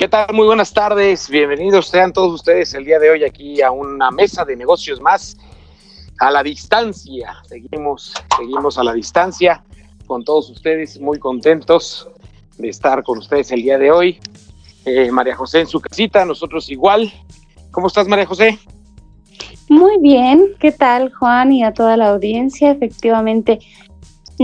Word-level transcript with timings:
¿Qué 0.00 0.08
tal? 0.08 0.32
Muy 0.32 0.46
buenas 0.46 0.72
tardes. 0.72 1.28
Bienvenidos 1.28 1.88
sean 1.88 2.10
todos 2.10 2.32
ustedes 2.32 2.72
el 2.72 2.86
día 2.86 2.98
de 2.98 3.10
hoy 3.10 3.22
aquí 3.22 3.60
a 3.60 3.70
una 3.70 4.10
mesa 4.10 4.46
de 4.46 4.56
negocios 4.56 4.98
más 4.98 5.36
a 6.18 6.30
la 6.30 6.42
distancia. 6.42 7.36
Seguimos, 7.46 8.14
seguimos 8.34 8.78
a 8.78 8.84
la 8.84 8.94
distancia 8.94 9.62
con 10.06 10.24
todos 10.24 10.48
ustedes, 10.48 10.98
muy 10.98 11.18
contentos 11.18 12.08
de 12.56 12.70
estar 12.70 13.02
con 13.02 13.18
ustedes 13.18 13.52
el 13.52 13.60
día 13.60 13.76
de 13.76 13.90
hoy. 13.90 14.18
Eh, 14.86 15.10
María 15.12 15.36
José 15.36 15.60
en 15.60 15.66
su 15.66 15.82
casita, 15.82 16.24
nosotros 16.24 16.70
igual. 16.70 17.12
¿Cómo 17.70 17.88
estás, 17.88 18.08
María 18.08 18.24
José? 18.24 18.58
Muy 19.68 19.98
bien, 20.00 20.46
¿qué 20.60 20.72
tal, 20.72 21.12
Juan? 21.12 21.52
Y 21.52 21.62
a 21.62 21.74
toda 21.74 21.98
la 21.98 22.08
audiencia, 22.08 22.70
efectivamente, 22.70 23.58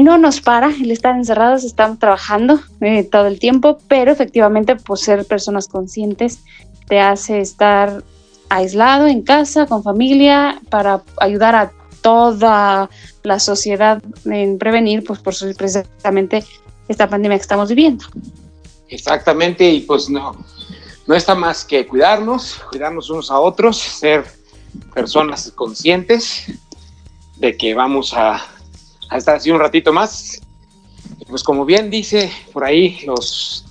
no 0.03 0.19
nos 0.19 0.41
para 0.41 0.69
el 0.69 0.91
estar 0.91 1.17
encerrados, 1.17 1.65
estamos 1.65 1.99
trabajando 1.99 2.61
eh, 2.81 3.03
todo 3.05 3.27
el 3.27 3.39
tiempo, 3.39 3.79
pero 3.89 4.13
efectivamente, 4.13 4.77
pues 4.77 5.01
ser 5.01 5.25
personas 5.25 5.69
conscientes 5.69 6.41
te 6.87 7.01
hace 7.01 7.41
estar 7.41 8.05
aislado 8.49 9.07
en 9.07 9.23
casa, 9.23 9.67
con 9.67 9.83
familia, 9.83 10.61
para 10.71 11.03
ayudar 11.19 11.55
a 11.55 11.73
toda 12.03 12.91
la 13.23 13.41
sociedad 13.41 14.03
en 14.27 14.59
prevenir, 14.59 15.03
pues 15.03 15.19
por 15.19 15.35
precisamente 15.57 16.45
esta 16.89 17.09
pandemia 17.09 17.39
que 17.39 17.43
estamos 17.43 17.69
viviendo. 17.69 18.05
Exactamente, 18.89 19.69
y 19.69 19.81
pues 19.81 20.09
no, 20.09 20.37
no 21.07 21.15
está 21.15 21.35
más 21.35 21.65
que 21.65 21.87
cuidarnos, 21.87 22.61
cuidarnos 22.71 23.11
unos 23.11 23.31
a 23.31 23.41
otros, 23.41 23.79
ser 23.79 24.25
personas 24.95 25.51
conscientes 25.55 26.53
de 27.37 27.57
que 27.57 27.75
vamos 27.75 28.13
a, 28.15 28.45
estar 29.13 29.37
así 29.37 29.51
un 29.51 29.61
ratito 29.61 29.93
más. 29.93 30.41
Pues 31.29 31.43
como 31.43 31.65
bien 31.65 31.91
dice 31.91 32.31
por 32.53 32.65
ahí 32.65 33.01
los, 33.07 33.65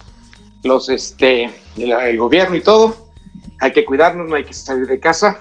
los 0.63 0.89
este, 0.89 1.51
el 1.77 2.17
gobierno 2.17 2.55
y 2.55 2.61
todo, 2.61 3.09
hay 3.59 3.71
que 3.71 3.85
cuidarnos, 3.85 4.27
no 4.27 4.35
hay 4.35 4.43
que 4.43 4.53
salir 4.53 4.87
de 4.87 4.99
casa 4.99 5.39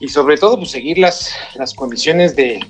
y 0.00 0.08
sobre 0.08 0.36
todo 0.36 0.58
pues 0.58 0.70
seguir 0.70 0.98
las, 0.98 1.32
las 1.54 1.74
condiciones 1.74 2.36
de 2.36 2.60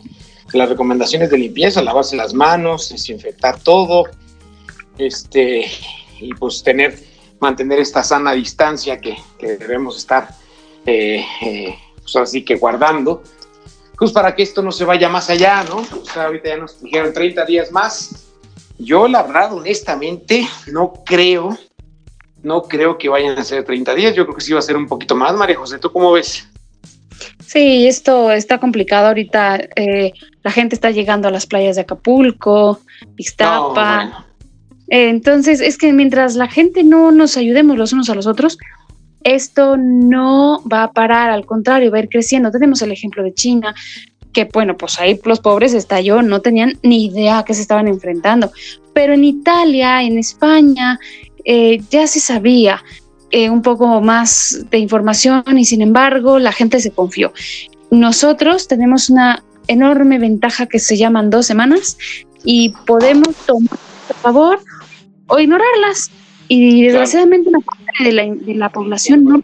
las 0.52 0.68
recomendaciones 0.68 1.30
de 1.30 1.38
limpieza, 1.38 1.82
lavarse 1.82 2.16
las 2.16 2.34
manos, 2.34 2.90
desinfectar 2.90 3.58
todo, 3.60 4.04
este 4.98 5.66
y 6.20 6.32
pues 6.34 6.62
tener 6.62 7.02
mantener 7.40 7.80
esta 7.80 8.02
sana 8.02 8.32
distancia 8.32 9.00
que, 9.00 9.16
debemos 9.40 9.98
estar 9.98 10.28
eh, 10.86 11.24
eh, 11.42 11.74
pues 12.00 12.16
así 12.16 12.44
que 12.44 12.56
guardando, 12.56 13.22
pues 13.96 14.12
para 14.12 14.34
que 14.34 14.42
esto 14.42 14.62
no 14.62 14.72
se 14.72 14.84
vaya 14.84 15.08
más 15.08 15.30
allá, 15.30 15.64
¿no? 15.64 15.76
O 15.76 16.04
sea, 16.04 16.26
ahorita 16.26 16.48
ya 16.48 16.56
nos 16.56 16.82
dijeron 16.82 17.12
30 17.12 17.44
días 17.44 17.72
más. 17.72 18.32
Yo 18.78 19.06
la 19.08 19.22
verdad, 19.22 19.52
honestamente, 19.54 20.48
no 20.72 20.92
creo 21.04 21.56
no 22.44 22.62
creo 22.62 22.98
que 22.98 23.08
vayan 23.08 23.38
a 23.38 23.42
ser 23.44 23.64
30 23.64 23.94
días, 23.94 24.14
yo 24.14 24.24
creo 24.24 24.36
que 24.36 24.44
sí 24.44 24.52
va 24.52 24.58
a 24.58 24.62
ser 24.62 24.76
un 24.76 24.86
poquito 24.86 25.16
más, 25.16 25.34
María 25.34 25.56
José, 25.56 25.78
¿tú 25.78 25.90
cómo 25.90 26.12
ves? 26.12 26.46
Sí, 27.44 27.86
esto 27.86 28.30
está 28.30 28.58
complicado 28.58 29.08
ahorita. 29.08 29.56
Eh, 29.76 30.12
la 30.42 30.50
gente 30.50 30.74
está 30.74 30.90
llegando 30.90 31.28
a 31.28 31.30
las 31.30 31.46
playas 31.46 31.76
de 31.76 31.82
Acapulco, 31.82 32.80
Ixtapa. 33.16 34.26
Eh, 34.88 35.08
entonces, 35.08 35.60
es 35.60 35.78
que 35.78 35.92
mientras 35.92 36.34
la 36.34 36.48
gente 36.48 36.84
no 36.84 37.10
nos 37.12 37.36
ayudemos 37.36 37.78
los 37.78 37.92
unos 37.92 38.10
a 38.10 38.14
los 38.14 38.26
otros, 38.26 38.58
esto 39.24 39.76
no 39.76 40.62
va 40.70 40.84
a 40.84 40.92
parar, 40.92 41.30
al 41.30 41.46
contrario, 41.46 41.90
va 41.90 41.96
a 41.96 42.00
ir 42.02 42.08
creciendo. 42.08 42.50
Tenemos 42.50 42.82
el 42.82 42.92
ejemplo 42.92 43.22
de 43.22 43.34
China, 43.34 43.74
que 44.32 44.48
bueno, 44.52 44.76
pues 44.76 45.00
ahí 45.00 45.18
los 45.24 45.40
pobres 45.40 45.72
estalló, 45.74 46.22
no 46.22 46.40
tenían 46.40 46.78
ni 46.82 47.06
idea 47.06 47.38
a 47.38 47.44
qué 47.44 47.54
se 47.54 47.62
estaban 47.62 47.88
enfrentando. 47.88 48.52
Pero 48.92 49.14
en 49.14 49.24
Italia, 49.24 50.02
en 50.02 50.18
España, 50.18 51.00
eh, 51.44 51.80
ya 51.90 52.06
se 52.06 52.20
sabía 52.20 52.82
eh, 53.30 53.50
un 53.50 53.62
poco 53.62 54.00
más 54.00 54.66
de 54.70 54.78
información 54.78 55.42
y 55.56 55.64
sin 55.64 55.82
embargo 55.82 56.38
la 56.38 56.52
gente 56.52 56.78
se 56.80 56.90
confió. 56.90 57.32
Nosotros 57.90 58.68
tenemos 58.68 59.08
una 59.08 59.42
enorme 59.66 60.18
ventaja 60.18 60.66
que 60.66 60.78
se 60.78 60.96
llaman 60.96 61.30
dos 61.30 61.46
semanas 61.46 61.96
y 62.44 62.70
podemos 62.86 63.34
tomar 63.46 63.78
a 64.10 64.14
favor 64.14 64.60
o 65.28 65.38
ignorarlas. 65.38 66.10
Y 66.46 66.82
desgraciadamente 66.84 67.50
parte 67.50 67.83
de 68.00 68.12
la, 68.12 68.22
de 68.24 68.54
la 68.54 68.70
población 68.70 69.24
no 69.24 69.42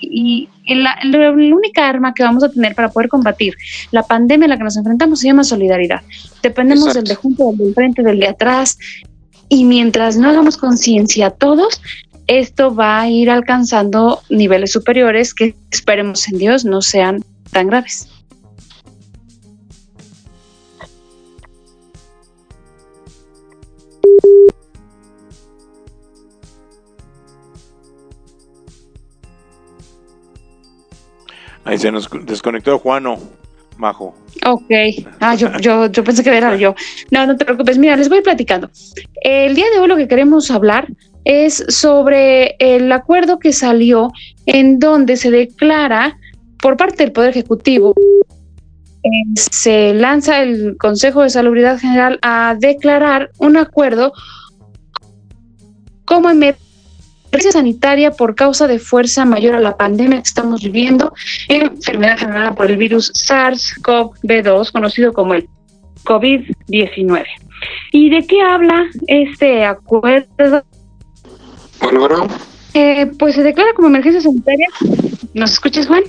y, 0.00 0.48
la, 0.66 0.96
la, 1.04 1.32
única 1.32 1.88
arma 1.88 2.14
que 2.14 2.22
vamos 2.22 2.44
a 2.44 2.50
tener 2.50 2.74
para 2.74 2.90
poder 2.90 3.08
combatir 3.08 3.54
la 3.90 4.02
pandemia 4.02 4.46
a 4.46 4.48
la 4.48 4.56
que 4.58 4.64
nos 4.64 4.76
enfrentamos 4.76 5.20
se 5.20 5.26
llama 5.26 5.44
solidaridad. 5.44 6.02
Dependemos 6.42 6.94
del 6.94 7.04
de 7.04 7.14
junto, 7.14 7.50
del 7.52 7.68
de 7.68 7.74
frente, 7.74 8.02
del 8.02 8.20
de 8.20 8.28
atrás, 8.28 8.78
y 9.48 9.64
mientras 9.64 10.16
no 10.16 10.28
hagamos 10.28 10.56
conciencia 10.56 11.30
todos, 11.30 11.80
esto 12.26 12.74
va 12.74 13.00
a 13.00 13.10
ir 13.10 13.28
alcanzando 13.28 14.22
niveles 14.30 14.72
superiores 14.72 15.34
que 15.34 15.54
esperemos 15.70 16.28
en 16.28 16.38
Dios 16.38 16.64
no 16.64 16.80
sean 16.80 17.24
tan 17.50 17.66
graves. 17.66 18.08
Ahí 31.72 31.78
se 31.78 31.90
nos 31.90 32.06
desconectó 32.26 32.78
Juano. 32.78 33.18
Majo. 33.78 34.14
Ok, 34.44 34.70
ah, 35.20 35.34
yo, 35.34 35.48
yo, 35.58 35.86
yo 35.86 36.04
pensé 36.04 36.22
que 36.22 36.36
era 36.36 36.54
yo. 36.54 36.74
No, 37.10 37.26
no 37.26 37.34
te 37.34 37.46
preocupes. 37.46 37.78
Mira, 37.78 37.96
les 37.96 38.10
voy 38.10 38.20
platicando. 38.20 38.68
El 39.22 39.54
día 39.54 39.64
de 39.72 39.80
hoy 39.80 39.88
lo 39.88 39.96
que 39.96 40.06
queremos 40.06 40.50
hablar 40.50 40.86
es 41.24 41.64
sobre 41.68 42.56
el 42.58 42.92
acuerdo 42.92 43.38
que 43.38 43.54
salió 43.54 44.12
en 44.44 44.80
donde 44.80 45.16
se 45.16 45.30
declara 45.30 46.18
por 46.58 46.76
parte 46.76 47.04
del 47.04 47.12
Poder 47.12 47.30
Ejecutivo, 47.30 47.94
se 49.34 49.94
lanza 49.94 50.42
el 50.42 50.76
Consejo 50.76 51.22
de 51.22 51.30
Salubridad 51.30 51.78
General 51.78 52.18
a 52.20 52.54
declarar 52.60 53.30
un 53.38 53.56
acuerdo 53.56 54.12
como 56.04 56.28
emergencia 57.32 57.52
sanitaria 57.52 58.10
por 58.10 58.34
causa 58.34 58.66
de 58.66 58.78
fuerza 58.78 59.24
mayor 59.24 59.54
a 59.54 59.60
la 59.60 59.74
pandemia 59.74 60.18
que 60.18 60.28
estamos 60.28 60.62
viviendo, 60.62 61.14
enfermedad 61.48 62.18
generada 62.18 62.54
por 62.54 62.70
el 62.70 62.76
virus 62.76 63.10
SARS-CoV-2, 63.14 64.70
conocido 64.70 65.14
como 65.14 65.32
el 65.32 65.48
COVID-19. 66.04 67.24
¿Y 67.92 68.10
de 68.10 68.26
qué 68.26 68.42
habla 68.42 68.84
este 69.06 69.64
acuerdo? 69.64 70.62
Bueno, 71.80 72.28
eh, 72.74 73.10
pues 73.18 73.34
se 73.34 73.42
declara 73.42 73.72
como 73.72 73.88
emergencia 73.88 74.20
sanitaria. 74.20 74.66
¿Nos 75.32 75.52
escuchas, 75.52 75.86
Juan? 75.86 76.02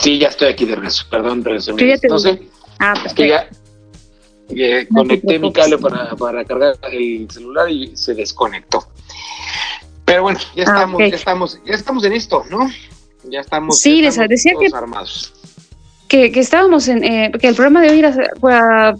Sí, 0.00 0.18
ya 0.18 0.28
estoy 0.28 0.48
aquí 0.48 0.64
de 0.64 0.76
regreso. 0.76 1.04
Perdón, 1.10 1.44
se 1.60 1.74
me... 1.74 1.98
no 2.08 2.18
sé. 2.18 2.48
Ah, 2.78 2.94
pues 3.02 3.12
que 3.12 3.28
ya 3.28 3.46
conecté 4.94 5.38
mi 5.38 5.52
cable 5.52 5.78
para, 5.78 6.16
para 6.16 6.44
cargar 6.44 6.76
el 6.90 7.30
celular 7.30 7.70
y 7.70 7.94
se 7.94 8.14
desconectó. 8.14 8.86
Pero 10.04 10.22
bueno, 10.22 10.38
ya 10.54 10.64
ah, 10.66 10.76
estamos, 10.76 10.98
ya 10.98 11.16
estamos, 11.16 11.60
ya 11.64 11.74
estamos 11.74 12.04
en 12.04 12.12
esto, 12.12 12.44
¿no? 12.50 12.68
Ya 13.24 13.40
estamos, 13.40 13.78
sí, 13.78 14.02
decía 14.02 14.52
que, 14.58 14.68
armados. 14.74 15.32
Que, 16.08 16.26
estábamos 16.34 16.88
en, 16.88 17.04
eh, 17.04 17.32
que 17.40 17.48
el 17.48 17.54
programa 17.54 17.80
de 17.82 17.90
hoy 17.90 17.98
era 18.00 18.96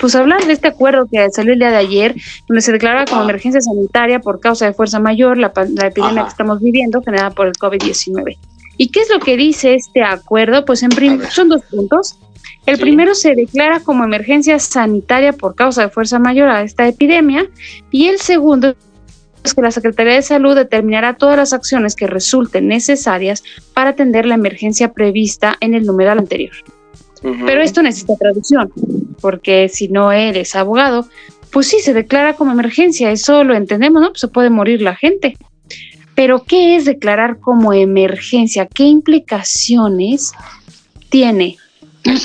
pues 0.00 0.14
hablar 0.14 0.44
de 0.46 0.52
este 0.52 0.68
acuerdo 0.68 1.06
que 1.10 1.30
salió 1.30 1.52
el 1.52 1.58
día 1.58 1.70
de 1.70 1.76
ayer, 1.76 2.14
donde 2.48 2.62
se 2.62 2.72
declaraba 2.72 3.04
como 3.06 3.22
emergencia 3.22 3.60
sanitaria 3.60 4.20
por 4.20 4.40
causa 4.40 4.66
de 4.66 4.72
fuerza 4.72 5.00
mayor 5.00 5.36
la, 5.36 5.52
epidemia 5.82 6.22
que 6.24 6.28
estamos 6.28 6.60
viviendo 6.60 7.02
generada 7.02 7.30
por 7.30 7.46
el 7.46 7.54
COVID-19. 7.54 8.38
¿Y 8.76 8.88
qué 8.88 9.00
es 9.00 9.10
lo 9.10 9.20
que 9.20 9.36
dice 9.36 9.74
este 9.74 10.02
acuerdo? 10.02 10.64
Pues 10.64 10.82
en 10.82 10.90
son 11.30 11.48
dos 11.48 11.62
puntos. 11.70 12.16
El 12.66 12.78
primero 12.78 13.14
se 13.14 13.34
declara 13.34 13.80
como 13.80 14.04
emergencia 14.04 14.58
sanitaria 14.58 15.32
por 15.32 15.54
causa 15.54 15.82
de 15.82 15.88
fuerza 15.90 16.18
mayor 16.18 16.48
a 16.48 16.62
esta 16.62 16.86
epidemia 16.86 17.46
y 17.90 18.06
el 18.06 18.18
segundo 18.18 18.74
que 19.42 19.62
la 19.62 19.70
Secretaría 19.70 20.14
de 20.14 20.22
Salud 20.22 20.54
determinará 20.54 21.14
todas 21.14 21.36
las 21.36 21.52
acciones 21.52 21.94
que 21.96 22.06
resulten 22.06 22.68
necesarias 22.68 23.42
para 23.74 23.90
atender 23.90 24.26
la 24.26 24.34
emergencia 24.34 24.92
prevista 24.92 25.56
en 25.60 25.74
el 25.74 25.84
numeral 25.86 26.18
anterior. 26.18 26.54
Pero 27.22 27.60
esto 27.60 27.82
necesita 27.82 28.16
traducción, 28.16 28.72
porque 29.20 29.68
si 29.68 29.88
no 29.88 30.10
eres 30.10 30.56
abogado, 30.56 31.06
pues 31.52 31.68
sí, 31.68 31.80
se 31.80 31.92
declara 31.92 32.34
como 32.34 32.52
emergencia, 32.52 33.10
eso 33.10 33.44
lo 33.44 33.54
entendemos, 33.54 34.00
¿no? 34.00 34.08
Pues 34.08 34.20
se 34.20 34.28
puede 34.28 34.50
morir 34.50 34.80
la 34.80 34.96
gente. 34.96 35.36
Pero 36.14 36.44
¿qué 36.44 36.76
es 36.76 36.84
declarar 36.84 37.38
como 37.38 37.72
emergencia? 37.72 38.66
¿Qué 38.66 38.84
implicaciones 38.84 40.32
tiene? 41.08 41.56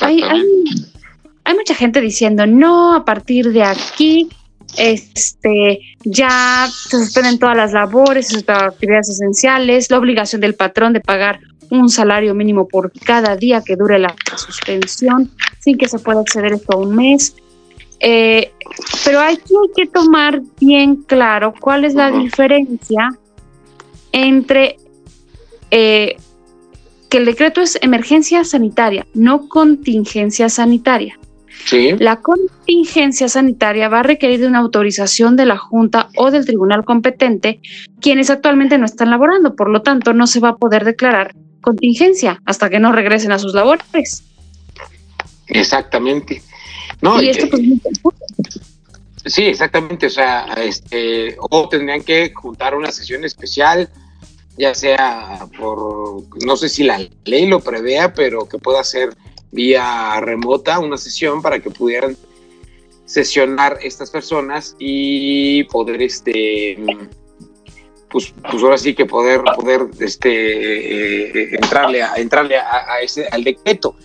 Hay, 0.01 0.21
hay, 0.21 1.55
mucha 1.55 1.75
gente 1.75 2.01
diciendo, 2.01 2.45
no, 2.45 2.95
a 2.95 3.03
partir 3.03 3.51
de 3.51 3.63
aquí 3.63 4.29
este, 4.77 5.79
ya 6.03 6.67
se 6.69 6.97
suspenden 6.97 7.39
todas 7.39 7.55
las 7.55 7.73
labores, 7.73 8.33
las 8.33 8.63
actividades 8.63 9.09
esenciales, 9.09 9.89
la 9.89 9.97
obligación 9.97 10.41
del 10.41 10.55
patrón 10.55 10.93
de 10.93 11.01
pagar 11.01 11.39
un 11.69 11.89
salario 11.89 12.35
mínimo 12.35 12.67
por 12.67 12.91
cada 12.91 13.35
día 13.35 13.61
que 13.65 13.75
dure 13.75 13.99
la 13.99 14.15
suspensión, 14.35 15.31
sin 15.59 15.77
que 15.77 15.87
se 15.87 15.99
pueda 15.99 16.21
acceder 16.21 16.53
esto 16.53 16.73
a 16.73 16.77
un 16.77 16.95
mes. 16.95 17.35
Eh, 17.99 18.51
pero 19.03 19.19
hay 19.19 19.37
que 19.75 19.87
tomar 19.87 20.41
bien 20.59 20.97
claro 21.03 21.53
cuál 21.59 21.85
es 21.85 21.95
la 21.95 22.11
diferencia 22.11 23.17
entre 24.11 24.77
eh, 25.71 26.17
que 27.09 27.17
el 27.17 27.25
decreto 27.25 27.61
es 27.61 27.77
emergencia 27.81 28.43
sanitaria, 28.43 29.05
no 29.13 29.47
contingencia 29.47 30.49
sanitaria. 30.49 31.17
La 31.71 32.21
contingencia 32.21 33.27
sanitaria 33.27 33.89
va 33.89 34.01
a 34.01 34.03
requerir 34.03 34.39
de 34.39 34.47
una 34.47 34.59
autorización 34.59 35.35
de 35.35 35.45
la 35.45 35.57
Junta 35.57 36.09
o 36.15 36.29
del 36.29 36.45
tribunal 36.45 36.85
competente, 36.85 37.59
quienes 37.99 38.29
actualmente 38.29 38.77
no 38.77 38.85
están 38.85 39.09
laborando, 39.09 39.55
por 39.55 39.69
lo 39.69 39.81
tanto 39.81 40.13
no 40.13 40.27
se 40.27 40.39
va 40.39 40.49
a 40.49 40.55
poder 40.57 40.85
declarar 40.85 41.33
contingencia 41.61 42.41
hasta 42.45 42.69
que 42.69 42.79
no 42.79 42.91
regresen 42.91 43.31
a 43.31 43.39
sus 43.39 43.53
labores. 43.53 44.23
Exactamente. 45.47 46.41
No, 47.01 47.21
y 47.21 47.29
esto, 47.29 47.49
pues, 47.49 47.61
sí, 49.25 49.45
exactamente. 49.45 50.05
O 50.05 50.09
sea, 50.09 50.45
este, 50.57 51.35
o 51.39 51.67
tendrían 51.67 52.03
que 52.03 52.31
juntar 52.33 52.75
una 52.75 52.91
sesión 52.91 53.25
especial, 53.25 53.89
ya 54.57 54.75
sea 54.75 55.47
por, 55.57 56.23
no 56.45 56.55
sé 56.55 56.69
si 56.69 56.83
la 56.83 57.01
ley 57.25 57.47
lo 57.47 57.59
prevea, 57.59 58.13
pero 58.13 58.47
que 58.47 58.59
pueda 58.59 58.83
ser 58.83 59.15
vía 59.55 60.19
remota 60.19 60.79
una 60.79 60.97
sesión 60.97 61.41
para 61.41 61.59
que 61.59 61.71
pudieran 61.71 62.15
sesionar 63.05 63.79
estas 63.81 64.11
personas 64.11 64.75
y 64.77 65.63
poder 65.65 66.01
este 66.01 66.77
pues, 68.09 68.33
pues 68.49 68.63
ahora 68.63 68.77
sí 68.77 68.93
que 68.93 69.05
poder 69.05 69.41
poder 69.55 69.87
este 69.99 70.29
eh, 70.29 71.55
entrarle 71.55 72.03
a 72.03 72.15
entrarle 72.15 72.57
a, 72.57 72.99
ese 73.01 73.27
al 73.31 73.43
decreto. 73.43 73.95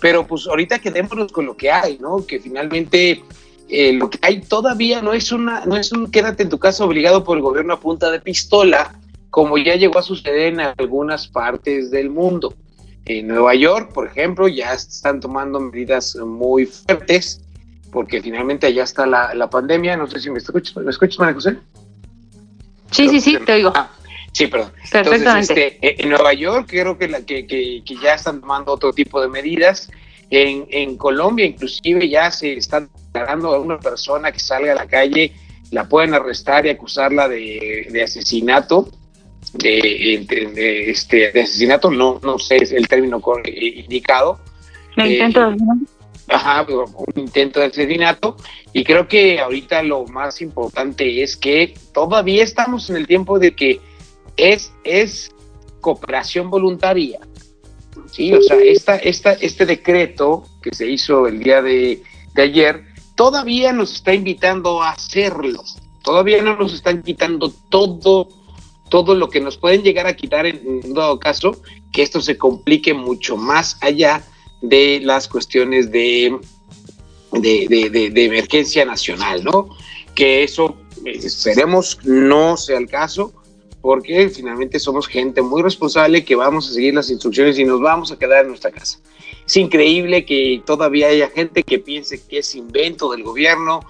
Pero 0.00 0.26
pues 0.26 0.46
ahorita 0.46 0.78
quedémonos 0.78 1.32
con 1.32 1.46
lo 1.46 1.56
que 1.56 1.70
hay 1.70 1.98
no 1.98 2.24
que 2.24 2.38
finalmente 2.38 3.22
eh, 3.68 3.92
lo 3.92 4.10
que 4.10 4.18
hay 4.22 4.40
todavía 4.42 5.02
no 5.02 5.12
es 5.12 5.32
una 5.32 5.64
no 5.66 5.76
es 5.76 5.90
un 5.92 6.10
quédate 6.10 6.44
en 6.44 6.48
tu 6.48 6.58
casa 6.58 6.84
obligado 6.84 7.24
por 7.24 7.36
el 7.36 7.42
gobierno 7.42 7.74
a 7.74 7.80
punta 7.80 8.10
de 8.10 8.20
pistola 8.20 8.98
como 9.30 9.58
ya 9.58 9.74
llegó 9.74 9.98
a 9.98 10.02
suceder 10.02 10.54
en 10.54 10.60
algunas 10.60 11.28
partes 11.28 11.90
del 11.90 12.10
mundo 12.10 12.54
en 13.08 13.26
Nueva 13.26 13.54
York, 13.54 13.92
por 13.92 14.06
ejemplo, 14.06 14.48
ya 14.48 14.74
están 14.74 15.18
tomando 15.18 15.58
medidas 15.58 16.14
muy 16.16 16.66
fuertes 16.66 17.40
porque 17.90 18.20
finalmente 18.20 18.66
allá 18.66 18.84
está 18.84 19.06
la, 19.06 19.50
pandemia. 19.50 19.96
No 19.96 20.06
sé 20.06 20.20
si 20.20 20.30
me 20.30 20.38
escuchas, 20.38 20.76
¿me 20.76 20.90
escuchas, 20.90 21.18
María 21.18 21.34
José? 21.34 21.56
Sí, 22.90 23.08
sí, 23.08 23.20
sí, 23.20 23.38
te 23.44 23.52
oigo. 23.52 23.72
Ah, 23.74 23.90
sí, 24.32 24.46
perdón. 24.46 24.72
Perfectamente. 24.90 25.66
Este, 25.68 25.86
eh, 25.86 25.96
en 25.98 26.10
Nueva 26.10 26.34
York 26.34 26.66
creo 26.68 26.98
que, 26.98 27.08
la, 27.08 27.22
que, 27.22 27.46
que, 27.46 27.82
ya 28.02 28.14
están 28.14 28.40
tomando 28.40 28.72
otro 28.72 28.92
tipo 28.92 29.20
de 29.20 29.28
medidas. 29.28 29.90
En, 30.30 30.66
en 30.70 30.98
Colombia 30.98 31.46
inclusive 31.46 32.06
ya 32.06 32.30
se 32.30 32.52
están 32.52 32.90
declarando 33.06 33.54
a 33.54 33.60
una 33.60 33.80
persona 33.80 34.30
que 34.30 34.38
salga 34.38 34.72
a 34.72 34.74
la 34.74 34.86
calle, 34.86 35.32
la 35.70 35.88
pueden 35.88 36.12
arrestar 36.12 36.66
y 36.66 36.68
acusarla 36.68 37.28
de, 37.28 37.88
de 37.90 38.02
asesinato 38.02 38.90
de, 39.52 40.14
este, 40.90 41.32
de 41.32 41.40
asesinato, 41.40 41.90
no, 41.90 42.20
no 42.22 42.38
sé 42.38 42.56
es 42.56 42.72
el 42.72 42.88
término 42.88 43.20
indicado. 43.44 44.40
Un 44.96 45.06
intento 45.06 45.50
de 45.50 45.56
Ajá, 46.30 46.66
un 46.68 47.20
intento 47.22 47.60
de 47.60 47.66
asesinato. 47.66 48.36
Y 48.72 48.84
creo 48.84 49.08
que 49.08 49.40
ahorita 49.40 49.82
lo 49.82 50.04
más 50.06 50.42
importante 50.42 51.22
es 51.22 51.36
que 51.36 51.74
todavía 51.94 52.44
estamos 52.44 52.90
en 52.90 52.96
el 52.96 53.06
tiempo 53.06 53.38
de 53.38 53.54
que 53.54 53.80
es, 54.36 54.72
es 54.84 55.30
cooperación 55.80 56.50
voluntaria. 56.50 57.20
Sí, 58.10 58.32
o 58.32 58.42
sea, 58.42 58.58
esta, 58.58 58.96
esta, 58.96 59.32
este 59.32 59.66
decreto 59.66 60.44
que 60.62 60.74
se 60.74 60.86
hizo 60.88 61.26
el 61.26 61.40
día 61.40 61.62
de, 61.62 62.02
de 62.34 62.42
ayer 62.42 62.84
todavía 63.14 63.72
nos 63.72 63.94
está 63.94 64.14
invitando 64.14 64.82
a 64.82 64.90
hacerlo. 64.90 65.64
Todavía 66.04 66.42
no 66.42 66.56
nos 66.56 66.72
están 66.72 67.02
quitando 67.02 67.50
todo 67.68 68.28
todo 68.88 69.14
lo 69.14 69.28
que 69.28 69.40
nos 69.40 69.56
pueden 69.56 69.82
llegar 69.82 70.06
a 70.06 70.16
quitar 70.16 70.46
en, 70.46 70.94
dado 70.94 71.18
caso, 71.18 71.60
que 71.92 72.02
esto 72.02 72.20
se 72.20 72.36
complique 72.36 72.94
mucho 72.94 73.36
más 73.36 73.76
allá 73.80 74.22
de 74.62 75.00
las 75.02 75.28
cuestiones 75.28 75.90
de, 75.90 76.38
de, 77.32 78.24
emergencia 78.24 78.84
nacional, 78.84 79.44
¿no? 79.44 79.68
Que 80.14 80.42
eso 80.42 80.76
eh, 81.04 81.18
esperemos 81.22 81.98
no 82.04 82.56
sea 82.56 82.78
el 82.78 82.88
caso, 82.88 83.32
porque 83.80 84.28
finalmente 84.28 84.78
somos 84.78 85.06
gente 85.06 85.42
muy 85.42 85.62
responsable 85.62 86.24
que 86.24 86.34
vamos 86.34 86.68
a 86.68 86.74
seguir 86.74 86.94
las 86.94 87.10
instrucciones 87.10 87.58
y 87.58 87.64
nos 87.64 87.80
vamos 87.80 88.10
a 88.10 88.18
quedar 88.18 88.42
en 88.42 88.48
nuestra 88.48 88.70
casa. 88.70 88.98
Es 89.48 89.56
increíble 89.56 90.26
que 90.26 90.62
todavía 90.66 91.08
haya 91.08 91.30
gente 91.30 91.62
que 91.62 91.78
piense 91.78 92.22
que 92.28 92.40
es 92.40 92.54
invento 92.54 93.10
del 93.12 93.22
gobierno, 93.22 93.80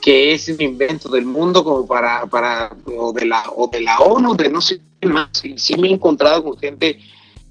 que 0.00 0.32
es 0.32 0.46
un 0.48 0.62
invento 0.62 1.08
del 1.08 1.24
mundo 1.24 1.64
como 1.64 1.88
para, 1.88 2.24
para 2.26 2.70
o 2.86 3.12
de 3.12 3.26
la 3.26 3.42
o 3.56 3.66
de 3.66 3.80
la 3.80 3.98
ONU, 3.98 4.36
de 4.36 4.48
no 4.48 4.60
sé 4.60 4.80
qué 5.00 5.08
más. 5.08 5.44
Y 5.44 5.58
sí 5.58 5.76
me 5.76 5.88
he 5.88 5.92
encontrado 5.92 6.44
con 6.44 6.56
gente 6.56 7.00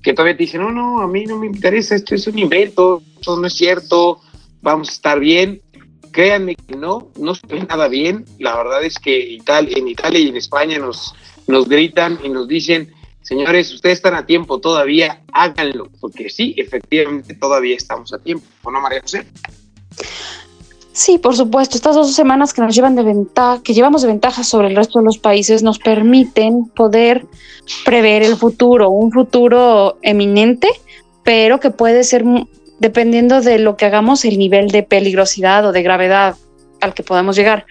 que 0.01 0.13
todavía 0.13 0.35
dice, 0.35 0.57
no, 0.57 0.71
no, 0.71 1.01
a 1.01 1.07
mí 1.09 1.25
no 1.25 1.37
me 1.37 1.47
interesa, 1.47 1.95
esto 1.95 2.15
es 2.15 2.25
un 2.27 2.39
invento, 2.39 3.03
esto 3.15 3.37
no 3.37 3.47
es 3.47 3.53
cierto, 3.53 4.21
vamos 4.61 4.87
a 4.87 4.93
estar 4.93 5.19
bien. 5.19 5.61
Créanme 6.13 6.55
que 6.55 6.77
no, 6.77 7.09
no 7.19 7.35
se 7.35 7.45
ve 7.47 7.65
nada 7.67 7.89
bien. 7.89 8.23
La 8.39 8.55
verdad 8.55 8.81
es 8.85 8.97
que 8.97 9.19
Italia, 9.19 9.75
en 9.77 9.89
Italia 9.89 10.21
y 10.21 10.29
en 10.29 10.37
España 10.37 10.79
nos, 10.79 11.13
nos 11.47 11.67
gritan 11.67 12.17
y 12.23 12.29
nos 12.29 12.47
dicen, 12.47 12.93
señores, 13.27 13.73
ustedes 13.73 13.97
están 13.97 14.15
a 14.15 14.25
tiempo 14.25 14.59
todavía, 14.59 15.21
háganlo, 15.33 15.89
porque 15.99 16.29
sí, 16.29 16.55
efectivamente 16.57 17.35
todavía 17.35 17.75
estamos 17.75 18.13
a 18.13 18.19
tiempo, 18.19 18.45
¿o 18.63 18.71
no, 18.71 18.79
María 18.79 19.01
José? 19.01 19.25
Sí, 20.93 21.17
por 21.17 21.35
supuesto. 21.35 21.75
Estas 21.75 21.95
dos 21.95 22.15
semanas 22.15 22.53
que 22.53 22.61
nos 22.61 22.73
llevan 22.73 22.95
de 22.95 23.03
ventaja, 23.03 23.61
que 23.61 23.73
llevamos 23.73 24.01
de 24.01 24.07
ventaja 24.07 24.43
sobre 24.43 24.69
el 24.69 24.75
resto 24.75 24.99
de 24.99 25.05
los 25.05 25.17
países, 25.17 25.61
nos 25.61 25.77
permiten 25.77 26.69
poder 26.69 27.25
prever 27.85 28.23
el 28.23 28.37
futuro, 28.37 28.89
un 28.89 29.11
futuro 29.11 29.99
eminente, 30.01 30.69
pero 31.23 31.59
que 31.59 31.69
puede 31.69 32.03
ser, 32.03 32.23
dependiendo 32.79 33.41
de 33.41 33.59
lo 33.59 33.75
que 33.75 33.85
hagamos, 33.85 34.23
el 34.25 34.39
nivel 34.39 34.69
de 34.69 34.83
peligrosidad 34.83 35.67
o 35.67 35.71
de 35.73 35.83
gravedad 35.83 36.35
al 36.79 36.93
que 36.93 37.03
podamos 37.03 37.35
llegar. 37.35 37.65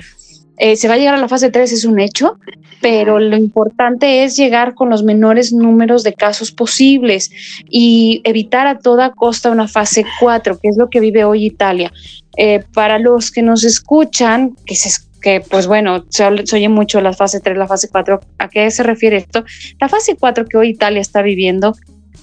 Eh, 0.59 0.77
se 0.77 0.89
va 0.89 0.95
a 0.95 0.97
llegar 0.97 1.15
a 1.15 1.19
la 1.19 1.29
fase 1.29 1.51
3, 1.51 1.71
es 1.73 1.85
un 1.85 2.01
hecho, 2.01 2.39
pero 2.81 3.19
lo 3.19 3.37
importante 3.37 4.25
es 4.25 4.37
llegar 4.37 4.75
con 4.75 4.91
los 4.91 5.03
menores 5.03 5.53
números 5.53 6.03
de 6.03 6.15
casos 6.15 6.53
posibles 6.53 7.31
y 7.69 8.21
evitar 8.25 8.67
a 8.67 8.79
toda 8.79 9.13
costa 9.13 9.51
una 9.51 9.69
fase 9.69 10.05
4, 10.21 10.59
que 10.59 10.69
es 10.69 10.77
lo 10.77 10.89
que 10.89 11.01
vive 11.01 11.25
hoy 11.25 11.45
Italia. 11.47 11.93
Eh, 12.37 12.63
para 12.75 12.99
los 12.99 13.31
que 13.31 13.43
nos 13.43 13.65
escuchan, 13.65 14.57
que, 14.67 14.77
se, 14.77 14.91
que 15.21 15.41
pues 15.41 15.67
bueno, 15.67 16.05
se, 16.09 16.25
oye 16.25 16.69
mucho 16.69 17.01
la 17.01 17.13
fase 17.13 17.41
3, 17.41 17.57
la 17.57 17.67
fase 17.67 17.89
4, 17.89 18.21
¿a 18.39 18.49
qué 18.49 18.71
se 18.71 18.83
refiere 18.83 19.17
esto? 19.19 19.45
La 19.81 19.89
fase 19.89 20.17
4 20.17 20.47
que 20.47 20.57
hoy 20.57 20.69
Italia 20.71 21.01
está 21.01 21.23
viviendo 21.23 21.75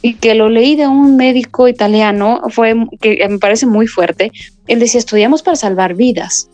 y 0.01 0.15
que 0.15 0.35
lo 0.35 0.49
leí 0.49 0.75
de 0.75 0.87
un 0.87 1.15
médico 1.17 1.67
italiano, 1.67 2.41
fue 2.49 2.75
que 2.99 3.25
me 3.29 3.39
parece 3.39 3.65
muy 3.65 3.87
fuerte. 3.87 4.31
Él 4.67 4.79
decía, 4.79 4.99
estudiamos 4.99 5.43
para 5.43 5.55
salvar 5.55 5.93
vidas 5.93 6.49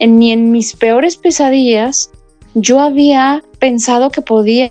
ni 0.00 0.32
en 0.32 0.50
mis 0.50 0.74
peores 0.74 1.16
pesadillas 1.16 2.10
yo 2.54 2.80
había 2.80 3.42
pensado 3.58 4.10
que 4.10 4.22
podía 4.22 4.70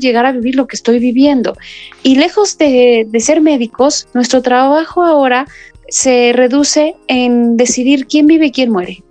llegar 0.00 0.26
a 0.26 0.32
vivir 0.32 0.54
lo 0.56 0.66
que 0.66 0.76
estoy 0.76 0.98
viviendo. 0.98 1.56
Y 2.02 2.16
lejos 2.16 2.56
de, 2.58 3.06
ser 3.18 3.40
médicos, 3.40 4.08
nuestro 4.14 4.42
trabajo 4.42 5.02
ahora 5.02 5.46
se 5.88 6.32
reduce 6.32 6.96
en 7.08 7.56
decidir 7.56 8.06
quién 8.06 8.26
vive 8.26 8.46
y 8.46 8.52
quién 8.52 8.70
muere. 8.70 9.02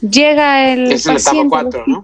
Llega 0.00 0.72
el 0.72 0.92
es 0.92 1.06
la 1.06 1.14
etapa 1.14 1.46
4, 1.48 1.84
¿no? 1.86 2.02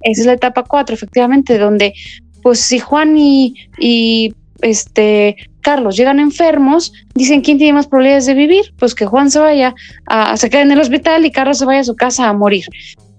Esa 0.00 0.20
es 0.20 0.26
la 0.26 0.32
etapa 0.34 0.64
4, 0.64 0.94
efectivamente, 0.94 1.58
donde 1.58 1.94
pues 2.42 2.60
si 2.60 2.78
Juan 2.78 3.16
y, 3.16 3.54
y 3.78 4.34
este 4.64 5.36
Carlos 5.60 5.96
llegan 5.96 6.20
enfermos, 6.20 6.92
dicen 7.14 7.40
quién 7.40 7.58
tiene 7.58 7.74
más 7.74 7.86
probabilidades 7.86 8.26
de 8.26 8.34
vivir, 8.34 8.74
pues 8.78 8.94
que 8.94 9.06
Juan 9.06 9.30
se 9.30 9.38
vaya 9.38 9.74
a, 10.06 10.36
se 10.36 10.50
quede 10.50 10.62
en 10.62 10.72
el 10.72 10.80
hospital 10.80 11.24
y 11.24 11.30
Carlos 11.30 11.58
se 11.58 11.64
vaya 11.64 11.80
a 11.80 11.84
su 11.84 11.96
casa 11.96 12.28
a 12.28 12.32
morir. 12.32 12.64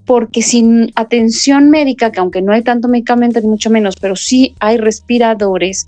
Porque 0.06 0.44
sin 0.44 0.92
atención 0.96 1.72
médica, 1.72 2.12
que 2.12 2.20
aunque 2.20 2.42
no 2.42 2.54
hay 2.54 2.62
tanto 2.62 2.88
medicamento 2.88 3.42
ni 3.42 3.48
mucho 3.48 3.72
menos, 3.72 3.96
pero 3.96 4.16
sí 4.16 4.56
hay 4.60 4.78
respiradores, 4.78 5.88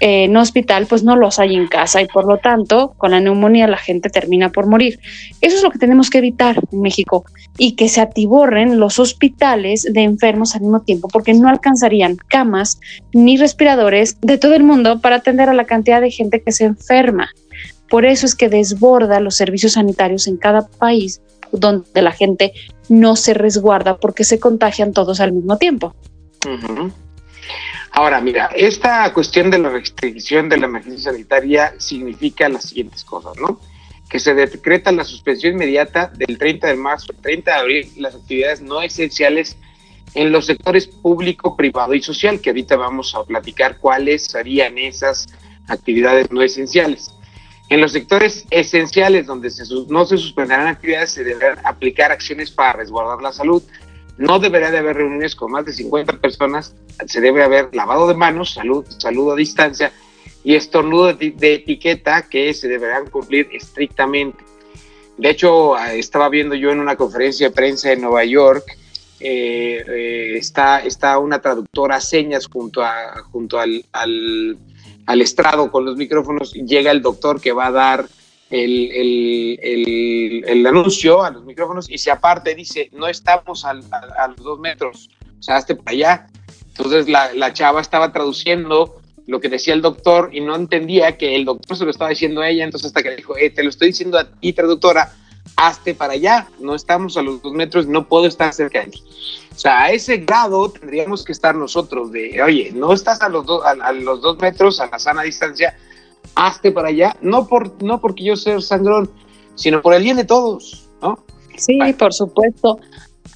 en 0.00 0.36
hospital, 0.36 0.86
pues 0.86 1.04
no 1.04 1.14
los 1.14 1.38
hay 1.38 1.54
en 1.54 1.68
casa 1.68 2.00
y 2.00 2.06
por 2.06 2.26
lo 2.26 2.38
tanto 2.38 2.94
con 2.96 3.10
la 3.10 3.20
neumonía 3.20 3.66
la 3.66 3.76
gente 3.76 4.08
termina 4.08 4.50
por 4.50 4.66
morir. 4.66 4.98
Eso 5.40 5.56
es 5.56 5.62
lo 5.62 5.70
que 5.70 5.78
tenemos 5.78 6.08
que 6.08 6.18
evitar 6.18 6.58
en 6.72 6.80
México 6.80 7.24
y 7.58 7.72
que 7.72 7.88
se 7.88 8.00
atiborren 8.00 8.80
los 8.80 8.98
hospitales 8.98 9.82
de 9.82 10.00
enfermos 10.02 10.54
al 10.54 10.62
mismo 10.62 10.80
tiempo 10.80 11.08
porque 11.08 11.34
no 11.34 11.48
alcanzarían 11.48 12.16
camas 12.16 12.80
ni 13.12 13.36
respiradores 13.36 14.18
de 14.22 14.38
todo 14.38 14.54
el 14.54 14.62
mundo 14.62 15.00
para 15.00 15.16
atender 15.16 15.50
a 15.50 15.54
la 15.54 15.64
cantidad 15.64 16.00
de 16.00 16.10
gente 16.10 16.42
que 16.42 16.52
se 16.52 16.64
enferma. 16.64 17.28
Por 17.90 18.06
eso 18.06 18.24
es 18.24 18.34
que 18.34 18.48
desborda 18.48 19.20
los 19.20 19.34
servicios 19.34 19.72
sanitarios 19.72 20.26
en 20.26 20.36
cada 20.36 20.66
país 20.66 21.20
donde 21.52 22.02
la 22.02 22.12
gente 22.12 22.52
no 22.88 23.16
se 23.16 23.34
resguarda 23.34 23.98
porque 23.98 24.24
se 24.24 24.38
contagian 24.38 24.92
todos 24.92 25.20
al 25.20 25.32
mismo 25.32 25.58
tiempo. 25.58 25.94
Ahora, 28.00 28.18
mira, 28.22 28.48
esta 28.56 29.12
cuestión 29.12 29.50
de 29.50 29.58
la 29.58 29.68
restricción 29.68 30.48
de 30.48 30.56
la 30.56 30.64
emergencia 30.64 31.12
sanitaria 31.12 31.74
significa 31.76 32.48
las 32.48 32.64
siguientes 32.70 33.04
cosas, 33.04 33.36
¿no? 33.36 33.60
Que 34.08 34.18
se 34.18 34.32
decreta 34.32 34.90
la 34.90 35.04
suspensión 35.04 35.52
inmediata 35.52 36.10
del 36.16 36.38
30 36.38 36.68
de 36.68 36.76
marzo 36.76 37.12
al 37.12 37.20
30 37.20 37.50
de 37.50 37.58
abril 37.58 37.92
las 37.98 38.14
actividades 38.14 38.62
no 38.62 38.80
esenciales 38.80 39.58
en 40.14 40.32
los 40.32 40.46
sectores 40.46 40.86
público, 40.86 41.58
privado 41.58 41.92
y 41.92 42.00
social, 42.00 42.40
que 42.40 42.48
ahorita 42.48 42.74
vamos 42.76 43.14
a 43.14 43.22
platicar 43.24 43.76
cuáles 43.76 44.24
serían 44.24 44.78
esas 44.78 45.26
actividades 45.68 46.30
no 46.30 46.40
esenciales. 46.40 47.14
En 47.68 47.82
los 47.82 47.92
sectores 47.92 48.46
esenciales 48.48 49.26
donde 49.26 49.50
no 49.90 50.06
se 50.06 50.16
suspenderán 50.16 50.68
actividades, 50.68 51.10
se 51.10 51.22
deberán 51.22 51.58
aplicar 51.66 52.12
acciones 52.12 52.50
para 52.50 52.72
resguardar 52.72 53.20
la 53.20 53.34
salud. 53.34 53.62
No 54.20 54.38
debería 54.38 54.70
de 54.70 54.78
haber 54.78 54.96
reuniones 54.96 55.34
con 55.34 55.50
más 55.50 55.64
de 55.64 55.72
50 55.72 56.18
personas, 56.18 56.74
se 57.06 57.20
debe 57.20 57.42
haber 57.42 57.74
lavado 57.74 58.06
de 58.06 58.14
manos, 58.14 58.52
salud, 58.52 58.84
saludo 58.98 59.32
a 59.32 59.36
distancia 59.36 59.92
y 60.44 60.54
estornudo 60.54 61.14
de, 61.14 61.34
etiqueta 61.40 62.28
que 62.28 62.54
se 62.54 62.68
deberán 62.68 63.08
cumplir 63.08 63.48
estrictamente. 63.52 64.44
De 65.16 65.30
hecho, 65.30 65.74
ah, 65.74 65.94
estaba 65.94 66.28
viendo 66.28 66.54
yo 66.54 66.70
en 66.70 66.80
una 66.80 66.96
conferencia 66.96 67.48
de 67.48 67.54
prensa 67.54 67.92
en 67.92 68.02
Nueva 68.02 68.24
York, 68.24 68.64
eh, 69.20 69.84
eh, 69.88 70.36
está, 70.36 70.80
está 70.80 71.18
una 71.18 71.40
traductora 71.40 71.96
a 71.96 72.00
señas 72.00 72.46
junto, 72.46 72.82
a, 72.82 73.22
junto 73.32 73.58
al 73.58 73.84
al 75.10 75.22
estrado 75.22 75.72
con 75.72 75.84
los 75.84 75.96
micrófonos, 75.96 76.52
llega 76.52 76.92
el 76.92 77.02
doctor 77.02 77.40
que 77.40 77.50
va 77.50 77.66
a 77.66 77.72
dar 77.72 78.06
el, 78.50 78.90
el, 79.62 80.44
el, 80.46 80.66
anuncio 80.66 81.22
a 81.22 81.30
los 81.30 81.44
micrófonos 81.44 81.88
y 81.88 81.98
se 81.98 82.10
aparte 82.10 82.54
dice, 82.54 82.90
no 82.92 83.06
estamos 83.06 83.64
a, 83.64 83.74
los 83.74 84.36
dos 84.36 84.58
metros, 84.58 85.10
o 85.38 85.42
sea, 85.42 85.56
hazte 85.56 85.76
para 85.76 85.92
allá. 85.92 86.26
Entonces 86.68 87.08
la, 87.08 87.32
la, 87.34 87.52
chava 87.52 87.80
estaba 87.80 88.12
traduciendo 88.12 89.00
lo 89.26 89.40
que 89.40 89.48
decía 89.48 89.74
el 89.74 89.82
doctor 89.82 90.30
y 90.32 90.40
no 90.40 90.56
entendía 90.56 91.16
que 91.16 91.36
el 91.36 91.44
doctor 91.44 91.76
se 91.76 91.84
lo 91.84 91.90
estaba 91.90 92.10
diciendo 92.10 92.40
a 92.40 92.48
ella, 92.48 92.64
entonces 92.64 92.88
hasta 92.88 93.02
que 93.02 93.14
dijo, 93.14 93.36
eh, 93.36 93.50
te 93.50 93.62
lo 93.62 93.70
estoy 93.70 93.88
diciendo 93.88 94.18
a 94.18 94.28
ti, 94.28 94.52
traductora, 94.52 95.12
hazte 95.56 95.94
para 95.94 96.14
allá, 96.14 96.48
no 96.58 96.74
estamos 96.74 97.16
a 97.16 97.22
los 97.22 97.40
dos 97.42 97.52
metros, 97.52 97.86
no 97.86 98.08
puedo 98.08 98.26
estar 98.26 98.52
cerca 98.52 98.80
de 98.80 98.86
ti. 98.86 99.02
O 99.54 99.58
sea, 99.58 99.82
a 99.82 99.90
ese 99.90 100.18
grado 100.18 100.70
tendríamos 100.70 101.24
que 101.24 101.32
estar 101.32 101.54
nosotros 101.54 102.10
de, 102.12 102.42
oye, 102.42 102.72
no 102.74 102.92
estás 102.92 103.20
a 103.20 103.28
los, 103.28 103.46
dos 103.46 103.62
a, 103.64 103.92
los 103.92 104.20
dos 104.22 104.38
metros, 104.38 104.80
a 104.80 104.86
la 104.86 104.98
sana 104.98 105.22
distancia, 105.22 105.76
hazte 106.34 106.72
para 106.72 106.88
allá, 106.88 107.16
no, 107.20 107.46
por, 107.46 107.82
no 107.82 108.00
porque 108.00 108.24
yo 108.24 108.36
sea 108.36 108.60
sangrón, 108.60 109.10
sino 109.54 109.82
por 109.82 109.94
el 109.94 110.02
bien 110.02 110.16
de 110.16 110.24
todos, 110.24 110.88
¿no? 111.02 111.24
Sí, 111.56 111.78
por 111.98 112.12
supuesto. 112.12 112.78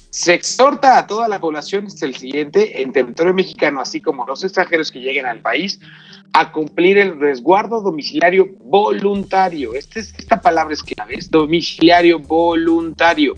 Se 0.09 0.33
exhorta 0.33 0.97
a 0.97 1.07
toda 1.07 1.27
la 1.27 1.39
población, 1.41 1.87
es 1.87 2.01
el 2.01 2.15
siguiente, 2.15 2.81
en 2.81 2.93
territorio 2.93 3.33
mexicano, 3.33 3.81
así 3.81 3.99
como 3.99 4.25
los 4.25 4.43
extranjeros 4.43 4.89
que 4.89 5.01
lleguen 5.01 5.25
al 5.25 5.41
país, 5.41 5.79
a 6.31 6.51
cumplir 6.51 6.97
el 6.97 7.19
resguardo 7.19 7.81
domiciliario 7.81 8.49
voluntario. 8.63 9.73
Este 9.73 9.99
esta 9.99 10.41
palabra 10.41 10.73
es 10.73 10.83
clave, 10.83 11.15
es 11.15 11.29
domiciliario 11.29 12.19
voluntario. 12.19 13.35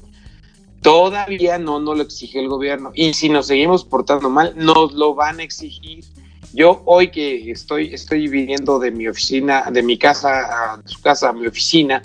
Todavía 0.82 1.58
no 1.58 1.80
nos 1.80 1.98
lo 1.98 2.04
exige 2.04 2.40
el 2.40 2.48
gobierno 2.48 2.92
y 2.94 3.14
si 3.14 3.30
nos 3.30 3.48
seguimos 3.48 3.84
portando 3.84 4.30
mal, 4.30 4.54
nos 4.56 4.94
lo 4.94 5.16
van 5.16 5.40
a 5.40 5.44
exigir. 5.44 6.06
Yo 6.54 6.82
hoy 6.86 7.10
que 7.10 7.52
estoy, 7.52 7.94
estoy 7.94 8.28
viniendo 8.28 8.80
de 8.80 8.92
mi 8.92 9.08
oficina, 9.08 9.66
de 9.72 9.84
mi 9.84 9.98
casa, 9.98 10.74
a 10.74 10.82
su 10.86 11.02
casa 11.02 11.30
a 11.30 11.34
mi 11.34 11.48
oficina, 11.48 12.02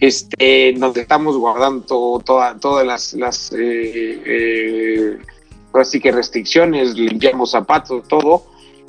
este, 0.00 0.74
donde 0.76 1.02
estamos 1.02 1.36
guardando 1.36 2.22
todas 2.24 2.86
las, 2.86 3.14
las 3.14 3.52
eh, 3.52 4.22
eh, 4.26 5.18
así 5.72 6.00
que 6.00 6.12
restricciones, 6.12 6.94
limpiamos 6.94 7.52
zapatos, 7.52 8.06
todo 8.08 8.44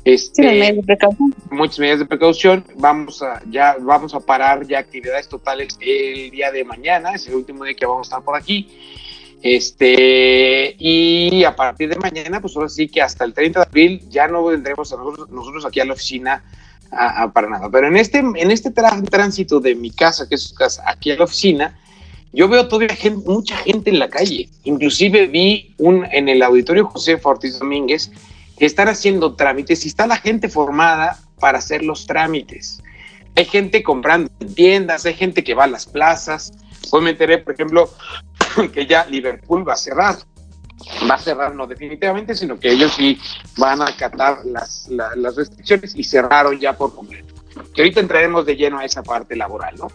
este, 0.06 0.44
medidas 0.44 0.76
de 0.76 0.84
precaución. 0.84 1.36
Muchas 1.52 1.80
medidas 1.80 2.00
de 2.00 2.06
precaución. 2.06 2.66
Vamos 2.76 3.22
a, 3.22 3.42
ya, 3.50 3.76
vamos 3.80 4.14
a 4.14 4.20
parar 4.20 4.66
ya 4.66 4.80
actividades 4.80 5.28
totales 5.28 5.78
el 5.82 6.32
día 6.32 6.52
de 6.52 6.64
mañana, 6.64 7.14
es 7.14 7.28
el 7.28 7.36
último 7.36 7.64
día 7.64 7.74
que 7.74 7.86
vamos 7.86 8.08
a 8.08 8.10
estar 8.10 8.24
por 8.24 8.36
aquí. 8.36 8.70
Este, 9.42 10.76
y 10.78 11.44
a 11.46 11.56
partir 11.56 11.90
de 11.90 11.96
mañana, 11.96 12.42
pues 12.42 12.56
ahora 12.56 12.70
sí 12.70 12.88
que 12.90 13.02
hasta 13.02 13.24
el 13.24 13.34
30 13.34 13.60
de 13.60 13.66
abril 13.66 14.02
ya 14.10 14.28
no 14.28 14.44
vendremos 14.44 14.92
nosotros, 15.30 15.66
aquí 15.66 15.80
a 15.80 15.86
la 15.86 15.94
oficina 15.94 16.44
para 17.34 17.50
nada. 17.50 17.70
Pero 17.70 17.88
en 17.88 17.98
este, 17.98 18.20
en 18.20 18.52
este 18.52 18.72
tránsito 18.72 19.60
de 19.60 19.76
mi 19.76 19.92
casa, 19.92 20.28
que 20.28 20.36
es 20.36 20.44
su 20.44 20.56
casa, 20.56 20.84
aquí 20.86 21.12
a 21.12 21.16
la 21.16 21.24
oficina, 21.24 21.78
yo 22.34 22.48
veo 22.48 22.68
todavía 22.68 22.96
mucha 23.26 23.58
gente 23.58 23.90
en 23.90 24.00
la 24.00 24.10
calle. 24.10 24.50
Inclusive 24.64 25.28
vi 25.28 25.74
un, 25.78 26.06
en 26.12 26.30
el 26.30 26.42
auditorio 26.42 26.86
José 26.86 27.20
Ortiz 27.24 27.60
Domínguez, 27.60 28.12
están 28.60 28.90
haciendo 28.90 29.36
trámites 29.36 29.86
y 29.86 29.88
está 29.88 30.06
la 30.06 30.18
gente 30.18 30.50
formada 30.50 31.18
para 31.40 31.60
hacer 31.60 31.84
los 31.84 32.06
trámites. 32.06 32.82
Hay 33.36 33.46
gente 33.46 33.84
comprando 33.84 34.30
en 34.42 34.54
tiendas, 34.54 35.06
hay 35.06 35.14
gente 35.14 35.44
que 35.44 35.54
va 35.54 35.64
a 35.64 35.68
las 35.68 35.86
plazas. 35.86 36.52
Hoy 36.92 37.02
me 37.02 37.12
enteré, 37.12 37.38
por 37.38 37.54
ejemplo, 37.54 37.90
que 38.74 38.86
ya 38.86 39.06
Liverpool 39.06 39.68
va 39.68 39.74
a 39.74 39.78
cerrar. 39.78 40.18
Va 41.10 41.16
a 41.16 41.20
cerrar 41.20 41.54
no 41.54 41.68
definitivamente, 41.68 42.34
sino 42.34 42.60
que 42.60 42.72
ellos 42.72 42.94
sí 42.94 43.20
van 43.58 43.82
a 43.82 43.88
acatar 43.88 44.46
las, 44.46 44.88
las 44.88 45.36
restricciones 45.36 45.94
y 45.96 46.04
cerraron 46.04 46.58
ya 46.60 46.78
por 46.78 46.96
completo. 46.96 47.34
Que 47.76 47.82
ahorita 47.82 48.00
entraremos 48.00 48.46
de 48.46 48.56
lleno 48.56 48.80
a 48.80 48.86
esa 48.86 49.04
parte 49.04 49.36
laboral, 49.36 49.76
¿no? 49.78 49.88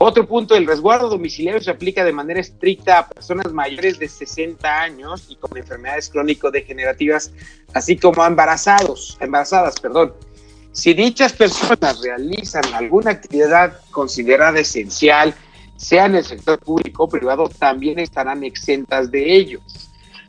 Otro 0.00 0.28
punto, 0.28 0.54
el 0.54 0.64
resguardo 0.64 1.08
domiciliario 1.08 1.60
se 1.60 1.72
aplica 1.72 2.04
de 2.04 2.12
manera 2.12 2.38
estricta 2.38 2.98
a 2.98 3.08
personas 3.08 3.52
mayores 3.52 3.98
de 3.98 4.08
60 4.08 4.80
años 4.80 5.26
y 5.28 5.34
con 5.34 5.56
enfermedades 5.56 6.08
crónico-degenerativas, 6.08 7.32
así 7.74 7.96
como 7.96 8.22
a 8.22 8.28
embarazados, 8.28 9.18
embarazadas, 9.20 9.80
perdón. 9.80 10.14
Si 10.70 10.94
dichas 10.94 11.32
personas 11.32 12.00
realizan 12.00 12.62
alguna 12.74 13.10
actividad 13.10 13.80
considerada 13.90 14.60
esencial, 14.60 15.34
sea 15.78 16.06
en 16.06 16.16
el 16.16 16.24
sector 16.24 16.58
público 16.58 17.04
o 17.04 17.08
privado, 17.08 17.48
también 17.48 18.00
estarán 18.00 18.42
exentas 18.42 19.10
de 19.12 19.36
ello. 19.36 19.60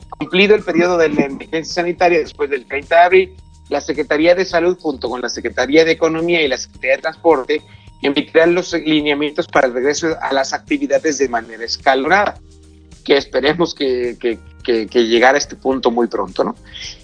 Cumplido 0.09 0.55
el 0.55 0.63
periodo 0.63 0.97
de 0.97 1.09
la 1.09 1.25
emergencia 1.25 1.81
sanitaria 1.81 2.19
después 2.19 2.49
del 2.51 2.65
30 2.65 2.95
de 2.95 3.01
abril, 3.01 3.35
la 3.67 3.81
Secretaría 3.81 4.35
de 4.35 4.45
Salud 4.45 4.77
junto 4.79 5.09
con 5.09 5.21
la 5.21 5.29
Secretaría 5.29 5.83
de 5.83 5.91
Economía 5.91 6.41
y 6.41 6.47
la 6.47 6.57
Secretaría 6.57 6.97
de 6.97 7.01
Transporte 7.01 7.61
emitirán 8.03 8.53
los 8.53 8.73
lineamientos 8.73 9.47
para 9.47 9.67
el 9.67 9.73
regreso 9.73 10.15
a 10.21 10.31
las 10.33 10.53
actividades 10.53 11.17
de 11.17 11.27
manera 11.27 11.63
escalonada, 11.63 12.39
que 13.03 13.17
esperemos 13.17 13.73
que, 13.73 14.17
que, 14.19 14.37
llegara 15.03 15.35
a 15.35 15.39
este 15.39 15.55
punto 15.55 15.89
muy 15.89 16.07
pronto, 16.07 16.43
¿no? 16.43 16.55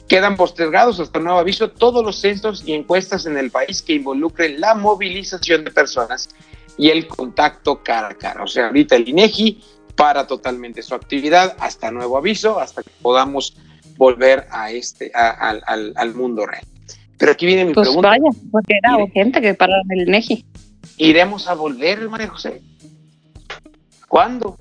Quedan 0.07 0.37
postergados 0.37 0.99
hasta 0.99 1.19
nuevo 1.19 1.39
aviso 1.39 1.71
todos 1.71 2.05
los 2.05 2.21
censos 2.21 2.63
y 2.63 2.73
encuestas 2.73 3.25
en 3.25 3.37
el 3.37 3.49
país 3.49 3.81
que 3.81 3.93
involucren 3.93 4.61
la 4.61 4.75
movilización 4.75 5.63
de 5.63 5.71
personas 5.71 6.29
y 6.77 6.89
el 6.89 7.07
contacto 7.07 7.81
cara 7.83 8.09
a 8.09 8.15
cara. 8.15 8.43
O 8.43 8.47
sea, 8.47 8.67
ahorita 8.67 8.95
el 8.95 9.07
INEGI 9.07 9.63
para 9.95 10.27
totalmente 10.27 10.81
su 10.81 10.93
actividad 10.93 11.55
hasta 11.59 11.91
nuevo 11.91 12.17
aviso, 12.17 12.59
hasta 12.59 12.83
que 12.83 12.91
podamos 13.01 13.55
volver 13.97 14.45
a 14.51 14.71
este, 14.71 15.11
al, 15.13 15.93
al, 15.95 16.15
mundo 16.15 16.45
real. 16.45 16.65
Pero 17.17 17.31
aquí 17.31 17.45
viene 17.45 17.65
mi 17.65 17.73
pues 17.73 17.87
pregunta. 17.87 18.09
Vaya, 18.09 18.29
porque 18.51 18.73
era 18.83 18.97
urgente 18.97 19.41
que 19.41 19.53
para 19.53 19.73
el 19.89 20.07
INEGI 20.07 20.45
iremos 20.97 21.47
a 21.47 21.53
volver, 21.53 22.09
María 22.09 22.27
José. 22.27 22.61
¿Cuándo? 24.07 24.57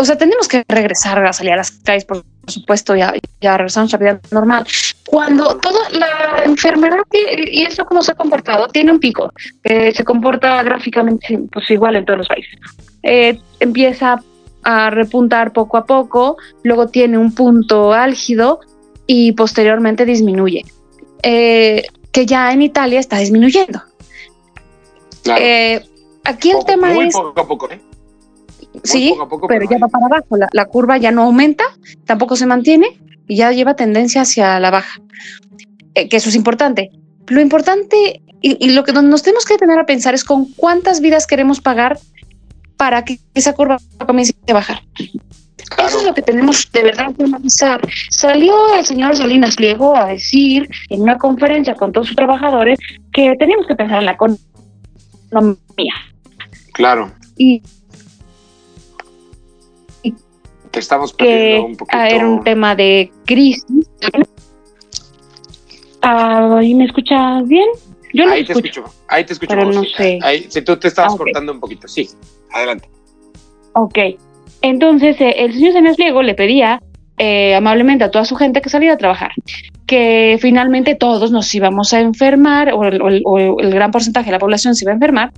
O 0.00 0.04
sea, 0.04 0.16
tenemos 0.16 0.48
que 0.48 0.64
regresar 0.68 1.24
a 1.24 1.32
salir 1.32 1.52
a 1.52 1.56
las 1.56 1.70
calles, 1.70 2.04
por 2.04 2.24
supuesto, 2.46 2.96
ya, 2.96 3.12
ya 3.40 3.56
regresamos 3.56 3.92
a 3.92 3.98
la 3.98 4.04
vida 4.04 4.20
normal. 4.30 4.66
Cuando 5.06 5.56
toda 5.58 5.90
la 5.90 6.42
enfermedad, 6.44 6.98
y 7.12 7.62
eso 7.62 7.84
como 7.84 8.02
se 8.02 8.12
ha 8.12 8.14
comportado, 8.14 8.68
tiene 8.68 8.92
un 8.92 8.98
pico, 8.98 9.30
se 9.62 10.04
comporta 10.04 10.62
gráficamente 10.62 11.38
pues 11.52 11.70
igual 11.70 11.96
en 11.96 12.04
todos 12.06 12.20
los 12.20 12.28
países. 12.28 12.58
Eh, 13.02 13.38
empieza 13.60 14.22
a 14.62 14.90
repuntar 14.90 15.52
poco 15.52 15.76
a 15.76 15.84
poco, 15.84 16.38
luego 16.62 16.88
tiene 16.88 17.18
un 17.18 17.34
punto 17.34 17.92
álgido 17.92 18.60
y 19.06 19.32
posteriormente 19.32 20.06
disminuye. 20.06 20.64
Eh, 21.22 21.86
que 22.10 22.26
ya 22.26 22.52
en 22.52 22.62
Italia 22.62 23.00
está 23.00 23.18
disminuyendo. 23.18 23.82
Eh, 25.38 25.84
aquí 26.24 26.50
el 26.50 26.64
tema 26.64 26.88
muy 26.90 27.08
es... 27.08 27.14
Poco 27.14 27.40
a 27.40 27.46
poco, 27.46 27.70
¿eh? 27.70 27.80
Sí, 28.82 29.14
pero, 29.48 29.70
ya 29.70 29.78
va 29.78 29.88
para 29.88 30.06
abajo. 30.06 30.36
La, 30.52 30.64
curva 30.66 30.96
ya 30.96 31.10
no 31.10 31.22
aumenta, 31.22 31.64
tampoco 32.04 32.36
se 32.36 32.46
mantiene 32.46 32.98
y 33.28 33.36
ya 33.36 33.52
lleva 33.52 33.76
tendencia 33.76 34.22
hacia 34.22 34.58
la 34.60 34.70
baja. 34.70 35.00
Eh, 35.94 36.08
que 36.08 36.16
eso 36.16 36.28
es 36.28 36.34
importante. 36.34 36.90
lo 37.28 37.40
importante 37.40 38.22
y, 38.46 38.70
lo 38.72 38.84
que 38.84 38.92
nos 38.92 39.22
tenemos 39.22 39.46
que 39.46 39.56
tener 39.56 39.78
a 39.78 39.86
pensar 39.86 40.12
es 40.12 40.22
con 40.22 40.44
cuántas 40.52 41.00
vidas 41.00 41.26
queremos 41.26 41.62
pagar 41.62 41.98
para 42.76 43.02
que 43.04 43.18
esa 43.32 43.54
curva 43.54 43.78
comience 44.06 44.34
a 44.48 44.52
bajar. 44.52 44.82
Eso 45.78 45.98
es 45.98 46.04
lo 46.04 46.14
que 46.14 46.20
tenemos 46.20 46.70
de 46.70 46.82
verdad 46.82 47.14
que 47.16 47.24
analizar. 47.24 47.80
Salió 48.10 48.74
el 48.74 48.84
señor 48.84 49.16
Salinas 49.16 49.56
Pliego 49.56 49.96
a 49.96 50.08
decir 50.08 50.68
en 50.90 51.00
una 51.00 51.16
conferencia 51.16 51.74
con 51.74 51.92
todos 51.92 52.08
sus 52.08 52.16
trabajadores 52.16 52.78
que 53.12 53.34
teníamos 53.38 53.66
que 53.66 53.74
pensar 53.76 54.00
en 54.00 54.06
la 54.06 54.12
economía. 54.12 55.94
Claro. 56.74 57.12
Y, 57.38 57.62
te 60.74 60.80
estamos 60.80 61.12
perdiendo 61.12 61.66
un 61.66 61.76
poquito. 61.76 61.98
Era 61.98 62.28
un 62.28 62.42
tema 62.42 62.74
de 62.74 63.10
crisis. 63.24 63.64
¿Ahí 66.02 66.74
me 66.74 66.84
escuchas 66.84 67.46
bien? 67.48 67.66
Yo 68.12 68.28
ahí 68.28 68.44
te 68.44 68.52
escucho. 68.52 68.84
Ahí 69.08 69.24
te 69.24 69.32
escucho. 69.32 69.54
Pero 69.54 69.72
no 69.72 69.84
sé. 69.84 70.18
Ahí, 70.22 70.46
si 70.48 70.62
tú 70.62 70.76
te 70.76 70.88
estabas 70.88 71.16
cortando 71.16 71.52
un 71.52 71.60
poquito. 71.60 71.88
Sí, 71.88 72.08
adelante. 72.52 72.88
Ok. 73.72 73.98
Entonces, 74.62 75.20
eh, 75.20 75.34
el 75.38 75.52
señor 75.52 75.72
Sánchez 75.72 75.96
Pliego 75.96 76.22
le 76.22 76.34
pedía 76.34 76.80
eh, 77.18 77.54
amablemente 77.54 78.04
a 78.04 78.10
toda 78.10 78.24
su 78.24 78.34
gente 78.34 78.60
que 78.60 78.68
saliera 78.68 78.94
a 78.94 78.98
trabajar, 78.98 79.32
que 79.86 80.38
finalmente 80.40 80.94
todos 80.94 81.30
nos 81.30 81.54
íbamos 81.54 81.92
a 81.92 82.00
enfermar, 82.00 82.72
o 82.72 82.84
el, 82.84 83.70
gran 83.70 83.90
porcentaje 83.90 84.26
de 84.26 84.32
la 84.32 84.38
población 84.38 84.74
se 84.74 84.84
iba 84.84 84.92
a 84.92 84.94
enfermar, 84.94 85.32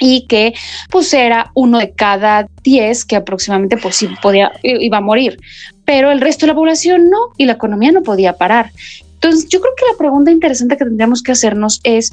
y 0.00 0.26
que 0.26 0.54
pues 0.90 1.14
era 1.14 1.52
uno 1.54 1.78
de 1.78 1.92
cada 1.92 2.48
diez 2.64 3.04
que 3.04 3.14
aproximadamente 3.14 3.76
pues 3.76 3.96
sí 3.96 4.08
podía, 4.20 4.50
iba 4.62 4.98
a 4.98 5.02
morir, 5.02 5.38
pero 5.84 6.10
el 6.10 6.20
resto 6.20 6.46
de 6.46 6.52
la 6.52 6.56
población 6.56 7.08
no, 7.10 7.28
y 7.36 7.44
la 7.44 7.52
economía 7.52 7.92
no 7.92 8.02
podía 8.02 8.32
parar. 8.32 8.72
Entonces, 9.14 9.48
yo 9.48 9.60
creo 9.60 9.74
que 9.76 9.84
la 9.92 9.98
pregunta 9.98 10.30
interesante 10.30 10.76
que 10.76 10.84
tendríamos 10.84 11.22
que 11.22 11.32
hacernos 11.32 11.80
es, 11.84 12.12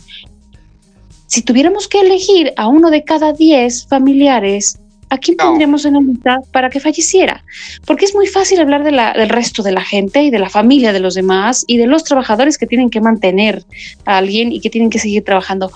si 1.26 1.42
tuviéramos 1.42 1.88
que 1.88 2.02
elegir 2.02 2.54
a 2.58 2.68
uno 2.68 2.92
de 2.92 3.04
cada 3.04 3.34
diez 3.34 3.88
familiares 3.88 4.78
¿a 5.10 5.18
quién 5.18 5.38
pondríamos 5.38 5.86
en 5.86 5.94
la 5.94 6.02
lista 6.02 6.40
para 6.52 6.70
que 6.70 6.80
falleciera? 6.80 7.44
Porque 7.86 8.06
es 8.06 8.16
muy 8.16 8.28
fácil 8.28 8.60
hablar 8.60 8.84
de 8.84 8.92
la, 8.92 9.14
del 9.14 9.30
resto 9.30 9.64
de 9.64 9.72
la 9.72 9.84
gente 9.84 10.24
y 10.24 10.30
de 10.30 10.40
la 10.40 10.50
familia 10.50 10.94
de 10.94 11.00
los 11.00 11.16
demás 11.16 11.64
y 11.68 11.78
de 11.78 11.88
los 11.88 12.04
trabajadores 12.04 12.58
que 12.58 12.68
tienen 12.68 12.90
que 12.90 13.02
mantener 13.02 13.64
a 14.06 14.18
alguien 14.18 14.52
y 14.52 14.60
que 14.60 14.70
tienen 14.70 14.90
que 14.90 15.00
seguir 15.00 15.24
trabajando. 15.24 15.72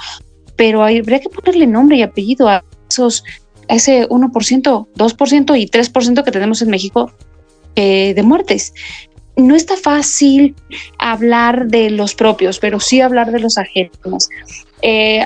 Pero 0.55 0.83
habría 0.83 1.19
que 1.19 1.29
ponerle 1.29 1.67
nombre 1.67 1.97
y 1.97 2.01
apellido 2.01 2.47
a 2.47 2.63
esos 2.89 3.23
a 3.71 3.75
ese 3.75 4.07
1%, 4.09 4.87
2% 4.97 5.59
y 5.59 5.67
3% 5.67 6.23
que 6.23 6.31
tenemos 6.31 6.61
en 6.61 6.69
México 6.69 7.11
eh, 7.75 8.13
de 8.13 8.23
muertes. 8.23 8.73
No 9.37 9.55
está 9.55 9.77
fácil 9.77 10.55
hablar 10.99 11.67
de 11.67 11.89
los 11.89 12.13
propios, 12.13 12.59
pero 12.59 12.81
sí 12.81 12.99
hablar 12.99 13.31
de 13.31 13.39
los 13.39 13.57
ajenos. 13.57 14.29
Eh, 14.81 15.23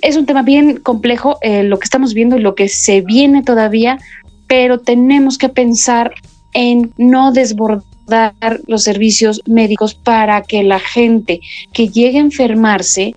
es 0.00 0.16
un 0.16 0.24
tema 0.24 0.42
bien 0.42 0.78
complejo 0.78 1.38
eh, 1.42 1.62
lo 1.62 1.78
que 1.78 1.84
estamos 1.84 2.14
viendo 2.14 2.38
y 2.38 2.40
lo 2.40 2.54
que 2.54 2.68
se 2.68 3.02
viene 3.02 3.42
todavía, 3.42 3.98
pero 4.46 4.80
tenemos 4.80 5.36
que 5.36 5.50
pensar 5.50 6.12
en 6.54 6.92
no 6.96 7.30
desbordar 7.30 8.60
los 8.66 8.82
servicios 8.82 9.42
médicos 9.46 9.94
para 9.94 10.42
que 10.42 10.62
la 10.62 10.80
gente 10.80 11.40
que 11.72 11.88
llegue 11.88 12.18
a 12.18 12.22
enfermarse 12.22 13.14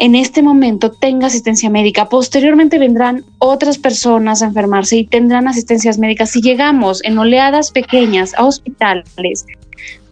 en 0.00 0.14
este 0.14 0.42
momento 0.42 0.90
tenga 0.90 1.26
asistencia 1.26 1.68
médica. 1.68 2.08
Posteriormente 2.08 2.78
vendrán 2.78 3.22
otras 3.38 3.76
personas 3.76 4.40
a 4.40 4.46
enfermarse 4.46 4.96
y 4.96 5.06
tendrán 5.06 5.46
asistencias 5.46 5.98
médicas. 5.98 6.30
Si 6.30 6.40
llegamos 6.40 7.04
en 7.04 7.18
oleadas 7.18 7.70
pequeñas 7.70 8.32
a 8.34 8.46
hospitales, 8.46 9.44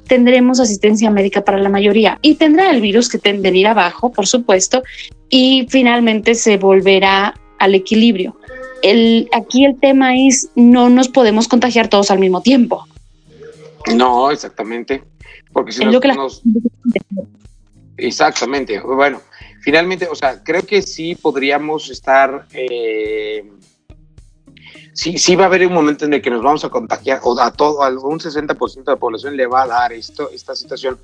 tendremos 0.07 0.61
asistencia 0.61 1.11
médica 1.11 1.43
para 1.43 1.57
la 1.57 1.71
mayoría 1.71 2.19
y 2.21 2.35
tendrá 2.35 2.71
el 2.71 2.83
virus 2.83 3.09
que 3.09 3.17
tendrá 3.17 3.51
ir 3.51 3.67
abajo, 3.67 4.13
por 4.13 4.27
supuesto, 4.27 4.83
y 5.31 5.67
finalmente 5.71 6.35
se 6.35 6.59
volverá 6.59 7.35
al 7.59 7.75
equilibrio. 7.75 8.37
El, 8.83 9.31
aquí 9.33 9.65
el 9.65 9.81
tema 9.81 10.19
es 10.19 10.51
no 10.55 10.91
nos 10.91 11.09
podemos 11.09 11.49
contagiar 11.49 11.89
todos 11.89 12.11
al 12.11 12.19
mismo 12.19 12.43
tiempo. 12.43 12.87
No, 13.95 14.31
exactamente. 14.31 15.03
Porque 15.51 15.73
si 15.73 15.83
nos, 15.83 16.43
Exactamente. 17.97 18.81
Bueno, 18.81 19.21
finalmente, 19.69 20.09
o 20.11 20.15
sea, 20.15 20.43
creo 20.43 20.63
que 20.63 20.81
sí 20.81 21.15
podríamos 21.15 21.91
estar 21.91 22.47
eh, 22.55 23.45
sí, 24.95 25.19
sí 25.19 25.37
va 25.37 25.45
a 25.45 25.47
haber 25.49 25.67
un 25.67 25.75
momento 25.75 26.07
en 26.07 26.15
el 26.15 26.23
que 26.23 26.31
nos 26.31 26.43
vamos 26.43 26.65
a 26.65 26.71
contagiar, 26.71 27.21
o 27.23 27.39
a 27.39 27.51
todo, 27.51 27.83
a 27.83 27.91
un 27.91 28.19
60% 28.19 28.77
de 28.77 28.93
la 28.93 28.97
población 28.97 29.37
le 29.37 29.47
va 29.47 29.65
a 29.65 29.67
dar 29.67 29.93
esto, 29.93 30.31
esta 30.31 30.57
situación, 30.57 30.99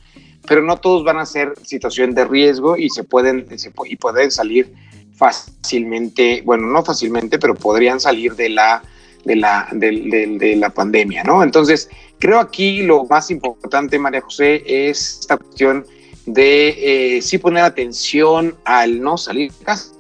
pero 0.49 0.63
no 0.63 0.79
todos 0.79 1.05
van 1.05 1.19
a 1.19 1.27
ser 1.27 1.53
situación 1.63 2.15
de 2.15 2.25
riesgo 2.25 2.79
y 2.79 2.89
se 2.89 3.05
pueden, 3.05 3.47
y 3.85 3.97
pueden 3.97 4.31
salir 4.31 4.73
fácilmente, 5.15 6.41
bueno, 6.47 6.67
no 6.69 6.83
fácilmente, 6.83 7.39
pero 7.39 7.55
podrían 7.55 8.01
salir 8.01 8.35
de 8.35 8.49
la, 8.49 8.83
de 9.27 9.37
la, 9.37 9.69
de, 9.73 10.57
la 10.57 10.71
pandemia, 10.71 11.23
¿no? 11.23 11.43
Entonces, 11.43 11.91
creo 12.19 12.41
aquí 12.41 12.83
lo 12.83 13.05
más 13.05 13.31
importante, 13.31 13.99
María 13.99 14.23
José, 14.23 14.63
es 14.65 15.19
esta 15.21 15.37
cuestión 15.37 15.85
de 16.27 17.17
eh, 17.17 17.23
sí 17.23 17.39
poner 17.39 17.65
atención 17.65 18.57
al 18.65 19.01
no 19.01 19.17
salir 19.17 19.53
de 19.53 19.65
casa. 19.65 19.93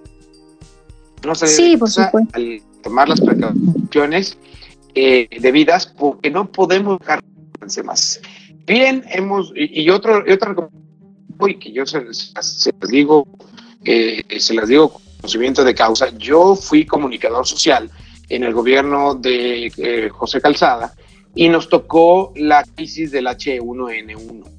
No 1.24 1.34
salir 1.34 1.54
sí, 1.54 1.76
por 1.76 1.90
supuesto 1.90 2.38
tomar 2.84 3.08
las 3.08 3.20
precauciones 3.20 4.36
eh, 4.94 5.26
debidas 5.40 5.86
porque 5.86 6.30
no 6.30 6.52
podemos 6.52 7.00
dejar 7.00 7.24
más. 7.84 8.20
Bien, 8.66 9.02
hemos, 9.08 9.52
y, 9.56 9.88
otro, 9.90 10.22
y 10.26 10.32
otra 10.32 10.54
y 11.48 11.54
que 11.56 11.72
yo 11.72 11.84
se, 11.86 12.04
las 12.04 12.68
digo, 12.88 13.26
eh, 13.84 14.22
se 14.38 14.54
las 14.54 14.68
digo 14.68 14.90
con 14.90 15.02
conocimiento 15.16 15.64
de 15.64 15.74
causa, 15.74 16.10
yo 16.16 16.54
fui 16.54 16.86
comunicador 16.86 17.46
social 17.46 17.90
en 18.28 18.44
el 18.44 18.54
gobierno 18.54 19.14
de 19.14 19.72
eh, 19.76 20.08
José 20.10 20.40
Calzada 20.40 20.94
y 21.34 21.48
nos 21.48 21.68
tocó 21.68 22.32
la 22.36 22.62
crisis 22.62 23.10
del 23.10 23.26
H1N1. 23.26 24.53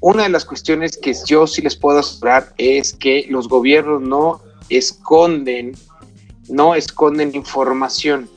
Una 0.00 0.24
de 0.24 0.28
las 0.28 0.44
cuestiones 0.44 0.96
que 0.96 1.14
yo 1.26 1.46
sí 1.46 1.62
les 1.62 1.76
puedo 1.76 1.98
asegurar 1.98 2.54
es 2.56 2.92
que 2.92 3.26
los 3.28 3.48
gobiernos 3.48 4.00
no 4.00 4.40
esconden 4.68 5.74
no 6.48 6.74
esconden 6.74 7.34
información. 7.34 8.28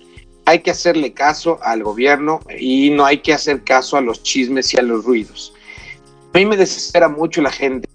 Hay 0.45 0.59
que 0.59 0.71
hacerle 0.71 1.13
caso 1.13 1.59
al 1.61 1.83
gobierno 1.83 2.39
y 2.59 2.89
no 2.89 3.05
hay 3.05 3.19
que 3.19 3.33
hacer 3.33 3.63
caso 3.63 3.97
a 3.97 4.01
los 4.01 4.23
chismes 4.23 4.73
y 4.73 4.79
a 4.79 4.81
los 4.81 5.05
ruidos. 5.05 5.53
A 6.33 6.37
mí 6.37 6.45
me 6.45 6.57
desespera 6.57 7.07
mucho 7.09 7.41
la 7.41 7.51
gente. 7.51 7.87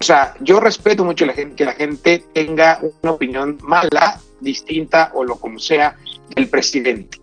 O 0.00 0.04
sea, 0.04 0.34
yo 0.40 0.60
respeto 0.60 1.04
mucho 1.04 1.26
la 1.26 1.32
gente, 1.32 1.56
que 1.56 1.64
la 1.64 1.72
gente 1.72 2.24
tenga 2.32 2.80
una 3.02 3.12
opinión 3.12 3.58
mala, 3.62 4.20
distinta 4.40 5.10
o 5.14 5.24
lo 5.24 5.36
como 5.36 5.58
sea 5.58 5.96
del 6.34 6.48
presidente. 6.48 7.19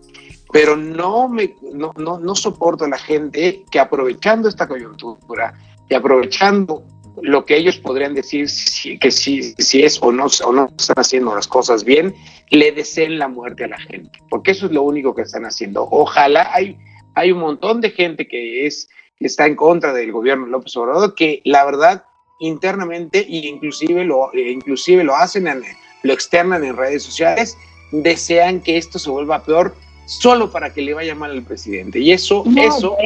Pero 0.52 0.76
no, 0.76 1.28
me, 1.28 1.54
no, 1.72 1.92
no, 1.96 2.18
no 2.18 2.34
soporto 2.34 2.84
a 2.84 2.88
la 2.88 2.98
gente 2.98 3.64
que 3.70 3.78
aprovechando 3.78 4.48
esta 4.48 4.66
coyuntura 4.66 5.54
y 5.88 5.94
aprovechando 5.94 6.82
lo 7.22 7.44
que 7.44 7.56
ellos 7.56 7.78
podrían 7.78 8.14
decir 8.14 8.48
si, 8.48 8.98
que 8.98 9.10
si, 9.10 9.54
si 9.58 9.82
es 9.82 10.00
o 10.02 10.12
no, 10.12 10.26
o 10.44 10.52
no 10.52 10.70
están 10.78 10.98
haciendo 10.98 11.34
las 11.34 11.48
cosas 11.48 11.84
bien, 11.84 12.14
le 12.50 12.72
deseen 12.72 13.18
la 13.18 13.28
muerte 13.28 13.64
a 13.64 13.68
la 13.68 13.78
gente, 13.78 14.18
porque 14.30 14.52
eso 14.52 14.66
es 14.66 14.72
lo 14.72 14.82
único 14.82 15.14
que 15.14 15.22
están 15.22 15.44
haciendo. 15.44 15.86
Ojalá 15.90 16.48
hay, 16.52 16.78
hay 17.14 17.32
un 17.32 17.40
montón 17.40 17.80
de 17.80 17.90
gente 17.90 18.28
que 18.28 18.66
es 18.66 18.88
está 19.20 19.46
en 19.46 19.56
contra 19.56 19.92
del 19.92 20.12
gobierno 20.12 20.46
López 20.46 20.76
Obrador, 20.76 21.14
que 21.14 21.42
la 21.44 21.64
verdad 21.64 22.04
internamente 22.40 23.20
e 23.20 23.48
inclusive 23.48 24.04
lo, 24.04 24.32
e 24.32 24.52
inclusive 24.52 25.02
lo 25.02 25.16
hacen, 25.16 25.48
en, 25.48 25.62
lo 26.02 26.12
externan 26.12 26.64
en 26.64 26.76
redes 26.76 27.02
sociales, 27.02 27.56
desean 27.90 28.60
que 28.60 28.76
esto 28.76 28.98
se 28.98 29.10
vuelva 29.10 29.42
peor 29.42 29.74
solo 30.08 30.50
para 30.50 30.72
que 30.72 30.80
le 30.80 30.94
vaya 30.94 31.14
mal 31.14 31.32
al 31.32 31.42
presidente. 31.42 32.00
Y 32.00 32.12
eso, 32.12 32.42
eso, 32.56 32.96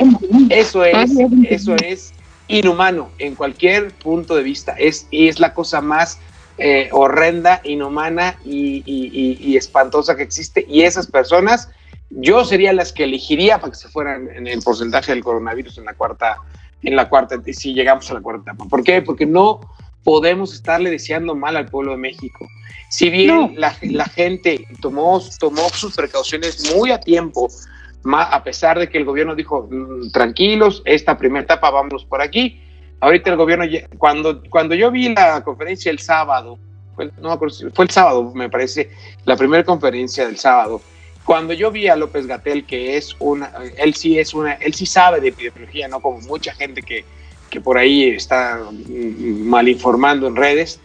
eso 0.49 0.85
es, 0.85 1.11
eso 1.51 1.75
es 1.85 2.15
inhumano 2.47 3.11
en 3.19 3.35
cualquier 3.35 3.93
punto 3.93 4.37
de 4.37 4.45
vista. 4.45 4.73
Es, 4.79 5.09
y 5.11 5.27
es 5.27 5.41
la 5.41 5.53
cosa 5.53 5.81
más 5.81 6.21
eh, 6.59 6.91
horrenda, 6.93 7.61
inhumana 7.65 8.39
y, 8.45 9.57
espantosa 9.57 10.17
que 10.17 10.23
existe. 10.23 10.65
Y 10.69 10.83
esas 10.83 11.09
personas, 11.09 11.71
yo 12.09 12.45
sería 12.45 12.73
las 12.73 12.93
que 12.93 13.03
elegiría 13.03 13.59
para 13.59 13.73
que 13.73 13.79
se 13.79 13.89
fueran 13.89 14.29
en 14.33 14.47
el 14.47 14.63
porcentaje 14.63 15.11
del 15.11 15.25
coronavirus 15.25 15.79
en 15.79 15.87
la 15.87 15.95
cuarta, 15.95 16.37
en 16.85 16.95
la 16.95 17.09
cuarta, 17.09 17.37
si 17.53 17.75
llegamos 17.75 18.09
a 18.13 18.15
la 18.15 18.21
cuarta 18.21 18.53
etapa. 18.53 18.69
¿Por 18.69 18.85
qué? 18.85 19.03
Porque 19.03 19.27
no 19.27 19.61
podemos 20.05 20.55
estarle 20.55 20.91
deseando 20.91 21.35
mal 21.35 21.57
al 21.57 21.67
pueblo 21.67 21.93
de 21.93 21.99
México. 21.99 22.49
Si 22.89 23.09
bien 23.09 23.55
la, 23.57 23.75
la, 23.83 24.05
gente 24.05 24.67
tomó, 24.81 25.21
tomó 25.39 25.69
sus 25.71 25.95
precauciones 25.95 26.75
muy 26.75 26.91
a 26.91 27.01
tiempo, 27.01 27.49
a 28.05 28.45
pesar 28.45 28.79
de 28.79 28.89
que 28.89 28.99
el 28.99 29.05
gobierno 29.05 29.35
dijo, 29.35 29.69
mm, 29.71 30.11
tranquilos, 30.11 30.83
esta 30.85 31.17
primera 31.17 31.45
etapa 31.45 31.71
vamos 31.71 32.05
por 32.05 32.21
aquí. 32.21 32.61
Ahorita 33.01 33.31
el 33.31 33.37
gobierno, 33.37 33.65
cuando, 33.99 34.43
cuando 34.51 34.75
yo 34.75 34.91
vi 34.91 35.09
la 35.15 35.43
conferencia 35.43 35.91
el 35.91 35.99
sábado, 35.99 36.59
fue, 36.95 37.11
no 37.21 37.39
fue 37.39 37.85
el 37.85 37.91
sábado, 37.91 38.33
me 38.35 38.51
parece, 38.51 38.91
la 39.25 39.37
primera 39.37 39.65
conferencia 39.65 40.27
del 40.27 40.37
sábado, 40.37 40.83
cuando 41.25 41.53
yo 41.53 41.71
vi 41.71 41.89
a 41.89 41.97
López 41.97 42.27
Gatel, 42.27 42.67
que 42.67 42.97
es 42.97 43.15
una, 43.21 43.53
él 43.79 43.95
sí 43.95 44.19
es 44.19 44.35
una, 44.35 44.55
él 44.55 44.75
sí 44.75 44.87
sabe 44.87 45.21
de 45.21 45.29
epidemiología, 45.29 45.89
no 45.89 46.01
como 46.01 46.21
mucha 46.21 46.53
gente 46.55 46.83
que, 46.83 47.05
que 47.53 47.61
por 47.61 47.77
ahí 47.77 48.09
está 48.09 48.59
mal 48.89 49.69
informando 49.69 50.27
en 50.27 50.37
redes. 50.37 50.81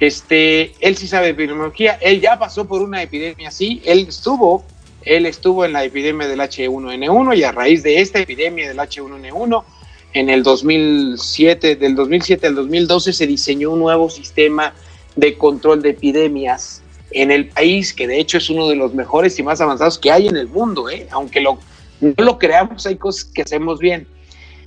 Este, 0.00 0.72
él 0.80 0.96
sí 0.96 1.06
sabe 1.06 1.28
epidemiología, 1.28 1.96
él 2.00 2.20
ya 2.20 2.38
pasó 2.38 2.66
por 2.66 2.82
una 2.82 3.02
epidemia 3.02 3.48
así, 3.48 3.80
él 3.84 4.06
estuvo, 4.08 4.64
él 5.02 5.26
estuvo 5.26 5.64
en 5.64 5.72
la 5.72 5.84
epidemia 5.84 6.26
del 6.26 6.40
H1N1 6.40 7.36
y 7.36 7.42
a 7.44 7.52
raíz 7.52 7.82
de 7.82 8.00
esta 8.00 8.18
epidemia 8.18 8.68
del 8.68 8.78
H1N1 8.78 9.64
en 10.12 10.30
el 10.30 10.42
2007, 10.42 11.76
del 11.76 11.94
2007 11.94 12.46
al 12.48 12.54
2012 12.56 13.12
se 13.12 13.26
diseñó 13.26 13.70
un 13.70 13.80
nuevo 13.80 14.10
sistema 14.10 14.74
de 15.14 15.36
control 15.36 15.82
de 15.82 15.90
epidemias 15.90 16.82
en 17.12 17.30
el 17.30 17.48
país, 17.48 17.92
que 17.92 18.06
de 18.06 18.18
hecho 18.18 18.38
es 18.38 18.50
uno 18.50 18.68
de 18.68 18.76
los 18.76 18.94
mejores 18.94 19.38
y 19.38 19.42
más 19.42 19.60
avanzados 19.60 19.98
que 19.98 20.10
hay 20.10 20.28
en 20.28 20.36
el 20.36 20.48
mundo, 20.48 20.90
¿eh? 20.90 21.06
aunque 21.10 21.40
lo, 21.40 21.58
no 22.00 22.24
lo 22.24 22.38
creamos, 22.38 22.86
hay 22.86 22.96
cosas 22.96 23.24
que 23.24 23.42
hacemos 23.42 23.78
bien. 23.78 24.06